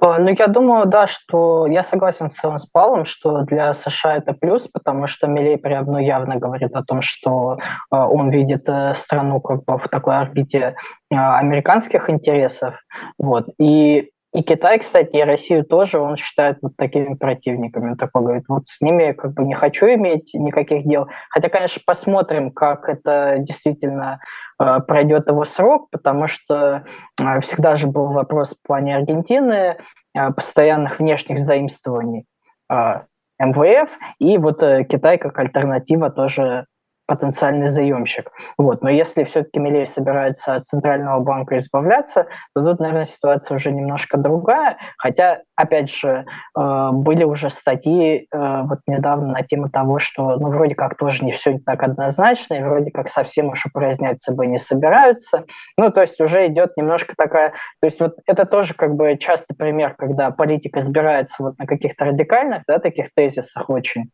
А, 0.00 0.18
ну, 0.18 0.30
я 0.30 0.46
думаю, 0.46 0.86
да, 0.86 1.06
что 1.06 1.66
я 1.66 1.84
согласен 1.84 2.30
с, 2.30 2.36
с 2.36 2.66
Павлом, 2.66 3.04
что 3.04 3.42
для 3.42 3.74
США 3.74 4.16
это 4.16 4.32
плюс, 4.32 4.66
потому 4.72 5.06
что 5.06 5.26
Милей 5.26 5.58
прям 5.58 5.86
ну, 5.86 5.98
явно 5.98 6.36
говорит 6.36 6.74
о 6.74 6.82
том, 6.82 7.02
что 7.02 7.58
э, 7.58 7.96
он 7.96 8.30
видит 8.30 8.66
э, 8.66 8.94
страну 8.94 9.40
как 9.40 9.64
бы 9.64 9.78
в 9.78 9.88
такой 9.88 10.16
орбите 10.16 10.76
э, 11.10 11.14
американских 11.14 12.08
интересов. 12.08 12.74
Вот. 13.18 13.48
И 13.58 14.10
и 14.32 14.42
Китай, 14.42 14.78
кстати, 14.78 15.16
и 15.16 15.22
Россию 15.22 15.64
тоже 15.64 15.98
он 15.98 16.16
считает 16.16 16.58
вот 16.62 16.76
такими 16.76 17.14
противниками. 17.14 17.90
Он 17.90 17.96
такой 17.96 18.22
говорит, 18.22 18.44
вот 18.48 18.68
с 18.68 18.80
ними 18.80 19.12
как 19.12 19.32
бы 19.34 19.44
не 19.44 19.54
хочу 19.54 19.86
иметь 19.86 20.30
никаких 20.34 20.86
дел. 20.86 21.08
Хотя, 21.30 21.48
конечно, 21.48 21.82
посмотрим, 21.84 22.52
как 22.52 22.88
это 22.88 23.38
действительно 23.40 24.20
э, 24.60 24.78
пройдет 24.86 25.26
его 25.26 25.44
срок, 25.44 25.90
потому 25.90 26.28
что 26.28 26.84
э, 27.20 27.40
всегда 27.40 27.74
же 27.74 27.88
был 27.88 28.12
вопрос 28.12 28.50
в 28.50 28.66
плане 28.66 28.96
Аргентины, 28.96 29.78
э, 30.14 30.30
постоянных 30.30 31.00
внешних 31.00 31.40
заимствований 31.40 32.24
э, 32.70 33.00
МВФ, 33.40 33.90
и 34.20 34.38
вот 34.38 34.62
э, 34.62 34.84
Китай 34.84 35.18
как 35.18 35.36
альтернатива 35.40 36.08
тоже 36.08 36.66
потенциальный 37.10 37.66
заемщик. 37.66 38.30
Вот. 38.56 38.82
Но 38.82 38.88
если 38.88 39.24
все-таки 39.24 39.58
Милей 39.58 39.84
собирается 39.84 40.54
от 40.54 40.64
Центрального 40.64 41.18
банка 41.18 41.56
избавляться, 41.56 42.28
то 42.54 42.62
тут, 42.62 42.78
наверное, 42.78 43.04
ситуация 43.04 43.56
уже 43.56 43.72
немножко 43.72 44.16
другая. 44.16 44.76
Хотя, 44.96 45.40
опять 45.56 45.90
же, 45.90 46.24
э, 46.56 46.88
были 46.92 47.24
уже 47.24 47.50
статьи 47.50 48.28
э, 48.32 48.62
вот 48.62 48.78
недавно 48.86 49.32
на 49.32 49.42
тему 49.42 49.68
того, 49.68 49.98
что 49.98 50.36
ну, 50.36 50.50
вроде 50.50 50.76
как 50.76 50.96
тоже 50.96 51.24
не 51.24 51.32
все 51.32 51.58
так 51.66 51.82
однозначно, 51.82 52.54
и 52.54 52.62
вроде 52.62 52.92
как 52.92 53.08
совсем 53.08 53.48
уж 53.48 53.66
упразднять 53.66 54.20
ЦБ 54.20 54.44
не 54.44 54.58
собираются. 54.58 55.46
Ну, 55.76 55.90
то 55.90 56.02
есть 56.02 56.20
уже 56.20 56.46
идет 56.46 56.76
немножко 56.76 57.14
такая... 57.16 57.54
То 57.80 57.86
есть 57.86 57.98
вот 57.98 58.18
это 58.26 58.46
тоже 58.46 58.74
как 58.74 58.94
бы 58.94 59.16
частый 59.16 59.56
пример, 59.56 59.96
когда 59.98 60.30
политика 60.30 60.78
избирается 60.78 61.42
вот 61.42 61.58
на 61.58 61.66
каких-то 61.66 62.04
радикальных, 62.04 62.62
да, 62.68 62.78
таких 62.78 63.08
тезисах 63.16 63.68
очень. 63.68 64.12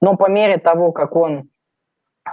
Но 0.00 0.16
по 0.16 0.28
мере 0.28 0.58
того, 0.58 0.90
как 0.90 1.14
он 1.14 1.51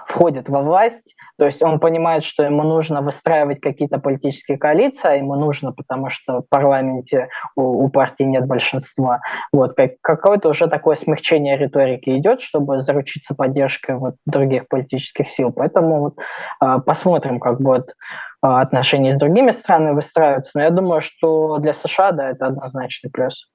входит 0.08 0.50
во 0.50 0.62
власть, 0.62 1.16
то 1.38 1.46
есть 1.46 1.64
он 1.64 1.80
понимает, 1.80 2.24
что 2.24 2.44
ему 2.44 2.64
нужно 2.64 3.02
выстраивать 3.02 3.60
какие-то 3.60 3.98
политические 3.98 4.58
коалиции, 4.58 5.08
а 5.08 5.14
ему 5.16 5.36
нужно, 5.36 5.72
потому 5.72 6.10
что 6.10 6.42
в 6.42 6.50
парламенте 6.50 7.30
у, 7.56 7.86
у 7.86 7.90
партии 7.90 8.24
нет 8.24 8.46
большинства. 8.46 9.22
Вот, 9.52 9.76
как, 9.76 9.94
какое-то 10.02 10.50
уже 10.50 10.68
такое 10.68 10.96
смягчение 10.96 11.58
риторики 11.58 12.18
идет, 12.18 12.42
чтобы 12.42 12.80
заручиться 12.80 13.36
поддержкой 13.36 13.96
вот, 13.96 14.16
других 14.26 14.68
политических 14.68 15.28
сил. 15.28 15.52
Поэтому 15.52 16.00
вот, 16.00 16.18
э, 16.62 16.80
посмотрим, 16.86 17.40
как 17.40 17.62
будет 17.62 17.96
а, 18.42 18.62
отношения 18.62 19.12
с 19.12 19.18
другими 19.18 19.52
странами 19.52 19.96
выстраиваться. 19.96 20.52
Но 20.56 20.64
я 20.64 20.70
думаю, 20.70 21.02
что 21.02 21.58
для 21.58 21.74
США, 21.74 22.12
да, 22.12 22.30
это 22.30 22.48
однозначный 22.48 23.10
плюс. 23.12 23.50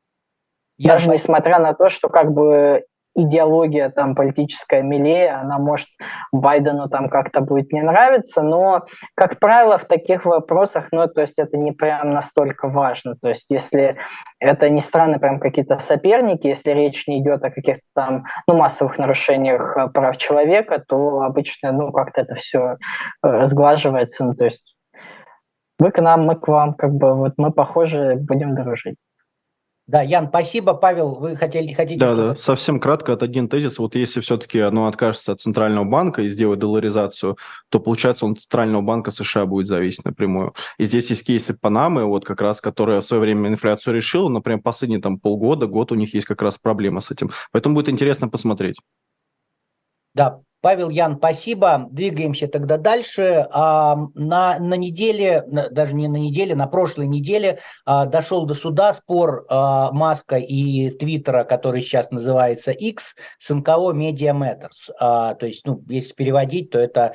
Я 0.77 0.95
Даже 0.95 1.09
несмотря 1.09 1.59
на 1.59 1.73
то, 1.73 1.89
что 1.89 2.09
как 2.09 2.33
бы 2.33 2.85
идеология 3.15 3.91
там 3.91 4.15
политическая 4.15 4.83
милее, 4.83 5.33
она 5.33 5.59
может 5.59 5.87
Байдену 6.33 6.89
там 6.89 7.09
как-то 7.09 7.41
будет 7.41 7.73
не 7.73 7.83
нравиться, 7.83 8.43
но, 8.43 8.87
как 9.15 9.39
правило, 9.39 9.79
в 9.79 9.85
таких 9.85 10.25
вопросах, 10.25 10.89
ну, 10.93 11.07
то 11.07 11.21
есть 11.21 11.39
это 11.39 11.57
не 11.57 11.73
прям 11.73 12.11
настолько 12.11 12.69
важно. 12.69 13.17
То 13.21 13.29
есть 13.29 13.51
если 13.51 13.97
это 14.41 14.69
не 14.69 14.81
страны 14.81 15.19
прям 15.19 15.41
какие-то 15.41 15.79
соперники, 15.79 16.47
если 16.47 16.73
речь 16.73 17.07
не 17.07 17.21
идет 17.21 17.45
о 17.45 17.51
каких-то 17.51 17.83
там, 17.95 18.25
ну, 18.49 18.57
массовых 18.57 18.99
нарушениях 18.99 19.77
э, 19.77 19.89
прав 19.89 20.17
человека, 20.17 20.83
то 20.87 21.21
обычно, 21.23 21.73
ну, 21.73 21.93
как-то 21.93 22.23
это 22.23 22.35
все 22.35 22.77
э, 23.23 23.47
сглаживается, 23.47 24.25
ну, 24.25 24.35
то 24.35 24.45
есть 24.45 24.75
вы 25.79 25.91
к 25.91 26.01
нам, 26.01 26.25
мы 26.25 26.37
к 26.37 26.49
вам, 26.49 26.75
как 26.75 26.93
бы 26.93 27.15
вот 27.15 27.35
мы 27.37 27.53
похожи, 27.53 28.17
будем 28.17 28.55
дружить. 28.55 28.97
Да, 29.87 30.01
Ян, 30.01 30.29
спасибо. 30.29 30.73
Павел, 30.73 31.17
вы 31.17 31.37
хотели, 31.37 31.75
хотите 31.75 32.01
Да, 32.01 32.15
да, 32.15 32.35
совсем 32.35 32.81
кратко 32.81 33.13
от 33.13 33.23
один 33.23 33.51
тезис. 33.51 33.79
Вот 33.79 33.95
если 33.97 34.21
все-таки 34.21 34.59
оно 34.59 34.87
откажется 34.87 35.33
от 35.33 35.41
Центрального 35.41 35.85
банка 35.85 36.23
и 36.23 36.31
сделает 36.31 36.61
долларизацию, 36.61 37.37
то, 37.69 37.81
получается, 37.81 38.25
он 38.25 38.33
от 38.33 38.41
Центрального 38.41 38.81
банка 38.81 39.11
США 39.11 39.45
будет 39.45 39.67
зависеть 39.67 40.07
напрямую. 40.07 40.55
И 40.79 40.87
здесь 40.87 41.11
есть 41.11 41.27
кейсы 41.27 41.53
Панамы, 41.53 42.07
вот 42.07 42.25
как 42.25 42.41
раз, 42.41 42.63
которая 42.63 43.03
в 43.03 43.05
свое 43.05 43.21
время 43.21 43.51
инфляцию 43.51 43.95
решила, 43.95 44.31
например, 44.31 44.63
последние 44.63 45.03
там 45.03 45.19
полгода, 45.19 45.67
год 45.67 45.93
у 45.93 45.97
них 45.97 46.15
есть 46.15 46.27
как 46.27 46.41
раз 46.41 46.57
проблема 46.57 47.03
с 47.03 47.11
этим. 47.11 47.31
Поэтому 47.53 47.75
будет 47.75 47.91
интересно 47.91 48.29
посмотреть. 48.29 48.77
Да, 50.15 50.41
Павел 50.65 50.89
Ян, 50.89 51.19
спасибо. 51.19 51.89
Двигаемся 51.91 52.49
тогда 52.49 52.79
дальше. 52.79 53.47
А, 53.53 53.99
на, 54.15 54.59
на 54.59 54.75
неделе, 54.79 55.45
даже 55.47 55.95
не 55.95 56.09
на 56.09 56.17
неделе, 56.17 56.55
на 56.55 56.67
прошлой 56.67 57.07
неделе 57.07 57.59
а, 57.85 58.07
дошел 58.07 58.47
до 58.47 58.55
суда 58.55 58.95
спор 58.95 59.45
а, 59.51 59.93
Маска 59.93 60.37
и 60.37 60.89
Твиттера, 60.89 61.45
который 61.45 61.83
сейчас 61.83 62.11
называется 62.11 62.71
X, 62.71 63.15
с 63.39 63.55
НКО 63.55 63.93
Media 63.93 64.33
Matters. 64.33 64.91
То 64.99 65.47
есть, 65.47 65.67
ну, 65.67 65.85
если 65.87 66.15
переводить, 66.15 66.71
то 66.71 66.79
это 66.79 67.15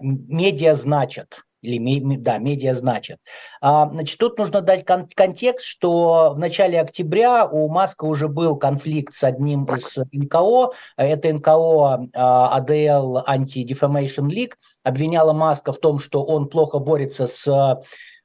медиа 0.00 0.74
значит 0.74 1.45
или 1.62 2.16
да, 2.16 2.38
медиа 2.38 2.74
значит. 2.74 3.18
А, 3.60 3.88
значит, 3.88 4.18
тут 4.18 4.38
нужно 4.38 4.60
дать 4.60 4.84
кон- 4.84 5.08
контекст, 5.14 5.64
что 5.64 6.32
в 6.34 6.38
начале 6.38 6.80
октября 6.80 7.46
у 7.46 7.68
Маска 7.68 8.04
уже 8.04 8.28
был 8.28 8.56
конфликт 8.56 9.14
с 9.14 9.24
одним 9.24 9.64
из 9.64 9.96
НКО. 10.12 10.72
Это 10.96 11.32
НКО 11.32 12.08
а, 12.14 12.60
ADL 12.60 13.24
Anti-Defamation 13.26 14.28
League 14.28 14.52
обвиняла 14.82 15.32
Маска 15.32 15.72
в 15.72 15.78
том, 15.78 15.98
что 15.98 16.24
он 16.24 16.48
плохо 16.48 16.78
борется 16.78 17.26
с 17.26 17.46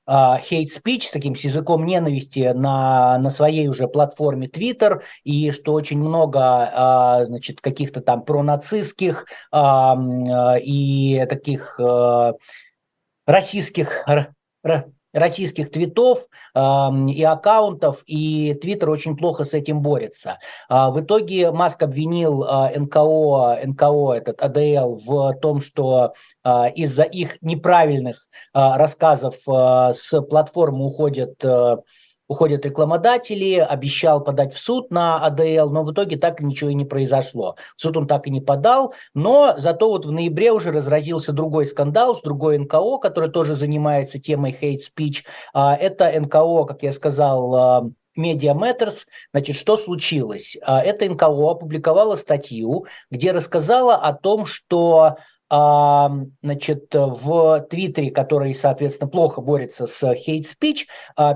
hate 0.08 0.68
speech, 0.68 1.04
с 1.04 1.12
таким 1.12 1.36
с 1.36 1.42
языком 1.42 1.86
ненависти 1.86 2.52
на, 2.54 3.18
на 3.18 3.30
своей 3.30 3.68
уже 3.68 3.88
платформе 3.88 4.48
Twitter, 4.48 5.04
и 5.24 5.52
что 5.52 5.74
очень 5.74 6.00
много 6.00 7.24
значит, 7.28 7.62
каких-то 7.62 8.02
там 8.02 8.26
пронацистских 8.26 9.26
и 9.54 11.26
таких 11.30 11.80
российских, 13.26 14.06
российских 15.14 15.72
твитов 15.72 16.28
э, 16.56 16.60
и 17.10 17.24
аккаунтов, 17.24 18.04
и 18.06 18.54
Твиттер 18.62 18.90
очень 18.90 19.18
плохо 19.18 19.44
с 19.44 19.54
этим 19.54 19.82
борется. 19.82 20.40
Э, 20.70 20.90
в 20.90 21.02
итоге 21.02 21.52
Маск 21.52 21.84
обвинил 21.84 22.44
э, 22.44 22.80
НКО, 22.80 23.60
НКО, 23.66 24.14
этот 24.14 24.42
АДЛ, 24.42 25.00
в 25.06 25.34
том, 25.42 25.62
что 25.62 26.14
э, 26.44 26.72
из-за 26.76 27.04
их 27.04 27.42
неправильных 27.42 28.28
э, 28.54 28.76
рассказов 28.76 29.36
э, 29.48 29.94
с 29.94 30.22
платформы 30.22 30.86
уходят 30.86 31.44
э, 31.44 31.78
уходят 32.32 32.66
рекламодатели, 32.66 33.56
обещал 33.56 34.24
подать 34.24 34.54
в 34.54 34.60
суд 34.60 34.90
на 34.90 35.20
АДЛ, 35.26 35.70
но 35.70 35.84
в 35.84 35.92
итоге 35.92 36.16
так 36.16 36.40
ничего 36.42 36.70
и 36.70 36.74
не 36.74 36.86
произошло. 36.86 37.58
В 37.76 37.82
суд 37.82 37.98
он 37.98 38.08
так 38.08 38.26
и 38.26 38.32
не 38.32 38.40
подал, 38.40 38.94
но 39.14 39.56
зато 39.58 39.90
вот 39.90 40.06
в 40.06 40.12
ноябре 40.12 40.54
уже 40.54 40.72
разразился 40.72 41.34
другой 41.34 41.66
скандал 41.66 42.16
с 42.16 42.22
другой 42.22 42.58
НКО, 42.58 43.00
который 43.00 43.30
тоже 43.30 43.56
занимается 43.56 44.18
темой 44.18 44.58
hate 44.60 44.80
speech. 44.80 45.26
А, 45.54 45.76
это 45.76 46.10
НКО, 46.18 46.64
как 46.64 46.84
я 46.84 46.94
сказал, 46.94 47.56
а, 47.56 47.90
Media 48.18 48.54
Matters. 48.54 49.08
Значит, 49.34 49.58
что 49.58 49.76
случилось? 49.76 50.56
А, 50.62 50.82
это 50.82 51.10
НКО 51.10 51.52
опубликовала 51.52 52.16
статью, 52.16 52.86
где 53.10 53.34
рассказала 53.34 53.96
о 53.96 54.14
том, 54.14 54.46
что 54.46 55.18
значит, 55.52 56.94
в 56.94 57.68
Твиттере, 57.70 58.10
который, 58.12 58.56
соответственно, 58.56 59.10
плохо 59.10 59.42
борется 59.42 59.86
с 59.86 60.02
hate 60.04 60.46
speech, 60.46 60.86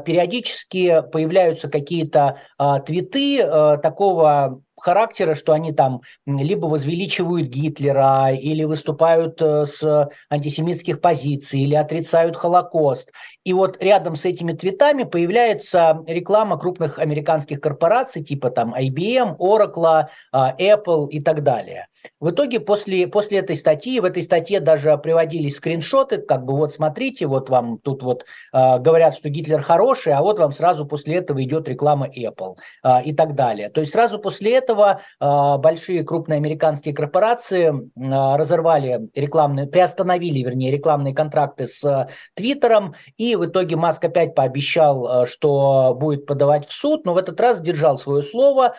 периодически 0.05 1.03
появляются 1.11 1.67
какие-то 1.67 2.39
твиты 2.85 3.39
такого 3.83 4.61
характера, 4.77 5.35
что 5.35 5.53
они 5.53 5.71
там 5.71 6.01
либо 6.25 6.67
возвеличивают 6.67 7.47
Гитлера, 7.47 8.31
или 8.31 8.63
выступают 8.63 9.41
э, 9.41 9.65
с 9.65 10.09
антисемитских 10.29 11.01
позиций, 11.01 11.61
или 11.61 11.75
отрицают 11.75 12.35
Холокост. 12.35 13.11
И 13.43 13.53
вот 13.53 13.81
рядом 13.81 14.15
с 14.15 14.25
этими 14.25 14.53
твитами 14.53 15.03
появляется 15.03 16.03
реклама 16.07 16.57
крупных 16.57 16.99
американских 16.99 17.61
корпораций, 17.61 18.23
типа 18.23 18.49
там 18.49 18.75
IBM, 18.75 19.37
Oracle, 19.37 20.07
а, 20.31 20.55
Apple 20.59 21.09
и 21.09 21.21
так 21.21 21.43
далее. 21.43 21.87
В 22.19 22.29
итоге 22.29 22.59
после, 22.59 23.07
после 23.07 23.39
этой 23.39 23.55
статьи, 23.55 23.99
в 23.99 24.05
этой 24.05 24.23
статье 24.23 24.59
даже 24.59 24.97
приводились 24.97 25.57
скриншоты, 25.57 26.17
как 26.17 26.45
бы 26.45 26.55
вот 26.55 26.73
смотрите, 26.73 27.27
вот 27.27 27.49
вам 27.49 27.77
тут 27.79 28.03
вот 28.03 28.25
э, 28.53 28.79
говорят, 28.79 29.15
что 29.15 29.29
Гитлер 29.29 29.61
хороший, 29.61 30.13
а 30.13 30.21
вот 30.21 30.39
вам 30.39 30.51
сразу 30.51 30.85
после 30.85 31.15
этого 31.15 31.43
идет 31.43 31.67
реклама 31.67 32.07
Apple 32.07 32.55
э, 32.83 33.03
и 33.03 33.13
так 33.13 33.35
далее. 33.35 33.69
То 33.69 33.81
есть 33.81 33.91
сразу 33.93 34.19
после 34.19 34.55
этого 34.55 35.01
э, 35.19 35.57
большие 35.57 36.03
крупные 36.03 36.37
американские 36.37 36.93
корпорации 36.93 37.69
э, 37.69 38.37
разорвали 38.37 39.09
рекламные, 39.13 39.67
приостановили, 39.67 40.39
вернее, 40.39 40.71
рекламные 40.71 41.13
контракты 41.13 41.65
с 41.65 42.09
Твиттером, 42.33 42.95
и 43.17 43.35
в 43.35 43.45
итоге 43.45 43.75
Маск 43.75 44.03
опять 44.03 44.35
пообещал, 44.35 45.25
что 45.25 45.95
будет 45.99 46.25
подавать 46.25 46.67
в 46.67 46.71
суд, 46.71 47.05
но 47.05 47.13
в 47.13 47.17
этот 47.17 47.39
раз 47.39 47.61
держал 47.61 47.97
свое 47.97 48.23
слово, 48.23 48.75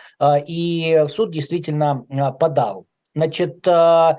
и 0.47 1.03
в 1.07 1.09
суд 1.09 1.31
действительно 1.31 2.05
подал. 2.39 2.87
Значит, 3.17 3.67
а, 3.67 4.19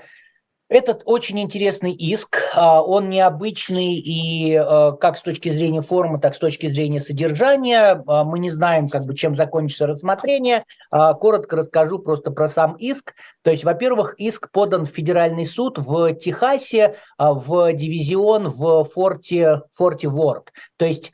этот 0.69 1.03
очень 1.05 1.39
интересный 1.39 1.91
иск, 1.91 2.39
а, 2.55 2.81
он 2.81 3.09
необычный 3.09 3.93
и 3.93 4.55
а, 4.55 4.93
как 4.93 5.17
с 5.17 5.21
точки 5.21 5.49
зрения 5.49 5.81
формы, 5.81 6.19
так 6.19 6.33
с 6.33 6.39
точки 6.39 6.67
зрения 6.67 6.99
содержания. 6.99 8.03
Мы 8.07 8.39
не 8.39 8.49
знаем, 8.49 8.89
как 8.89 9.05
бы, 9.05 9.15
чем 9.15 9.35
закончится 9.35 9.85
рассмотрение. 9.85 10.65
Коротко 10.89 11.57
расскажу 11.57 11.99
просто 11.99 12.31
про 12.31 12.49
сам 12.49 12.73
иск. 12.77 13.13
То 13.43 13.51
есть, 13.51 13.63
во-первых, 13.63 14.15
иск 14.17 14.51
подан 14.51 14.87
в 14.87 14.89
федеральный 14.89 15.45
суд 15.45 15.77
в 15.77 16.15
Техасе, 16.15 16.95
в 17.19 17.71
дивизион 17.71 18.49
в 18.49 18.83
форте, 18.85 19.61
форте 19.75 20.07
Ворд. 20.07 20.51
То 20.77 20.85
есть 20.85 21.11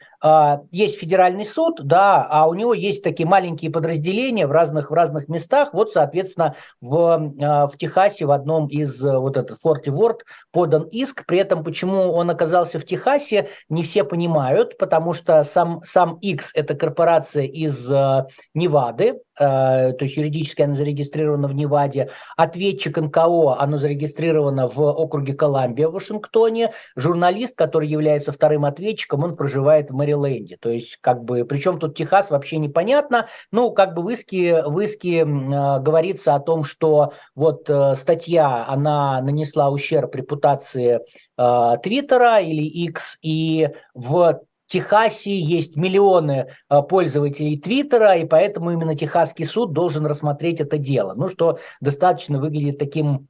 есть 0.71 0.97
федеральный 0.97 1.45
суд, 1.45 1.81
да, 1.83 2.25
а 2.29 2.47
у 2.47 2.53
него 2.53 2.73
есть 2.73 3.03
такие 3.03 3.27
маленькие 3.27 3.71
подразделения 3.71 4.47
в 4.47 4.51
разных, 4.51 4.89
в 4.89 4.93
разных 4.93 5.27
местах. 5.27 5.73
Вот, 5.73 5.91
соответственно, 5.91 6.55
в, 6.79 7.33
а, 7.41 7.67
в 7.67 7.77
Техасе 7.77 8.25
в 8.25 8.31
одном 8.31 8.67
из 8.67 9.03
э, 9.05 9.17
вот 9.17 9.35
этот 9.35 9.59
Форти 9.59 9.89
Ворд 9.89 10.23
подан 10.51 10.83
иск. 10.83 11.25
При 11.25 11.39
этом, 11.39 11.63
почему 11.63 12.13
он 12.13 12.29
оказался 12.29 12.79
в 12.79 12.85
Техасе, 12.85 13.49
не 13.67 13.83
все 13.83 14.03
понимают, 14.03 14.77
потому 14.77 15.13
что 15.13 15.43
сам, 15.43 15.81
сам 15.83 16.15
X– 16.21 16.51
это 16.53 16.73
корпорация 16.75 17.43
из 17.43 17.91
э, 17.91 18.25
Невады, 18.53 19.19
то 19.37 19.97
есть 19.99 20.17
юридически 20.17 20.61
она 20.61 20.73
зарегистрирована 20.73 21.47
в 21.47 21.55
Неваде, 21.55 22.09
ответчик 22.37 22.97
НКО, 22.97 23.59
оно 23.59 23.77
зарегистрировано 23.77 24.67
в 24.67 24.81
округе 24.81 25.33
Колумбия 25.33 25.87
в 25.87 25.93
Вашингтоне, 25.93 26.73
журналист, 26.95 27.55
который 27.55 27.87
является 27.87 28.31
вторым 28.31 28.65
ответчиком, 28.65 29.23
он 29.23 29.35
проживает 29.35 29.91
в 29.91 29.95
Мэриленде, 29.95 30.57
то 30.59 30.69
есть 30.69 30.97
как 31.01 31.23
бы, 31.23 31.45
причем 31.45 31.79
тут 31.79 31.95
Техас 31.95 32.29
вообще 32.29 32.57
непонятно, 32.57 33.27
ну 33.51 33.71
как 33.71 33.93
бы 33.93 34.03
в 34.03 34.09
иске, 34.09 34.63
в 34.63 34.79
иске 34.79 35.19
э, 35.21 35.25
говорится 35.25 36.35
о 36.35 36.39
том, 36.39 36.63
что 36.63 37.13
вот 37.35 37.69
э, 37.69 37.95
статья, 37.95 38.65
она 38.67 39.21
нанесла 39.21 39.69
ущерб 39.69 40.15
репутации 40.15 40.99
Твиттера 41.35 42.39
или 42.39 42.63
X, 42.63 43.17
и 43.23 43.69
в 43.95 44.41
Техасе 44.67 45.37
есть 45.37 45.75
миллионы 45.75 46.47
а, 46.69 46.81
пользователей 46.81 47.59
Твиттера, 47.59 48.15
и 48.15 48.25
поэтому 48.25 48.71
именно 48.71 48.95
Техасский 48.95 49.45
суд 49.45 49.73
должен 49.73 50.05
рассмотреть 50.05 50.61
это 50.61 50.77
дело. 50.77 51.13
Ну, 51.15 51.29
что 51.29 51.59
достаточно 51.81 52.39
выглядит 52.39 52.79
таким 52.79 53.27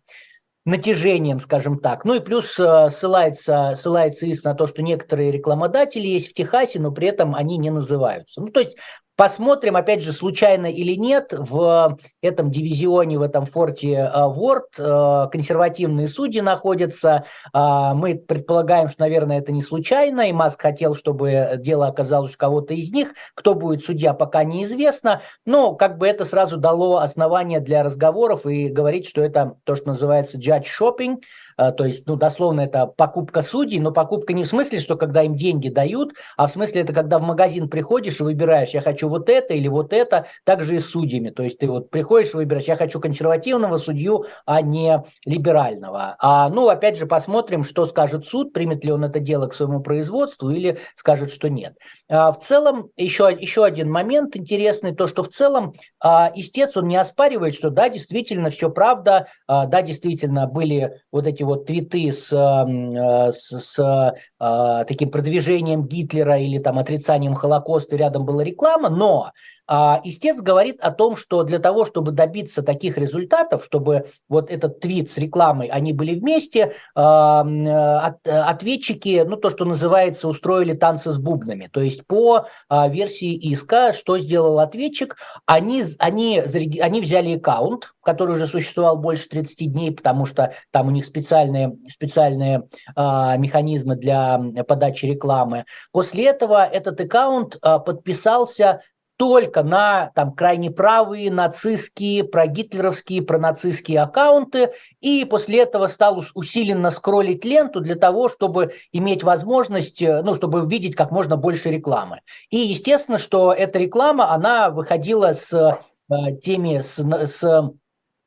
натяжением, 0.66 1.40
скажем 1.40 1.78
так. 1.78 2.06
Ну 2.06 2.14
и 2.14 2.20
плюс 2.20 2.58
а, 2.60 2.90
ссылается, 2.90 3.74
ссылается 3.76 4.30
ИС 4.30 4.44
на 4.44 4.54
то, 4.54 4.68
что 4.68 4.82
некоторые 4.82 5.32
рекламодатели 5.32 6.08
есть 6.08 6.30
в 6.30 6.34
Техасе, 6.34 6.80
но 6.80 6.92
при 6.92 7.08
этом 7.08 7.36
они 7.36 7.58
не 7.58 7.70
называются. 7.70 8.42
Ну, 8.42 8.48
то 8.48 8.62
есть 8.62 8.78
Посмотрим, 9.16 9.76
опять 9.76 10.02
же, 10.02 10.12
случайно 10.12 10.66
или 10.66 10.96
нет, 10.96 11.34
в 11.38 12.00
этом 12.22 12.50
дивизионе, 12.50 13.20
в 13.20 13.22
этом 13.22 13.46
форте 13.46 14.12
Ворд 14.12 14.70
э, 14.80 15.28
консервативные 15.32 16.08
судьи 16.08 16.42
находятся. 16.42 17.26
А, 17.54 17.94
мы 17.94 18.16
предполагаем, 18.16 18.90
что, 18.90 19.02
наверное, 19.02 19.38
это 19.38 19.52
не 19.52 19.62
случайно, 19.62 20.22
и 20.22 20.32
Маск 20.32 20.60
хотел, 20.60 20.96
чтобы 20.96 21.58
дело 21.58 21.86
оказалось 21.86 22.34
у 22.34 22.38
кого-то 22.38 22.74
из 22.74 22.92
них. 22.92 23.14
Кто 23.36 23.54
будет 23.54 23.86
судья, 23.86 24.14
пока 24.14 24.44
неизвестно. 24.44 25.22
Но 25.46 25.76
как 25.76 26.00
бы 26.00 26.08
это 26.08 26.26
сразу 26.26 26.58
дало 26.58 26.98
основание 26.98 27.60
для 27.60 27.84
разговоров 27.84 28.48
и 28.48 28.68
говорить, 28.68 29.08
что 29.08 29.22
это 29.22 29.58
то, 29.64 29.76
что 29.76 29.88
называется 29.90 30.40
judge 30.40 30.66
shopping– 30.80 31.18
то 31.58 31.86
есть, 31.86 32.08
ну, 32.08 32.16
дословно 32.16 32.62
это 32.62 32.86
покупка 32.86 33.42
судей, 33.42 33.80
но 33.80 33.92
покупка 33.92 34.34
не 34.34 34.44
в 34.44 34.48
смысле, 34.48 34.80
что 34.80 34.96
когда 34.96 35.24
им 35.24 35.36
деньги 35.36 35.70
дают, 35.70 36.14
а 36.38 36.48
в 36.48 36.52
смысле 36.52 36.82
это 36.82 36.94
когда 36.94 37.20
в 37.20 37.22
магазин 37.22 37.70
приходишь 37.70 38.20
и 38.20 38.24
выбираешь, 38.24 38.70
я 38.70 38.82
хочу 38.82 39.08
вот 39.08 39.30
это 39.30 39.54
или 39.54 39.68
вот 39.68 39.94
это, 39.94 40.28
также 40.44 40.76
и 40.76 40.80
с 40.80 40.90
судьями. 40.90 41.30
То 41.30 41.44
есть 41.44 41.58
ты 41.58 41.68
вот 41.68 41.90
приходишь 41.90 42.34
и 42.34 42.38
выбираешь, 42.38 42.66
я 42.66 42.76
хочу 42.76 43.00
консервативного 43.00 43.78
судью, 43.78 44.26
а 44.46 44.62
не 44.62 45.04
либерального. 45.26 46.16
А, 46.20 46.50
ну, 46.50 46.68
опять 46.68 46.98
же, 46.98 47.06
посмотрим, 47.06 47.64
что 47.64 47.86
скажет 47.86 48.28
суд, 48.28 48.54
примет 48.54 48.84
ли 48.84 48.92
он 48.92 49.04
это 49.04 49.20
дело 49.20 49.48
к 49.48 49.54
своему 49.54 49.82
производству 49.82 50.50
или 50.50 50.80
скажет, 50.96 51.32
что 51.32 51.50
нет. 51.50 51.76
А, 52.10 52.32
в 52.32 52.40
целом, 52.40 52.90
еще, 52.98 53.36
еще 53.38 53.66
один 53.66 53.92
момент 53.92 54.36
интересный, 54.36 54.96
то, 54.96 55.08
что 55.08 55.24
в 55.24 55.30
целом 55.30 55.74
а, 56.00 56.32
истец, 56.36 56.76
он 56.78 56.88
не 56.88 56.98
оспаривает, 56.98 57.56
что 57.56 57.70
да, 57.70 57.90
действительно, 57.90 58.50
все 58.50 58.70
правда, 58.70 59.28
а, 59.48 59.66
да, 59.66 59.82
действительно, 59.82 60.48
были 60.48 61.02
вот 61.12 61.28
эти 61.28 61.43
вот 61.44 61.66
твиты 61.66 62.12
с, 62.12 62.32
э, 62.34 63.32
с, 63.32 63.60
с 63.60 64.14
а, 64.40 64.84
таким 64.86 65.10
продвижением 65.12 65.88
Гитлера 65.88 66.38
или 66.40 66.58
там 66.58 66.80
отрицанием 66.80 67.34
Холокоста, 67.34 67.96
рядом 67.96 68.26
была 68.26 68.44
реклама, 68.44 68.90
но 68.90 69.32
истец 69.68 70.42
говорит 70.42 70.80
о 70.82 70.92
том, 70.92 71.16
что 71.16 71.44
для 71.44 71.60
того, 71.60 71.86
чтобы 71.86 72.12
добиться 72.12 72.64
таких 72.64 72.98
результатов, 72.98 73.64
чтобы 73.64 74.10
вот 74.28 74.50
этот 74.50 74.80
твит 74.80 75.12
с 75.12 75.18
рекламой, 75.18 75.68
они 75.68 75.94
были 75.94 76.20
вместе, 76.20 76.74
а, 76.96 77.42
от, 77.42 78.28
ответчики, 78.28 79.24
ну 79.26 79.38
то, 79.38 79.50
что 79.50 79.66
называется, 79.66 80.28
устроили 80.28 80.74
танцы 80.74 81.12
с 81.12 81.18
бубнами. 81.18 81.70
То 81.72 81.82
есть 81.82 82.06
по 82.06 82.48
а, 82.70 82.88
версии 82.88 83.34
иска, 83.52 83.94
что 83.94 84.18
сделал 84.18 84.60
ответчик, 84.60 85.16
они, 85.46 85.84
они, 86.00 86.40
они 86.40 87.02
взяли 87.02 87.38
аккаунт, 87.38 87.94
который 88.02 88.36
уже 88.36 88.48
существовал 88.48 88.98
больше 88.98 89.30
30 89.30 89.72
дней, 89.72 89.92
потому 89.92 90.26
что 90.26 90.54
там 90.72 90.88
у 90.88 90.92
них 90.92 91.06
специальные, 91.06 91.78
специальные 91.88 92.68
механизмы 92.96 93.96
для 93.96 94.40
подачи 94.68 95.06
рекламы. 95.06 95.66
После 95.92 96.26
этого 96.26 96.66
этот 96.66 97.00
аккаунт 97.00 97.60
подписался 97.62 98.82
только 99.24 99.64
на 99.64 100.12
там, 100.16 100.34
крайне 100.34 100.70
правые, 100.70 101.32
нацистские, 101.32 102.26
прогитлеровские, 102.26 103.22
пронацистские 103.22 104.02
аккаунты, 104.02 104.74
и 105.00 105.24
после 105.24 105.62
этого 105.62 105.88
стал 105.88 106.26
усиленно 106.34 106.92
скроллить 106.92 107.46
ленту 107.46 107.80
для 107.80 107.96
того, 107.96 108.28
чтобы 108.28 108.74
иметь 108.92 109.24
возможность, 109.24 110.02
э, 110.02 110.22
ну, 110.24 110.36
чтобы 110.36 110.68
видеть 110.68 110.98
как 110.98 111.12
можно 111.12 111.38
больше 111.38 111.72
рекламы. 111.72 112.20
И 112.50 112.58
естественно, 112.58 113.18
что 113.18 113.54
эта 113.54 113.80
реклама, 113.80 114.30
она 114.30 114.70
выходила 114.70 115.32
с 115.32 115.54
э, 115.54 116.36
теми, 116.42 116.82
с, 116.82 116.98
с 117.00 117.72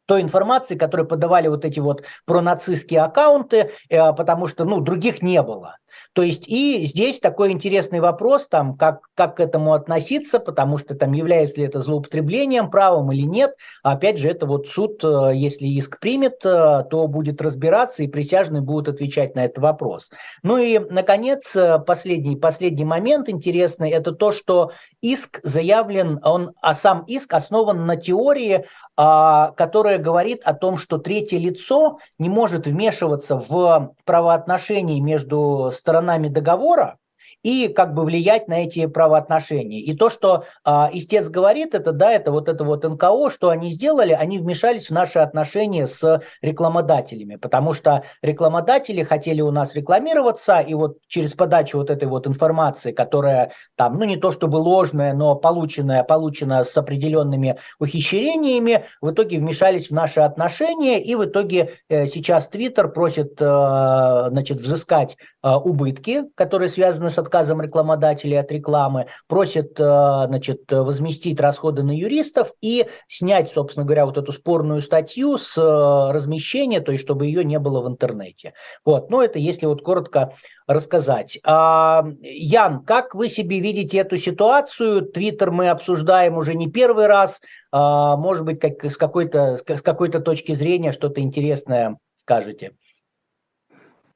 той 0.07 0.23
информации, 0.23 0.77
которую 0.77 1.07
подавали 1.07 1.49
вот 1.49 1.67
эти 1.67 1.79
вот 1.79 2.05
пронацистские 2.25 3.03
аккаунты, 3.03 3.71
э, 3.91 4.13
потому 4.15 4.47
что, 4.47 4.65
ну, 4.65 4.81
других 4.81 5.21
не 5.21 5.43
было. 5.43 5.77
То 6.13 6.23
есть 6.23 6.49
и 6.49 6.85
здесь 6.85 7.21
такой 7.21 7.53
интересный 7.53 8.01
вопрос, 8.01 8.47
там, 8.49 8.77
как, 8.77 9.09
как 9.15 9.37
к 9.37 9.41
этому 9.41 9.75
относиться, 9.75 10.39
потому 10.41 10.79
что 10.79 10.95
там 10.95 11.13
является 11.13 11.61
ли 11.61 11.67
это 11.67 11.81
злоупотреблением 11.81 12.71
правом 12.71 13.13
или 13.13 13.23
нет. 13.23 13.55
Опять 13.83 14.19
же, 14.19 14.31
это 14.31 14.47
вот 14.47 14.69
суд, 14.69 15.03
э, 15.05 15.33
если 15.35 15.67
иск 15.67 16.01
примет, 16.01 16.45
э, 16.45 16.85
то 16.91 17.07
будет 17.07 17.41
разбираться, 17.41 18.03
и 18.03 18.09
присяжные 18.09 18.63
будут 18.63 18.89
отвечать 18.89 19.35
на 19.35 19.45
этот 19.45 19.59
вопрос. 19.59 20.11
Ну 20.43 20.59
и, 20.59 20.79
наконец, 20.79 21.55
э, 21.57 21.79
последний, 21.79 22.37
последний 22.37 22.85
момент 22.85 23.29
интересный, 23.29 23.91
это 23.91 24.13
то, 24.13 24.33
что 24.33 24.73
иск 25.01 25.41
заявлен, 25.43 26.21
он, 26.25 26.53
а 26.61 26.75
сам 26.75 27.05
иск 27.07 27.33
основан 27.35 27.87
на 27.87 27.97
теории 27.97 28.65
а, 28.99 29.53
которая 29.53 29.99
говорит 29.99 30.41
о 30.45 30.55
том, 30.55 30.79
что 30.79 30.97
третье 30.97 31.37
лицо 31.37 31.99
не 32.19 32.31
может 32.31 32.67
вмешиваться 32.67 33.37
в 33.37 33.95
правоотношения 34.07 35.03
между 35.03 35.71
сторонами 35.77 36.29
договора, 36.29 36.99
и 37.43 37.69
как 37.69 37.95
бы 37.95 38.05
влиять 38.05 38.49
на 38.49 38.65
эти 38.65 38.87
правоотношения. 38.87 39.81
И 39.81 39.95
то, 39.95 40.11
что 40.11 40.45
э, 40.65 40.71
истец 40.93 41.29
говорит, 41.29 41.75
это 41.75 41.93
да, 41.93 42.13
это 42.13 42.33
вот 42.33 42.49
это 42.49 42.65
вот 42.65 42.85
НКО, 42.85 43.31
что 43.31 43.51
они 43.51 43.71
сделали, 43.71 44.13
они 44.13 44.39
вмешались 44.39 44.89
в 44.89 44.93
наши 44.93 45.19
отношения 45.19 45.87
с 45.87 46.21
рекламодателями, 46.43 47.37
потому 47.37 47.73
что 47.73 48.03
рекламодатели 48.23 49.03
хотели 49.03 49.41
у 49.41 49.51
нас 49.51 49.75
рекламироваться, 49.75 50.59
и 50.59 50.75
вот 50.75 50.99
через 51.07 51.35
подачу 51.35 51.79
вот 51.79 51.91
этой 51.91 52.09
вот 52.09 52.27
информации, 52.27 52.93
которая 52.93 53.53
там, 53.77 53.99
ну 53.99 54.05
не 54.05 54.17
то 54.17 54.33
чтобы 54.33 54.57
ложная, 54.57 55.15
но 55.15 55.37
полученная, 55.37 56.03
получена 56.03 56.65
с 56.65 56.77
определенными 56.77 57.59
ухищрениями, 57.79 58.87
в 59.01 59.13
итоге 59.13 59.39
вмешались 59.39 59.89
в 59.89 59.93
наши 59.93 60.21
отношения, 60.21 61.01
и 61.03 61.15
в 61.15 61.25
итоге 61.25 61.75
э, 61.89 62.07
сейчас 62.07 62.49
Твиттер 62.49 62.89
просит, 62.89 63.41
э, 63.41 64.27
значит, 64.31 64.61
взыскать 64.61 65.17
убытки, 65.55 66.25
которые 66.35 66.69
связаны 66.69 67.11
с 67.11 67.19
отказом 67.19 67.61
рекламодателей 67.61 68.39
от 68.39 68.51
рекламы, 68.51 69.07
просит, 69.29 69.79
э, 69.79 69.85
значит, 70.27 70.71
возместить 70.71 71.41
расходы 71.41 71.83
на 71.83 71.97
юристов 71.97 72.53
и 72.61 72.87
снять, 73.07 73.51
собственно 73.51 73.85
говоря, 73.85 74.07
вот 74.07 74.19
эту 74.19 74.33
спорную 74.33 74.81
статью 74.81 75.39
с 75.39 75.57
э, 75.57 76.13
размещения, 76.13 76.81
то 76.81 76.93
есть 76.93 77.05
чтобы 77.05 77.27
ее 77.27 77.45
не 77.45 77.59
было 77.59 77.81
в 77.81 77.89
интернете. 77.89 78.55
Вот, 78.85 79.11
ну 79.11 79.21
это 79.21 79.39
если 79.39 79.67
вот 79.67 79.83
коротко 79.83 80.35
рассказать. 80.67 81.39
А, 81.45 82.05
Ян, 82.21 82.85
как 82.85 83.15
вы 83.15 83.29
себе 83.29 83.61
видите 83.61 83.99
эту 83.99 84.17
ситуацию? 84.17 85.03
Твиттер 85.03 85.51
мы 85.51 85.69
обсуждаем 85.69 86.37
уже 86.37 86.55
не 86.55 86.69
первый 86.69 87.07
раз. 87.07 87.41
А, 87.71 88.17
может 88.17 88.45
быть, 88.45 88.59
как, 88.59 88.85
с 88.85 88.97
какой-то 88.97 89.59
с 89.59 89.83
какой-то 89.83 90.21
точки 90.21 90.53
зрения 90.55 90.93
что-то 90.93 91.21
интересное 91.21 91.99
скажете? 92.17 92.73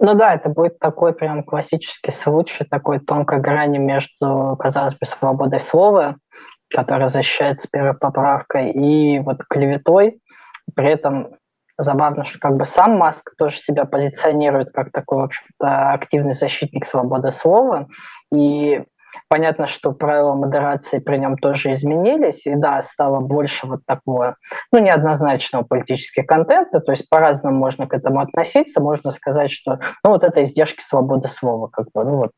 Ну 0.02 0.14
да, 0.14 0.34
это 0.34 0.48
будет 0.48 0.78
такой 0.78 1.12
прям 1.12 1.42
классический 1.44 2.10
случай, 2.10 2.64
такой 2.64 3.00
тонкой 3.00 3.40
грани 3.40 3.76
между, 3.76 4.56
казалось 4.58 4.94
бы, 4.94 5.04
свободой 5.04 5.60
слова, 5.60 6.16
которая 6.74 7.08
защищается 7.08 7.68
первой 7.70 7.92
поправкой, 7.92 8.70
и 8.70 9.18
вот 9.18 9.44
клеветой. 9.44 10.20
При 10.74 10.90
этом 10.90 11.36
забавно, 11.76 12.24
что 12.24 12.38
как 12.38 12.56
бы 12.56 12.64
сам 12.64 12.96
Маск 12.96 13.36
тоже 13.36 13.58
себя 13.58 13.84
позиционирует 13.84 14.72
как 14.72 14.90
такой, 14.90 15.18
в 15.18 15.24
общем-то, 15.24 15.92
активный 15.92 16.32
защитник 16.32 16.86
свободы 16.86 17.30
слова. 17.30 17.86
И 18.32 18.82
Понятно, 19.32 19.68
что 19.68 19.92
правила 19.92 20.34
модерации 20.34 20.98
при 20.98 21.16
нем 21.16 21.38
тоже 21.38 21.70
изменились, 21.70 22.46
и 22.48 22.56
да, 22.56 22.82
стало 22.82 23.20
больше 23.20 23.68
вот 23.68 23.86
такого, 23.86 24.34
ну, 24.72 24.80
неоднозначного 24.80 25.62
политического 25.62 26.24
контента, 26.24 26.80
то 26.80 26.90
есть 26.90 27.08
по-разному 27.08 27.56
можно 27.56 27.86
к 27.86 27.94
этому 27.94 28.18
относиться, 28.18 28.80
можно 28.80 29.12
сказать, 29.12 29.52
что, 29.52 29.78
ну, 30.02 30.10
вот 30.10 30.24
это 30.24 30.42
издержки 30.42 30.82
свободы 30.82 31.28
слова, 31.28 31.68
как 31.68 31.86
бы, 31.94 32.04
ну, 32.04 32.16
вот 32.16 32.32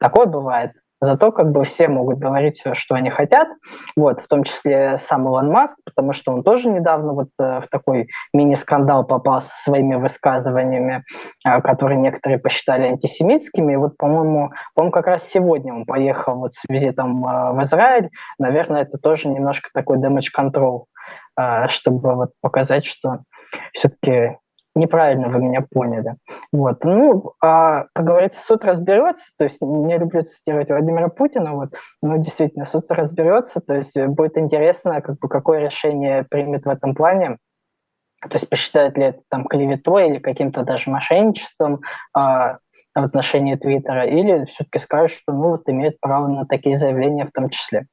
такое 0.00 0.26
бывает. 0.26 0.72
Зато 1.04 1.32
как 1.32 1.52
бы 1.52 1.64
все 1.64 1.86
могут 1.88 2.18
говорить 2.18 2.58
все, 2.58 2.74
что 2.74 2.94
они 2.94 3.10
хотят, 3.10 3.48
вот, 3.94 4.20
в 4.20 4.26
том 4.26 4.42
числе 4.42 4.96
сам 4.96 5.26
Илон 5.26 5.50
Маск, 5.50 5.76
потому 5.84 6.14
что 6.14 6.32
он 6.32 6.42
тоже 6.42 6.70
недавно 6.70 7.12
вот 7.12 7.28
э, 7.38 7.60
в 7.60 7.68
такой 7.70 8.08
мини-скандал 8.32 9.04
попал 9.04 9.42
со 9.42 9.54
своими 9.64 9.96
высказываниями, 9.96 11.04
э, 11.46 11.60
которые 11.60 12.00
некоторые 12.00 12.38
посчитали 12.38 12.84
антисемитскими. 12.84 13.74
И 13.74 13.76
вот, 13.76 13.98
по-моему, 13.98 14.52
по 14.74 14.90
как 14.90 15.06
раз 15.06 15.28
сегодня 15.28 15.74
он 15.74 15.84
поехал 15.84 16.36
вот 16.36 16.54
с 16.54 16.62
визитом 16.68 17.26
э, 17.26 17.52
в 17.52 17.62
Израиль. 17.62 18.08
Наверное, 18.38 18.82
это 18.82 18.96
тоже 18.96 19.28
немножко 19.28 19.68
такой 19.74 19.98
damage 19.98 20.30
control, 20.36 20.84
чтобы 21.68 22.14
вот 22.14 22.30
показать, 22.40 22.86
что 22.86 23.18
все-таки 23.74 24.38
неправильно 24.74 25.28
вы 25.28 25.40
меня 25.40 25.62
поняли. 25.62 26.16
Вот. 26.52 26.84
Ну, 26.84 27.32
а, 27.40 27.86
как 27.94 28.04
говорится, 28.04 28.44
суд 28.44 28.64
разберется, 28.64 29.32
то 29.38 29.44
есть 29.44 29.60
не 29.60 29.98
люблю 29.98 30.22
цитировать 30.22 30.68
Владимира 30.68 31.08
Путина, 31.08 31.54
вот, 31.54 31.70
но 32.02 32.16
действительно 32.16 32.64
суд 32.64 32.84
разберется, 32.90 33.60
то 33.60 33.74
есть 33.74 33.96
будет 33.96 34.36
интересно, 34.36 35.00
как 35.00 35.18
бы, 35.18 35.28
какое 35.28 35.60
решение 35.60 36.24
примет 36.28 36.64
в 36.64 36.68
этом 36.68 36.94
плане, 36.94 37.38
то 38.22 38.34
есть 38.34 38.48
посчитает 38.48 38.96
ли 38.96 39.04
это 39.04 39.20
там 39.28 39.44
клеветой 39.44 40.08
или 40.08 40.18
каким-то 40.18 40.62
даже 40.64 40.90
мошенничеством 40.90 41.80
а, 42.14 42.58
в 42.94 43.04
отношении 43.04 43.56
Твиттера, 43.56 44.06
или 44.06 44.44
все-таки 44.46 44.78
скажет, 44.78 45.16
что 45.16 45.32
ну 45.32 45.50
вот 45.50 45.68
имеет 45.68 46.00
право 46.00 46.28
на 46.28 46.46
такие 46.46 46.76
заявления 46.76 47.26
в 47.26 47.32
том 47.32 47.50
числе. 47.50 47.86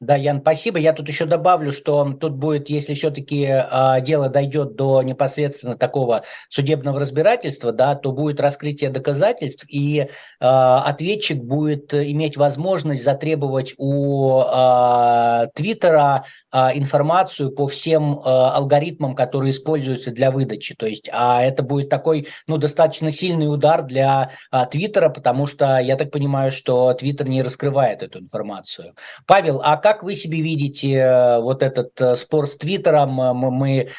Да, 0.00 0.16
Ян, 0.16 0.40
спасибо. 0.40 0.78
Я 0.78 0.94
тут 0.94 1.08
еще 1.08 1.26
добавлю, 1.26 1.72
что 1.72 2.14
тут 2.14 2.32
будет, 2.32 2.70
если 2.70 2.94
все-таки 2.94 3.44
э, 3.44 4.00
дело 4.00 4.30
дойдет 4.30 4.74
до 4.74 5.02
непосредственно 5.02 5.76
такого 5.76 6.22
судебного 6.48 6.98
разбирательства, 6.98 7.70
да, 7.70 7.94
то 7.96 8.10
будет 8.12 8.40
раскрытие 8.40 8.88
доказательств, 8.88 9.66
и 9.68 9.98
э, 9.98 10.06
ответчик 10.40 11.42
будет 11.42 11.92
иметь 11.92 12.38
возможность 12.38 13.04
затребовать 13.04 13.74
у 13.76 14.40
э, 14.40 15.48
Твиттера 15.54 16.24
э, 16.50 16.58
информацию 16.78 17.50
по 17.50 17.66
всем 17.66 18.20
э, 18.20 18.22
алгоритмам, 18.24 19.14
которые 19.14 19.50
используются 19.50 20.12
для 20.12 20.30
выдачи. 20.30 20.74
То 20.74 20.86
есть, 20.86 21.10
а 21.12 21.42
это 21.42 21.62
будет 21.62 21.90
такой, 21.90 22.26
ну, 22.46 22.56
достаточно 22.56 23.10
сильный 23.10 23.52
удар 23.52 23.82
для 23.82 24.30
Твиттера, 24.70 25.10
потому 25.10 25.44
что 25.44 25.76
я 25.76 25.96
так 25.96 26.10
понимаю, 26.10 26.52
что 26.52 26.94
Твиттер 26.94 27.28
не 27.28 27.42
раскрывает 27.42 28.02
эту 28.02 28.20
информацию. 28.20 28.94
Павел, 29.26 29.60
а 29.62 29.76
как 29.76 29.89
как 29.90 30.04
вы 30.04 30.14
себе 30.14 30.40
видите 30.40 30.92
э, 30.92 31.40
вот 31.40 31.64
этот 31.64 32.00
э, 32.00 32.14
спор 32.14 32.46
с 32.46 32.56
Твиттером? 32.56 33.20
Э, 33.20 33.32
мы 33.32 33.90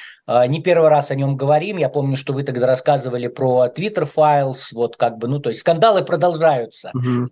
не 0.47 0.61
первый 0.61 0.87
раз 0.87 1.11
о 1.11 1.15
нем 1.15 1.35
говорим. 1.35 1.77
Я 1.77 1.89
помню, 1.89 2.15
что 2.15 2.31
вы 2.31 2.43
тогда 2.43 2.65
рассказывали 2.65 3.27
про 3.27 3.67
Twitter 3.67 4.09
Files. 4.09 4.69
Вот 4.71 4.95
как 4.95 5.17
бы, 5.17 5.27
ну, 5.27 5.39
то 5.39 5.49
есть 5.49 5.59
скандалы 5.59 6.05
продолжаются. 6.05 6.91
Угу. 6.93 7.29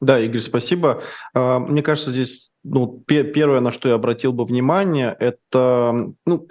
Да, 0.00 0.20
Игорь, 0.20 0.40
спасибо. 0.40 1.02
А, 1.34 1.58
мне 1.58 1.82
кажется, 1.82 2.12
здесь 2.12 2.52
ну, 2.62 3.02
первое, 3.06 3.58
на 3.58 3.72
что 3.72 3.88
я 3.88 3.96
обратил 3.96 4.32
бы 4.32 4.44
внимание, 4.44 5.16
это 5.18 6.12
ну, 6.24 6.48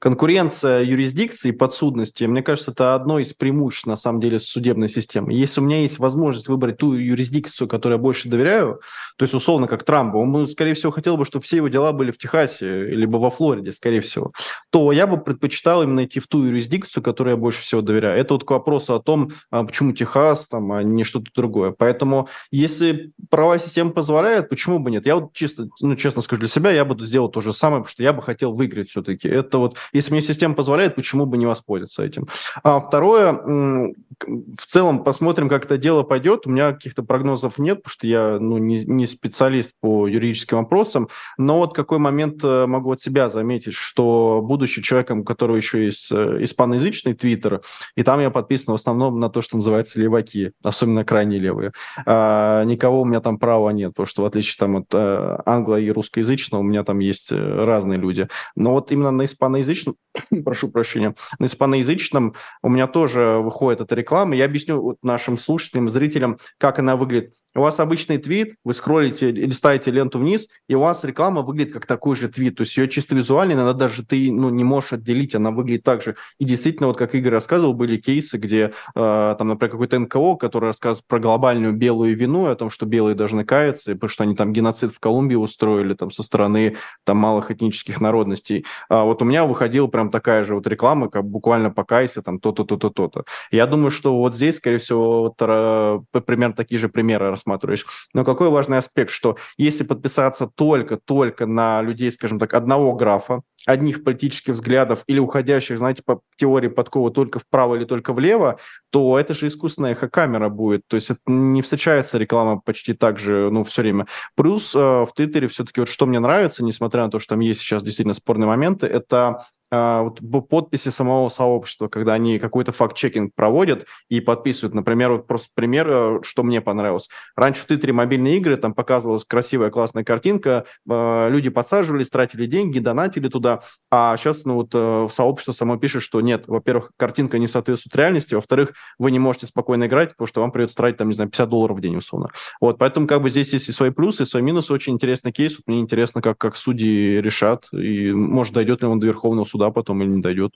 конкуренция 0.00 0.82
юрисдикции 0.82 1.50
подсудности, 1.50 2.24
мне 2.24 2.42
кажется, 2.42 2.72
это 2.72 2.94
одно 2.94 3.18
из 3.18 3.34
преимуществ, 3.34 3.86
на 3.86 3.96
самом 3.96 4.20
деле, 4.20 4.38
судебной 4.38 4.88
системы. 4.88 5.32
Если 5.32 5.60
у 5.60 5.64
меня 5.64 5.82
есть 5.82 5.98
возможность 5.98 6.48
выбрать 6.48 6.78
ту 6.78 6.94
юрисдикцию, 6.94 7.68
которой 7.68 7.92
я 7.92 7.98
больше 7.98 8.28
доверяю, 8.28 8.80
то 9.16 9.24
есть, 9.24 9.34
условно, 9.34 9.66
как 9.66 9.84
Трампу, 9.84 10.18
он, 10.18 10.46
скорее 10.46 10.72
всего, 10.72 10.90
хотел 10.90 11.18
бы, 11.18 11.26
чтобы 11.26 11.44
все 11.44 11.58
его 11.58 11.68
дела 11.68 11.92
были 11.92 12.10
в 12.10 12.16
Техасе, 12.16 12.86
либо 12.86 13.18
во 13.18 13.30
Флориде, 13.30 13.72
скорее 13.72 14.00
всего, 14.00 14.32
то 14.70 14.90
я 14.90 15.06
бы 15.06 15.18
предпочитал 15.18 15.82
именно 15.82 16.06
идти 16.06 16.18
в 16.18 16.26
ту 16.26 16.44
юрисдикцию, 16.44 17.02
которой 17.02 17.30
я 17.30 17.36
больше 17.36 17.60
всего 17.60 17.82
доверяю. 17.82 18.18
Это 18.18 18.32
вот 18.32 18.44
к 18.44 18.50
вопросу 18.50 18.94
о 18.94 19.00
том, 19.00 19.32
а, 19.50 19.62
почему 19.64 19.92
Техас, 19.92 20.48
там, 20.48 20.72
а 20.72 20.82
не 20.82 21.04
что-то 21.04 21.26
другое. 21.34 21.72
Поэтому, 21.72 22.30
если 22.50 23.12
правовая 23.28 23.58
система 23.58 23.90
позволяет, 23.90 24.48
почему 24.48 24.78
бы 24.78 24.90
нет? 24.90 25.04
Я 25.04 25.16
вот 25.16 25.34
чисто, 25.34 25.68
ну, 25.82 25.94
честно 25.96 26.22
скажу, 26.22 26.40
для 26.40 26.48
себя 26.48 26.70
я 26.70 26.86
буду 26.86 27.04
сделать 27.04 27.32
то 27.32 27.42
же 27.42 27.52
самое, 27.52 27.82
потому 27.82 27.92
что 27.92 28.02
я 28.02 28.14
бы 28.14 28.22
хотел 28.22 28.54
выиграть 28.54 28.88
все-таки. 28.88 29.28
Это 29.28 29.58
вот 29.58 29.76
если 29.92 30.12
мне 30.12 30.20
система 30.20 30.54
позволяет, 30.54 30.94
почему 30.94 31.26
бы 31.26 31.38
не 31.38 31.46
воспользоваться 31.46 32.02
этим? 32.02 32.28
А 32.62 32.80
второе, 32.80 33.32
в 33.32 34.66
целом 34.66 35.04
посмотрим, 35.04 35.48
как 35.48 35.64
это 35.64 35.78
дело 35.78 36.02
пойдет. 36.02 36.46
У 36.46 36.50
меня 36.50 36.72
каких-то 36.72 37.02
прогнозов 37.02 37.58
нет, 37.58 37.82
потому 37.82 37.92
что 37.92 38.06
я 38.06 38.38
ну, 38.38 38.58
не, 38.58 38.84
не 38.84 39.06
специалист 39.06 39.72
по 39.80 40.06
юридическим 40.06 40.58
вопросам. 40.58 41.08
Но 41.38 41.58
вот 41.58 41.74
какой 41.74 41.98
момент 41.98 42.42
э, 42.44 42.66
могу 42.66 42.92
от 42.92 43.00
себя 43.00 43.30
заметить, 43.30 43.74
что 43.74 44.40
будучи 44.42 44.82
человеком, 44.82 45.20
у 45.20 45.24
которого 45.24 45.56
еще 45.56 45.84
есть 45.84 46.10
э, 46.12 46.38
испаноязычный 46.40 47.14
твиттер, 47.14 47.62
и 47.96 48.02
там 48.02 48.20
я 48.20 48.30
подписан 48.30 48.72
в 48.72 48.76
основном 48.76 49.18
на 49.20 49.30
то, 49.30 49.42
что 49.42 49.56
называется 49.56 50.00
леваки, 50.00 50.52
особенно 50.62 51.04
крайне 51.04 51.38
левые. 51.38 51.72
А, 52.06 52.64
никого 52.64 53.02
у 53.02 53.04
меня 53.04 53.20
там 53.20 53.38
права 53.38 53.70
нет, 53.70 53.90
потому 53.90 54.06
что 54.06 54.22
в 54.22 54.26
отличие 54.26 54.56
там 54.58 54.76
от 54.76 54.86
э, 54.92 55.38
англо- 55.46 55.80
и 55.80 55.90
русскоязычного 55.90 56.60
у 56.60 56.64
меня 56.64 56.84
там 56.84 56.98
есть 56.98 57.32
разные 57.32 57.98
люди. 57.98 58.28
Но 58.54 58.72
вот 58.72 58.92
именно 58.92 59.10
на 59.10 59.24
испаноязычном 59.24 59.79
испаноязычном, 59.80 59.96
прошу 60.44 60.70
прощения, 60.70 61.14
на 61.38 61.46
испаноязычном 61.46 62.34
у 62.62 62.68
меня 62.68 62.86
тоже 62.86 63.38
выходит 63.42 63.80
эта 63.80 63.94
реклама. 63.94 64.34
Я 64.36 64.44
объясню 64.44 64.98
нашим 65.02 65.38
слушателям, 65.38 65.90
зрителям, 65.90 66.38
как 66.58 66.78
она 66.78 66.96
выглядит. 66.96 67.34
У 67.54 67.60
вас 67.60 67.80
обычный 67.80 68.18
твит, 68.18 68.54
вы 68.64 68.74
скроллите 68.74 69.50
ставите 69.50 69.90
ленту 69.90 70.18
вниз, 70.18 70.46
и 70.68 70.74
у 70.76 70.80
вас 70.80 71.02
реклама 71.02 71.42
выглядит 71.42 71.72
как 71.72 71.84
такой 71.84 72.14
же 72.14 72.28
твит. 72.28 72.56
То 72.56 72.60
есть 72.60 72.76
ее 72.76 72.88
чисто 72.88 73.16
визуально 73.16 73.54
иногда 73.54 73.72
даже 73.72 74.04
ты 74.04 74.30
ну, 74.30 74.50
не 74.50 74.62
можешь 74.62 74.92
отделить, 74.92 75.34
она 75.34 75.50
выглядит 75.50 75.82
так 75.82 76.02
же. 76.02 76.14
И 76.38 76.44
действительно, 76.44 76.86
вот 76.88 76.96
как 76.96 77.14
Игорь 77.14 77.32
рассказывал, 77.32 77.74
были 77.74 77.96
кейсы, 77.96 78.38
где 78.38 78.72
э, 78.94 79.34
там, 79.36 79.48
например, 79.48 79.72
какой-то 79.72 79.98
НКО, 79.98 80.36
который 80.36 80.66
рассказывает 80.66 81.06
про 81.08 81.18
глобальную 81.18 81.72
белую 81.72 82.16
вину, 82.16 82.46
о 82.46 82.54
том, 82.54 82.70
что 82.70 82.86
белые 82.86 83.16
должны 83.16 83.44
каяться, 83.44 83.94
потому 83.94 84.10
что 84.10 84.24
они 84.24 84.36
там 84.36 84.52
геноцид 84.52 84.94
в 84.94 85.00
Колумбии 85.00 85.34
устроили 85.34 85.94
там 85.94 86.12
со 86.12 86.22
стороны 86.22 86.76
там 87.04 87.16
малых 87.16 87.50
этнических 87.50 88.00
народностей. 88.00 88.64
А 88.88 89.04
вот 89.04 89.22
у 89.22 89.24
меня 89.24 89.44
выходила 89.70 89.86
прям 89.86 90.10
такая 90.10 90.44
же 90.44 90.54
вот 90.54 90.66
реклама, 90.66 91.08
как 91.08 91.24
буквально 91.24 91.70
покайся, 91.70 92.22
там 92.22 92.40
то-то, 92.40 92.64
то-то, 92.64 92.90
то-то. 92.90 93.24
Я 93.52 93.66
думаю, 93.66 93.90
что 93.90 94.16
вот 94.16 94.34
здесь, 94.34 94.56
скорее 94.56 94.78
всего, 94.78 95.22
вот, 95.22 95.34
э, 95.40 96.00
примерно 96.26 96.54
такие 96.54 96.78
же 96.78 96.88
примеры 96.88 97.30
рассматриваешь. 97.30 97.86
Но 98.14 98.24
какой 98.24 98.48
важный 98.48 98.78
аспект, 98.78 99.10
что 99.10 99.36
если 99.58 99.84
подписаться 99.84 100.48
только-только 100.52 101.46
на 101.46 101.82
людей, 101.82 102.10
скажем 102.10 102.38
так, 102.38 102.54
одного 102.54 102.94
графа, 102.94 103.42
одних 103.66 104.04
политических 104.04 104.54
взглядов 104.54 105.04
или 105.06 105.18
уходящих, 105.18 105.78
знаете, 105.78 106.02
по 106.04 106.20
теории 106.36 106.68
подкова 106.68 107.10
только 107.10 107.38
вправо 107.38 107.76
или 107.76 107.84
только 107.84 108.12
влево, 108.12 108.58
то 108.90 109.18
это 109.18 109.34
же 109.34 109.48
искусственная 109.48 109.92
эхокамера 109.92 110.48
будет. 110.48 110.82
То 110.88 110.96
есть 110.96 111.10
это 111.10 111.20
не 111.26 111.62
встречается 111.62 112.18
реклама 112.18 112.60
почти 112.60 112.94
так 112.94 113.18
же, 113.18 113.50
ну, 113.50 113.64
все 113.64 113.82
время. 113.82 114.06
Плюс 114.34 114.74
э, 114.74 114.78
в 114.78 115.10
Твиттере 115.14 115.48
все-таки 115.48 115.80
вот 115.80 115.88
что 115.88 116.06
мне 116.06 116.20
нравится, 116.20 116.64
несмотря 116.64 117.04
на 117.04 117.10
то, 117.10 117.18
что 117.18 117.30
там 117.30 117.40
есть 117.40 117.60
сейчас 117.60 117.82
действительно 117.82 118.14
спорные 118.14 118.46
моменты, 118.46 118.86
это 118.86 119.44
вот, 119.70 120.20
подписи 120.48 120.88
самого 120.88 121.28
сообщества, 121.28 121.88
когда 121.88 122.14
они 122.14 122.38
какой-то 122.38 122.72
факт-чекинг 122.72 123.34
проводят 123.34 123.86
и 124.08 124.20
подписывают. 124.20 124.74
Например, 124.74 125.12
вот 125.12 125.26
просто 125.26 125.48
пример, 125.54 125.86
э, 125.88 126.18
что 126.22 126.42
мне 126.42 126.60
понравилось. 126.60 127.08
Раньше 127.36 127.62
в 127.62 127.66
Твиттере 127.66 127.92
мобильные 127.92 128.36
игры, 128.38 128.56
там 128.56 128.74
показывалась 128.74 129.24
красивая, 129.24 129.70
классная 129.70 130.04
картинка, 130.04 130.64
а, 130.88 131.28
люди 131.28 131.50
подсаживались, 131.50 132.08
тратили 132.08 132.46
деньги, 132.46 132.78
донатили 132.78 133.28
туда, 133.28 133.60
а 133.90 134.16
сейчас 134.16 134.44
ну, 134.44 134.54
вот, 134.54 134.70
э, 134.74 135.08
сообщество 135.10 135.52
само 135.52 135.76
пишет, 135.76 136.02
что 136.02 136.20
нет, 136.20 136.44
во-первых, 136.46 136.90
картинка 136.96 137.38
не 137.38 137.46
соответствует 137.46 137.94
реальности, 137.96 138.34
во-вторых, 138.34 138.72
вы 138.98 139.10
не 139.10 139.18
можете 139.18 139.46
спокойно 139.46 139.86
играть, 139.86 140.10
потому 140.10 140.26
что 140.26 140.40
вам 140.40 140.52
придется 140.52 140.76
тратить, 140.76 140.98
там, 140.98 141.08
не 141.08 141.14
знаю, 141.14 141.30
50 141.30 141.48
долларов 141.48 141.76
в 141.76 141.80
день, 141.80 141.96
условно. 141.96 142.30
Вот, 142.60 142.78
поэтому 142.78 143.06
как 143.06 143.22
бы 143.22 143.30
здесь 143.30 143.52
есть 143.52 143.68
и 143.68 143.72
свои 143.72 143.90
плюсы, 143.90 144.24
и 144.24 144.26
свои 144.26 144.42
минусы. 144.42 144.72
Очень 144.72 144.94
интересный 144.94 145.32
кейс. 145.32 145.56
Вот 145.56 145.66
мне 145.66 145.80
интересно, 145.80 146.22
как, 146.22 146.38
как 146.38 146.56
судьи 146.56 147.20
решат, 147.20 147.68
и 147.72 148.12
может, 148.12 148.54
дойдет 148.54 148.82
ли 148.82 148.88
он 148.88 148.98
до 148.98 149.06
Верховного 149.06 149.44
суда 149.44 149.59
суда 149.60 149.70
потом 149.70 150.02
или 150.02 150.08
не 150.10 150.22
дойдет. 150.22 150.52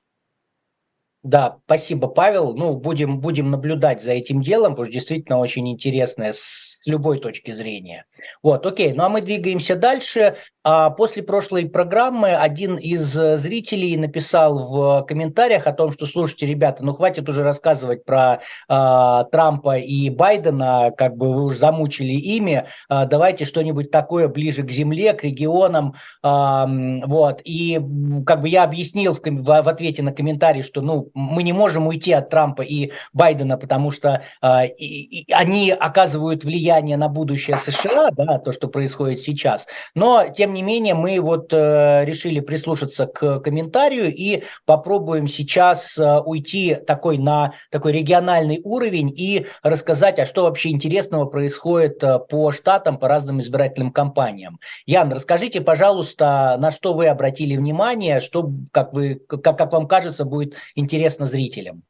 Да, 1.24 1.56
спасибо, 1.64 2.06
Павел. 2.08 2.54
Ну, 2.54 2.76
будем, 2.76 3.18
будем 3.18 3.50
наблюдать 3.50 4.02
за 4.02 4.12
этим 4.12 4.42
делом, 4.42 4.72
потому 4.72 4.84
что 4.84 4.92
действительно 4.92 5.38
очень 5.38 5.66
интересное 5.70 6.34
с 6.34 6.82
любой 6.84 7.18
точки 7.18 7.50
зрения. 7.50 8.04
Вот, 8.42 8.66
окей, 8.66 8.92
ну 8.92 9.04
а 9.04 9.08
мы 9.08 9.20
двигаемся 9.20 9.74
дальше. 9.74 10.36
А 10.66 10.88
после 10.88 11.22
прошлой 11.22 11.66
программы 11.66 12.34
один 12.34 12.76
из 12.76 13.16
э, 13.18 13.36
зрителей 13.36 13.98
написал 13.98 14.66
в 14.66 15.04
комментариях 15.06 15.66
о 15.66 15.72
том, 15.72 15.92
что, 15.92 16.06
слушайте, 16.06 16.46
ребята, 16.46 16.82
ну 16.82 16.94
хватит 16.94 17.28
уже 17.28 17.42
рассказывать 17.42 18.06
про 18.06 18.40
а, 18.66 19.24
Трампа 19.24 19.76
и 19.76 20.08
Байдена, 20.08 20.90
как 20.96 21.18
бы 21.18 21.34
вы 21.34 21.44
уже 21.44 21.58
замучили 21.58 22.12
ими, 22.12 22.66
а, 22.88 23.04
давайте 23.04 23.44
что-нибудь 23.44 23.90
такое 23.90 24.26
ближе 24.26 24.62
к 24.62 24.70
земле, 24.70 25.12
к 25.12 25.24
регионам, 25.24 25.96
а, 26.22 26.66
вот. 27.04 27.42
И 27.44 27.78
как 28.24 28.40
бы 28.40 28.48
я 28.48 28.64
объяснил 28.64 29.12
в, 29.14 29.20
в, 29.22 29.44
в 29.44 29.68
ответе 29.68 30.02
на 30.02 30.12
комментарий, 30.12 30.62
что, 30.62 30.80
ну, 30.80 31.10
мы 31.14 31.44
не 31.44 31.52
можем 31.52 31.86
уйти 31.86 32.12
от 32.12 32.28
Трампа 32.28 32.62
и 32.62 32.90
Байдена, 33.12 33.56
потому 33.56 33.90
что 33.92 34.24
а, 34.40 34.64
и, 34.64 35.22
и 35.22 35.32
они 35.32 35.70
оказывают 35.70 36.44
влияние 36.44 36.96
на 36.96 37.08
будущее 37.08 37.56
США, 37.56 38.10
да, 38.10 38.38
то, 38.38 38.52
что 38.52 38.68
происходит 38.68 39.20
сейчас, 39.20 39.66
но, 39.94 40.26
тем 40.28 40.52
не 40.52 40.62
менее, 40.62 40.94
мы 40.94 41.20
вот 41.20 41.52
э, 41.52 42.04
решили 42.04 42.40
прислушаться 42.40 43.06
к 43.06 43.40
комментарию 43.40 44.12
и 44.12 44.42
попробуем 44.66 45.28
сейчас 45.28 45.96
э, 45.96 46.20
уйти 46.20 46.74
такой 46.74 47.18
на 47.18 47.54
такой 47.70 47.92
региональный 47.92 48.60
уровень 48.64 49.12
и 49.16 49.46
рассказать, 49.62 50.18
а 50.18 50.26
что 50.26 50.44
вообще 50.44 50.70
интересного 50.70 51.26
происходит 51.26 52.02
э, 52.02 52.18
по 52.18 52.50
штатам, 52.50 52.98
по 52.98 53.06
разным 53.06 53.38
избирательным 53.38 53.92
кампаниям. 53.92 54.58
Ян, 54.86 55.12
расскажите, 55.12 55.60
пожалуйста, 55.60 56.56
на 56.58 56.72
что 56.72 56.92
вы 56.92 57.06
обратили 57.06 57.56
внимание, 57.56 58.20
что, 58.20 58.50
как, 58.72 58.92
вы, 58.92 59.20
как, 59.28 59.56
как 59.56 59.72
вам 59.72 59.86
кажется, 59.86 60.24
будет 60.24 60.54
интересно 60.74 61.03
зрителям. 61.10 61.82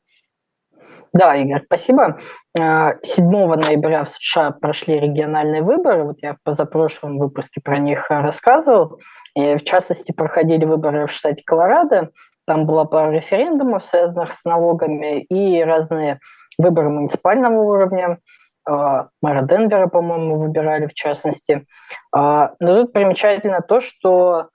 Да, 1.14 1.36
Игорь, 1.36 1.62
спасибо. 1.64 2.18
7 2.56 2.60
э, 2.60 3.56
ноября 3.56 4.02
в 4.02 4.08
США 4.08 4.50
прошли 4.50 4.98
региональные 4.98 5.62
выборы. 5.62 6.02
Вот 6.02 6.16
я 6.22 6.34
в 6.34 6.38
позапрошлом 6.42 7.18
выпуске 7.18 7.60
про 7.60 7.78
них 7.78 8.06
рассказывал. 8.10 8.98
И 9.36 9.56
в 9.56 9.62
частности, 9.62 10.10
проходили 10.10 10.64
выборы 10.64 11.06
в 11.06 11.12
штате 11.12 11.44
Колорадо. 11.46 12.10
Там 12.46 12.66
была 12.66 12.84
пара 12.84 13.12
референдумов, 13.12 13.84
связанных 13.84 14.32
с 14.32 14.44
налогами, 14.44 15.22
и 15.22 15.62
разные 15.62 16.18
выборы 16.58 16.90
муниципального 16.90 17.62
уровня. 17.62 18.18
Э, 18.68 19.04
мэра 19.22 19.42
Денвера, 19.42 19.86
по-моему, 19.86 20.40
выбирали 20.40 20.88
в 20.88 20.94
частности. 20.94 21.64
Э, 22.12 22.48
но 22.58 22.82
тут 22.82 22.92
примечательно 22.92 23.60
то, 23.60 23.80
что 23.80 24.48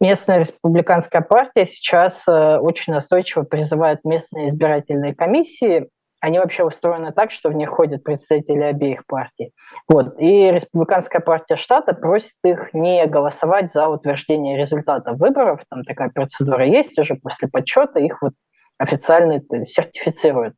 местная 0.00 0.38
республиканская 0.38 1.22
партия 1.22 1.64
сейчас 1.64 2.22
э, 2.28 2.58
очень 2.58 2.92
настойчиво 2.92 3.42
призывает 3.42 4.04
местные 4.04 4.48
избирательные 4.48 5.14
комиссии. 5.14 5.88
Они 6.20 6.38
вообще 6.38 6.64
устроены 6.64 7.12
так, 7.12 7.30
что 7.30 7.50
в 7.50 7.54
них 7.54 7.68
ходят 7.70 8.02
представители 8.02 8.62
обеих 8.62 9.06
партий. 9.06 9.52
Вот. 9.88 10.18
И 10.18 10.50
республиканская 10.50 11.20
партия 11.20 11.56
штата 11.56 11.92
просит 11.94 12.34
их 12.42 12.72
не 12.72 13.06
голосовать 13.06 13.70
за 13.70 13.88
утверждение 13.88 14.56
результатов 14.56 15.18
выборов. 15.18 15.60
Там 15.70 15.84
такая 15.84 16.10
процедура 16.10 16.66
есть 16.66 16.98
уже 16.98 17.14
после 17.16 17.48
подсчета, 17.48 18.00
их 18.00 18.20
вот 18.22 18.32
официально 18.78 19.40
сертифицируют. 19.64 20.54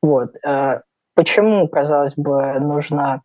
Вот. 0.00 0.30
Э, 0.46 0.80
почему, 1.14 1.68
казалось 1.68 2.14
бы, 2.14 2.58
нужно 2.60 3.22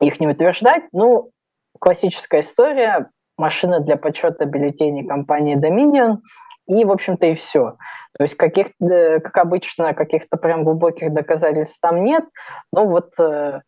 их 0.00 0.20
не 0.20 0.26
утверждать? 0.26 0.84
Ну, 0.92 1.30
классическая 1.78 2.40
история 2.40 3.10
машина 3.36 3.80
для 3.80 3.96
подсчета 3.96 4.44
бюллетеней 4.44 5.06
компании 5.06 5.56
Dominion, 5.56 6.18
и, 6.66 6.84
в 6.84 6.90
общем-то, 6.90 7.26
и 7.26 7.34
все. 7.34 7.76
То 8.16 8.22
есть, 8.22 8.36
каких, 8.36 8.68
э, 8.80 9.20
как 9.20 9.36
обычно, 9.38 9.92
каких-то 9.92 10.36
прям 10.36 10.64
глубоких 10.64 11.12
доказательств 11.12 11.78
там 11.80 12.04
нет. 12.04 12.24
Ну 12.72 12.86
вот 12.86 13.10
э, 13.18 13.60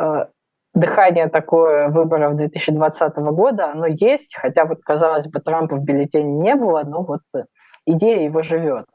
э, 0.00 0.26
дыхание 0.74 1.28
такое 1.28 1.88
выборов 1.88 2.36
2020 2.36 3.16
года, 3.16 3.70
оно 3.70 3.86
есть, 3.86 4.34
хотя 4.34 4.64
вот, 4.64 4.80
казалось 4.82 5.26
бы, 5.26 5.40
Трампа 5.40 5.76
в 5.76 5.84
бюллетене 5.84 6.32
не 6.32 6.54
было, 6.54 6.82
но 6.84 7.02
вот 7.02 7.20
э, 7.34 7.44
идея 7.86 8.24
его 8.24 8.42
живет. 8.42 8.86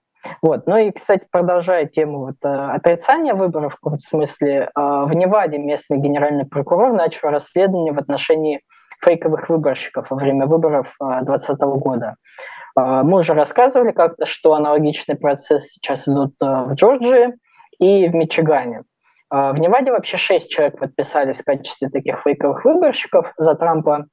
Вот. 0.41 0.67
Ну 0.67 0.77
и, 0.77 0.91
кстати, 0.91 1.25
продолжая 1.31 1.85
тему 1.85 2.25
вот, 2.25 2.35
э, 2.43 2.47
отрицания 2.47 3.33
выборов, 3.33 3.73
в 3.73 3.79
каком 3.79 3.99
смысле, 3.99 4.69
в 4.75 5.11
Неваде 5.13 5.57
местный 5.57 5.97
генеральный 5.97 6.45
прокурор 6.45 6.91
начал 6.91 7.29
расследование 7.29 7.93
в 7.93 7.99
отношении 7.99 8.61
фейковых 9.03 9.49
выборщиков 9.49 10.09
во 10.09 10.17
время 10.17 10.45
выборов 10.45 10.93
2020 10.99 11.59
года. 11.79 12.15
А, 12.77 13.01
мы 13.03 13.19
уже 13.19 13.33
рассказывали 13.33 13.91
как-то, 13.91 14.25
что 14.25 14.53
аналогичный 14.53 15.15
процесс 15.15 15.67
сейчас 15.67 16.07
идут 16.07 16.35
а, 16.39 16.65
в 16.65 16.73
Джорджии 16.75 17.33
и 17.79 18.07
в 18.07 18.13
Мичигане. 18.13 18.83
А, 19.29 19.51
в 19.51 19.57
Неваде 19.57 19.91
вообще 19.91 20.17
шесть 20.17 20.49
человек 20.49 20.79
подписались 20.79 21.37
в 21.37 21.43
качестве 21.43 21.89
таких 21.89 22.21
фейковых 22.21 22.63
выборщиков 22.63 23.33
за 23.37 23.55
Трампа. 23.55 24.05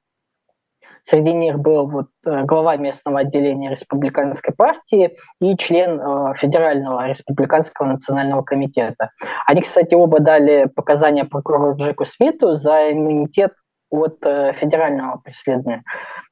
Среди 1.07 1.33
них 1.33 1.59
был 1.59 1.87
вот 1.87 2.07
глава 2.23 2.77
местного 2.77 3.19
отделения 3.19 3.69
республиканской 3.69 4.55
партии 4.55 5.15
и 5.39 5.55
член 5.55 6.33
Федерального 6.33 7.07
республиканского 7.07 7.85
национального 7.85 8.41
комитета. 8.41 9.11
Они, 9.45 9.61
кстати, 9.61 9.93
оба 9.93 10.19
дали 10.19 10.65
показания 10.65 11.23
прокурору 11.23 11.75
Джеку 11.75 12.05
Смиту 12.05 12.55
за 12.55 12.91
иммунитет 12.91 13.53
от 13.95 14.17
э, 14.25 14.53
федерального 14.53 15.17
преследования. 15.17 15.83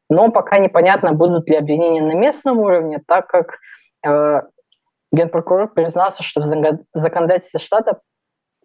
Но 0.09 0.31
пока 0.31 0.57
непонятно, 0.59 1.13
будут 1.13 1.49
ли 1.49 1.55
обвинения 1.55 2.01
на 2.01 2.13
местном 2.13 2.59
уровне, 2.59 3.01
так 3.07 3.27
как 3.27 3.57
э, 4.05 4.41
генпрокурор 5.11 5.69
признался, 5.69 6.23
что 6.23 6.41
в 6.41 6.45
законодательстве 6.93 7.59
штата, 7.59 7.99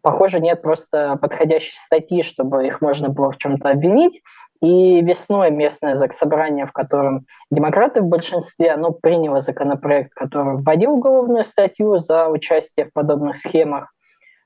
похоже, 0.02 0.40
нет 0.40 0.62
просто 0.62 1.16
подходящей 1.20 1.76
статьи, 1.76 2.22
чтобы 2.22 2.66
их 2.66 2.80
можно 2.80 3.08
было 3.08 3.32
в 3.32 3.38
чем-то 3.38 3.70
обвинить. 3.70 4.20
И 4.60 5.00
весной 5.02 5.52
местное 5.52 5.94
заксобрание, 5.94 6.66
в 6.66 6.72
котором 6.72 7.26
демократы 7.50 8.00
в 8.00 8.06
большинстве, 8.06 8.72
оно 8.72 8.90
приняло 8.90 9.40
законопроект, 9.40 10.12
который 10.14 10.56
вводил 10.56 10.94
уголовную 10.94 11.44
статью 11.44 12.00
за 12.00 12.28
участие 12.28 12.86
в 12.86 12.92
подобных 12.92 13.36
схемах. 13.36 13.94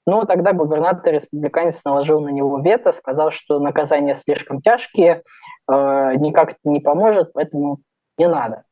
Но 0.07 0.25
тогда 0.25 0.53
губернатор 0.53 1.15
республиканец 1.15 1.81
наложил 1.85 2.21
на 2.21 2.31
него 2.31 2.59
вето, 2.61 2.93
сказал, 2.93 3.31
что 3.31 3.61
наказания 3.61 4.15
слишком 4.15 4.61
тяжкие, 4.61 5.23
э, 5.71 6.15
никак 6.17 6.51
это 6.51 6.59
не 6.65 6.81
поможет, 6.81 7.33
поэтому 7.33 7.79
не 8.19 8.29
надо. 8.29 8.65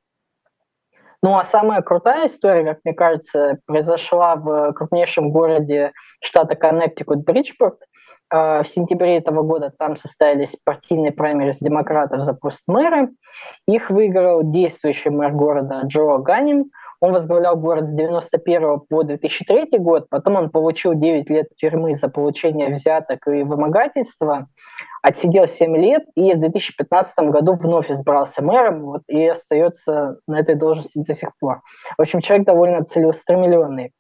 Ну 1.23 1.37
а 1.37 1.45
самая 1.45 1.83
крутая 1.83 2.27
история, 2.27 2.65
как 2.65 2.79
мне 2.85 2.95
кажется, 2.95 3.59
произошла 3.67 4.37
в 4.37 4.73
крупнейшем 4.73 5.31
городе 5.31 5.93
штата 6.23 6.55
Коннектикут 6.55 7.25
Бриджпорт. 7.25 7.79
В 8.31 8.65
сентябре 8.65 9.19
этого 9.19 9.43
года 9.43 9.73
там 9.77 9.97
состоялись 9.97 10.57
партийные 10.65 11.11
праймерис 11.11 11.59
демократов 11.59 12.23
за 12.23 12.33
пост 12.33 12.63
мэра. 12.69 13.11
Их 13.67 13.91
выиграл 13.91 14.43
действующий 14.45 15.11
мэр 15.11 15.33
города 15.33 15.83
Джо 15.85 16.17
Ганним. 16.19 16.71
Он 17.01 17.13
возглавлял 17.13 17.57
город 17.57 17.89
с 17.89 17.95
91 17.95 18.81
по 18.81 19.03
2003 19.03 19.79
год, 19.79 20.09
потом 20.11 20.37
он 20.37 20.51
получил 20.51 20.95
9 20.95 21.31
лет 21.31 21.49
тюрьмы 21.57 21.95
за 21.95 22.09
получение 22.09 22.69
взяток 22.69 23.27
и 23.27 23.43
вымогательства, 23.43 24.49
отсидел 25.03 25.47
7 25.47 25.77
лет 25.77 26.05
и 26.15 26.35
в 26.35 26.41
2015 26.41 27.31
году 27.31 27.55
вновь 27.55 27.91
избрался 27.91 28.43
мэром 28.43 28.83
вот, 28.83 29.03
и 29.09 29.27
остается 29.27 30.19
на 30.27 30.41
этой 30.41 30.55
должности 30.55 30.99
до 30.99 31.15
сих 31.15 31.31
пор. 31.39 31.63
В 31.97 32.03
общем, 32.03 32.21
человек 32.21 32.47
довольно 32.47 32.85
целеустремленный. 32.85 33.93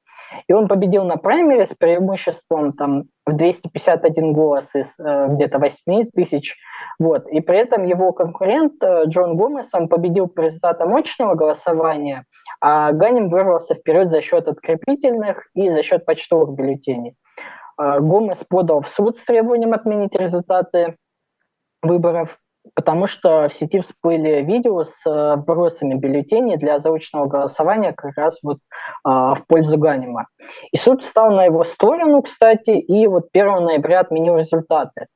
И 0.47 0.53
он 0.53 0.69
победил 0.69 1.05
на 1.05 1.17
праймере 1.17 1.67
с 1.67 1.75
преимуществом 1.75 2.73
там, 2.73 3.05
в 3.27 3.35
251 3.35 4.33
голос 4.33 4.75
из 4.75 4.99
э, 4.99 5.27
где-то 5.31 5.59
8 5.59 6.11
тысяч. 6.15 6.57
Вот. 6.99 7.29
И 7.29 7.41
при 7.41 7.59
этом 7.59 7.85
его 7.85 8.13
конкурент 8.13 8.75
э, 8.83 9.05
Джон 9.07 9.37
Гомес, 9.37 9.69
он 9.73 9.89
победил 9.89 10.29
по 10.29 10.43
результатам 10.43 10.95
очного 10.95 11.35
голосования, 11.35 12.25
а 12.61 12.93
Ганним 12.93 13.29
вырвался 13.29 13.75
вперед 13.75 14.11
за 14.11 14.21
счет 14.21 14.49
открепительных 14.49 15.49
и 15.55 15.69
за 15.69 15.83
счет 15.83 16.05
почтовых 16.05 16.51
бюллетеней. 16.55 17.17
Э, 17.81 18.01
Гомес 18.01 18.39
подал 18.49 18.83
в 18.83 18.89
суд 18.89 19.19
с 19.19 19.25
требованием 19.25 19.73
отменить 19.73 20.15
результаты 20.15 20.97
выборов, 21.83 22.39
потому 22.75 23.07
что 23.07 23.49
в 23.49 23.55
сети 23.55 23.81
всплыли 23.81 24.43
видео 24.43 24.85
с 24.85 25.07
э, 25.07 25.37
бросами 25.37 25.95
бюллетеней 25.95 26.57
для 26.57 26.79
заочного 26.79 27.27
голосования 27.27 27.93
как 27.93 28.17
раз 28.17 28.39
вот 28.43 28.59
а, 29.05 29.35
в 29.35 29.47
пользу 29.47 29.79
Ганима. 29.79 30.27
И 30.73 30.77
суд 30.77 31.03
встал 31.03 31.31
на 31.31 31.45
его 31.45 31.65
сторону, 31.65 32.23
кстати, 32.23 32.71
и 32.71 33.07
вот 33.07 33.29
1 33.33 33.65
ноября 33.65 34.01
отменил 34.01 34.37
результаты. 34.37 35.07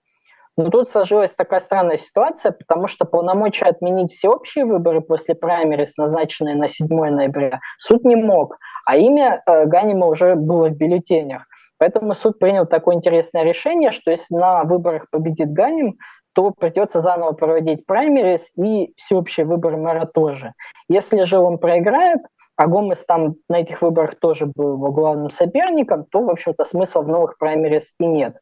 Но 0.57 0.71
тут 0.71 0.89
сложилась 0.89 1.35
такая 1.35 1.59
странная 1.59 1.97
ситуация, 1.97 2.53
потому 2.53 2.87
что 2.87 3.05
полномочия 3.05 3.65
отменить 3.67 4.13
всеобщие 4.13 4.65
выборы 4.65 5.01
после 5.01 5.35
праймерис, 5.35 5.97
назначенные 5.97 6.55
на 6.55 6.69
7 6.69 6.87
ноября, 6.89 7.61
суд 7.79 8.05
не 8.05 8.15
мог, 8.15 8.57
а 8.87 8.97
имя 8.97 9.43
э, 9.45 9.67
Ганима 9.67 10.07
уже 10.07 10.37
было 10.37 10.69
в 10.69 10.77
бюллетенях. 10.77 11.45
Поэтому 11.79 12.15
суд 12.15 12.39
принял 12.39 12.67
такое 12.67 12.95
интересное 12.95 13.43
решение, 13.43 13.91
что 13.91 14.13
если 14.13 14.35
на 14.35 14.63
выборах 14.63 15.07
победит 15.11 15.53
Ганим, 15.53 15.99
то 16.35 16.51
придется 16.51 17.01
заново 17.01 17.33
проводить 17.33 17.87
праймерис 17.87 18.51
и 18.57 18.93
всеобщие 18.97 19.47
выборы 19.47 19.77
мэра 19.77 20.07
тоже. 20.07 20.53
Если 20.89 21.23
же 21.23 21.39
он 21.39 21.59
проиграет, 21.59 22.21
а 22.57 22.67
Гомес 22.67 23.05
там 23.07 23.37
на 23.49 23.61
этих 23.61 23.83
выборах 23.83 24.17
тоже 24.17 24.47
был 24.47 24.75
его 24.75 24.93
главным 24.93 25.31
соперником, 25.31 26.05
то, 26.11 26.23
в 26.23 26.31
общем-то, 26.31 26.65
смысла 26.65 27.01
в 27.01 27.09
новых 27.09 27.39
праймерис 27.39 27.93
и 27.99 28.07
нет. 28.07 28.37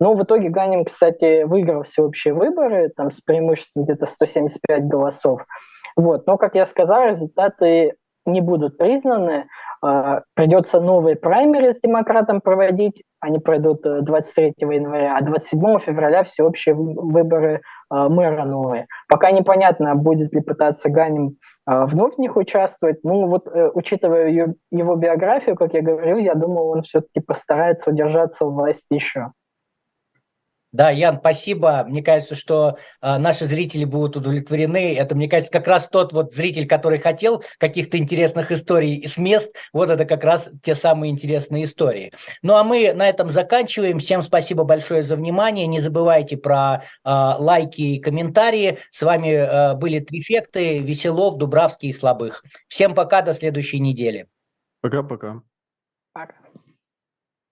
Но 0.00 0.14
в 0.14 0.22
итоге 0.22 0.48
Ганим, 0.48 0.84
кстати, 0.84 1.44
выиграл 1.44 1.82
всеобщие 1.82 2.34
выборы, 2.34 2.90
там 2.96 3.10
с 3.10 3.20
преимуществом 3.20 3.84
где-то 3.84 4.06
175 4.06 4.84
голосов. 4.88 5.42
Вот. 5.96 6.26
Но, 6.26 6.36
как 6.38 6.54
я 6.54 6.66
сказал, 6.66 7.06
результаты 7.06 7.94
не 8.26 8.40
будут 8.40 8.78
признаны. 8.78 9.46
А, 9.82 10.22
придется 10.34 10.80
новые 10.80 11.16
праймеры 11.16 11.72
с 11.72 11.80
демократом 11.80 12.40
проводить. 12.40 13.02
Они 13.20 13.38
пройдут 13.38 13.82
23 13.82 14.54
э, 14.58 14.74
января, 14.74 15.16
а 15.16 15.22
27 15.22 15.78
февраля 15.80 16.24
всеобщие 16.24 16.74
выборы 16.74 17.60
а, 17.88 18.08
мэра 18.08 18.44
новые. 18.44 18.86
Пока 19.08 19.30
непонятно, 19.30 19.94
будет 19.94 20.32
ли 20.32 20.40
пытаться 20.40 20.88
Ганим 20.88 21.36
а, 21.66 21.86
вновь 21.86 22.14
в 22.14 22.18
них 22.18 22.36
участвовать. 22.36 22.98
Ну 23.02 23.26
вот, 23.26 23.48
э, 23.48 23.70
учитывая 23.74 24.28
его 24.70 24.96
биографию, 24.96 25.56
как 25.56 25.74
я 25.74 25.82
говорил, 25.82 26.16
я 26.18 26.34
думаю, 26.34 26.68
он 26.68 26.82
все-таки 26.82 27.20
постарается 27.20 27.90
удержаться 27.90 28.44
у 28.44 28.50
власти 28.50 28.94
еще. 28.94 29.32
Да, 30.76 30.90
Ян, 30.90 31.20
спасибо. 31.20 31.86
Мне 31.88 32.02
кажется, 32.02 32.34
что 32.34 32.76
э, 33.00 33.16
наши 33.16 33.46
зрители 33.46 33.86
будут 33.86 34.18
удовлетворены. 34.18 34.94
Это, 34.94 35.14
мне 35.14 35.26
кажется, 35.26 35.50
как 35.50 35.66
раз 35.66 35.88
тот 35.88 36.12
вот 36.12 36.34
зритель, 36.34 36.68
который 36.68 36.98
хотел 36.98 37.42
каких-то 37.56 37.96
интересных 37.96 38.52
историй 38.52 39.08
с 39.08 39.16
мест. 39.16 39.54
Вот 39.72 39.88
это 39.88 40.04
как 40.04 40.22
раз 40.22 40.50
те 40.62 40.74
самые 40.74 41.12
интересные 41.12 41.64
истории. 41.64 42.12
Ну 42.42 42.56
а 42.56 42.62
мы 42.62 42.92
на 42.92 43.08
этом 43.08 43.30
заканчиваем. 43.30 44.00
Всем 44.00 44.20
спасибо 44.20 44.64
большое 44.64 45.00
за 45.00 45.16
внимание. 45.16 45.66
Не 45.66 45.80
забывайте 45.80 46.36
про 46.36 46.82
э, 46.82 47.08
лайки 47.08 47.80
и 47.80 47.98
комментарии. 47.98 48.76
С 48.90 49.00
вами 49.00 49.28
э, 49.28 49.74
были 49.76 50.00
Трифекты, 50.00 50.80
Веселов, 50.80 51.38
Дубравский 51.38 51.88
и 51.88 51.94
Слабых. 51.94 52.44
Всем 52.68 52.94
пока, 52.94 53.22
до 53.22 53.32
следующей 53.32 53.80
недели. 53.80 54.26
Пока-пока. 54.82 55.40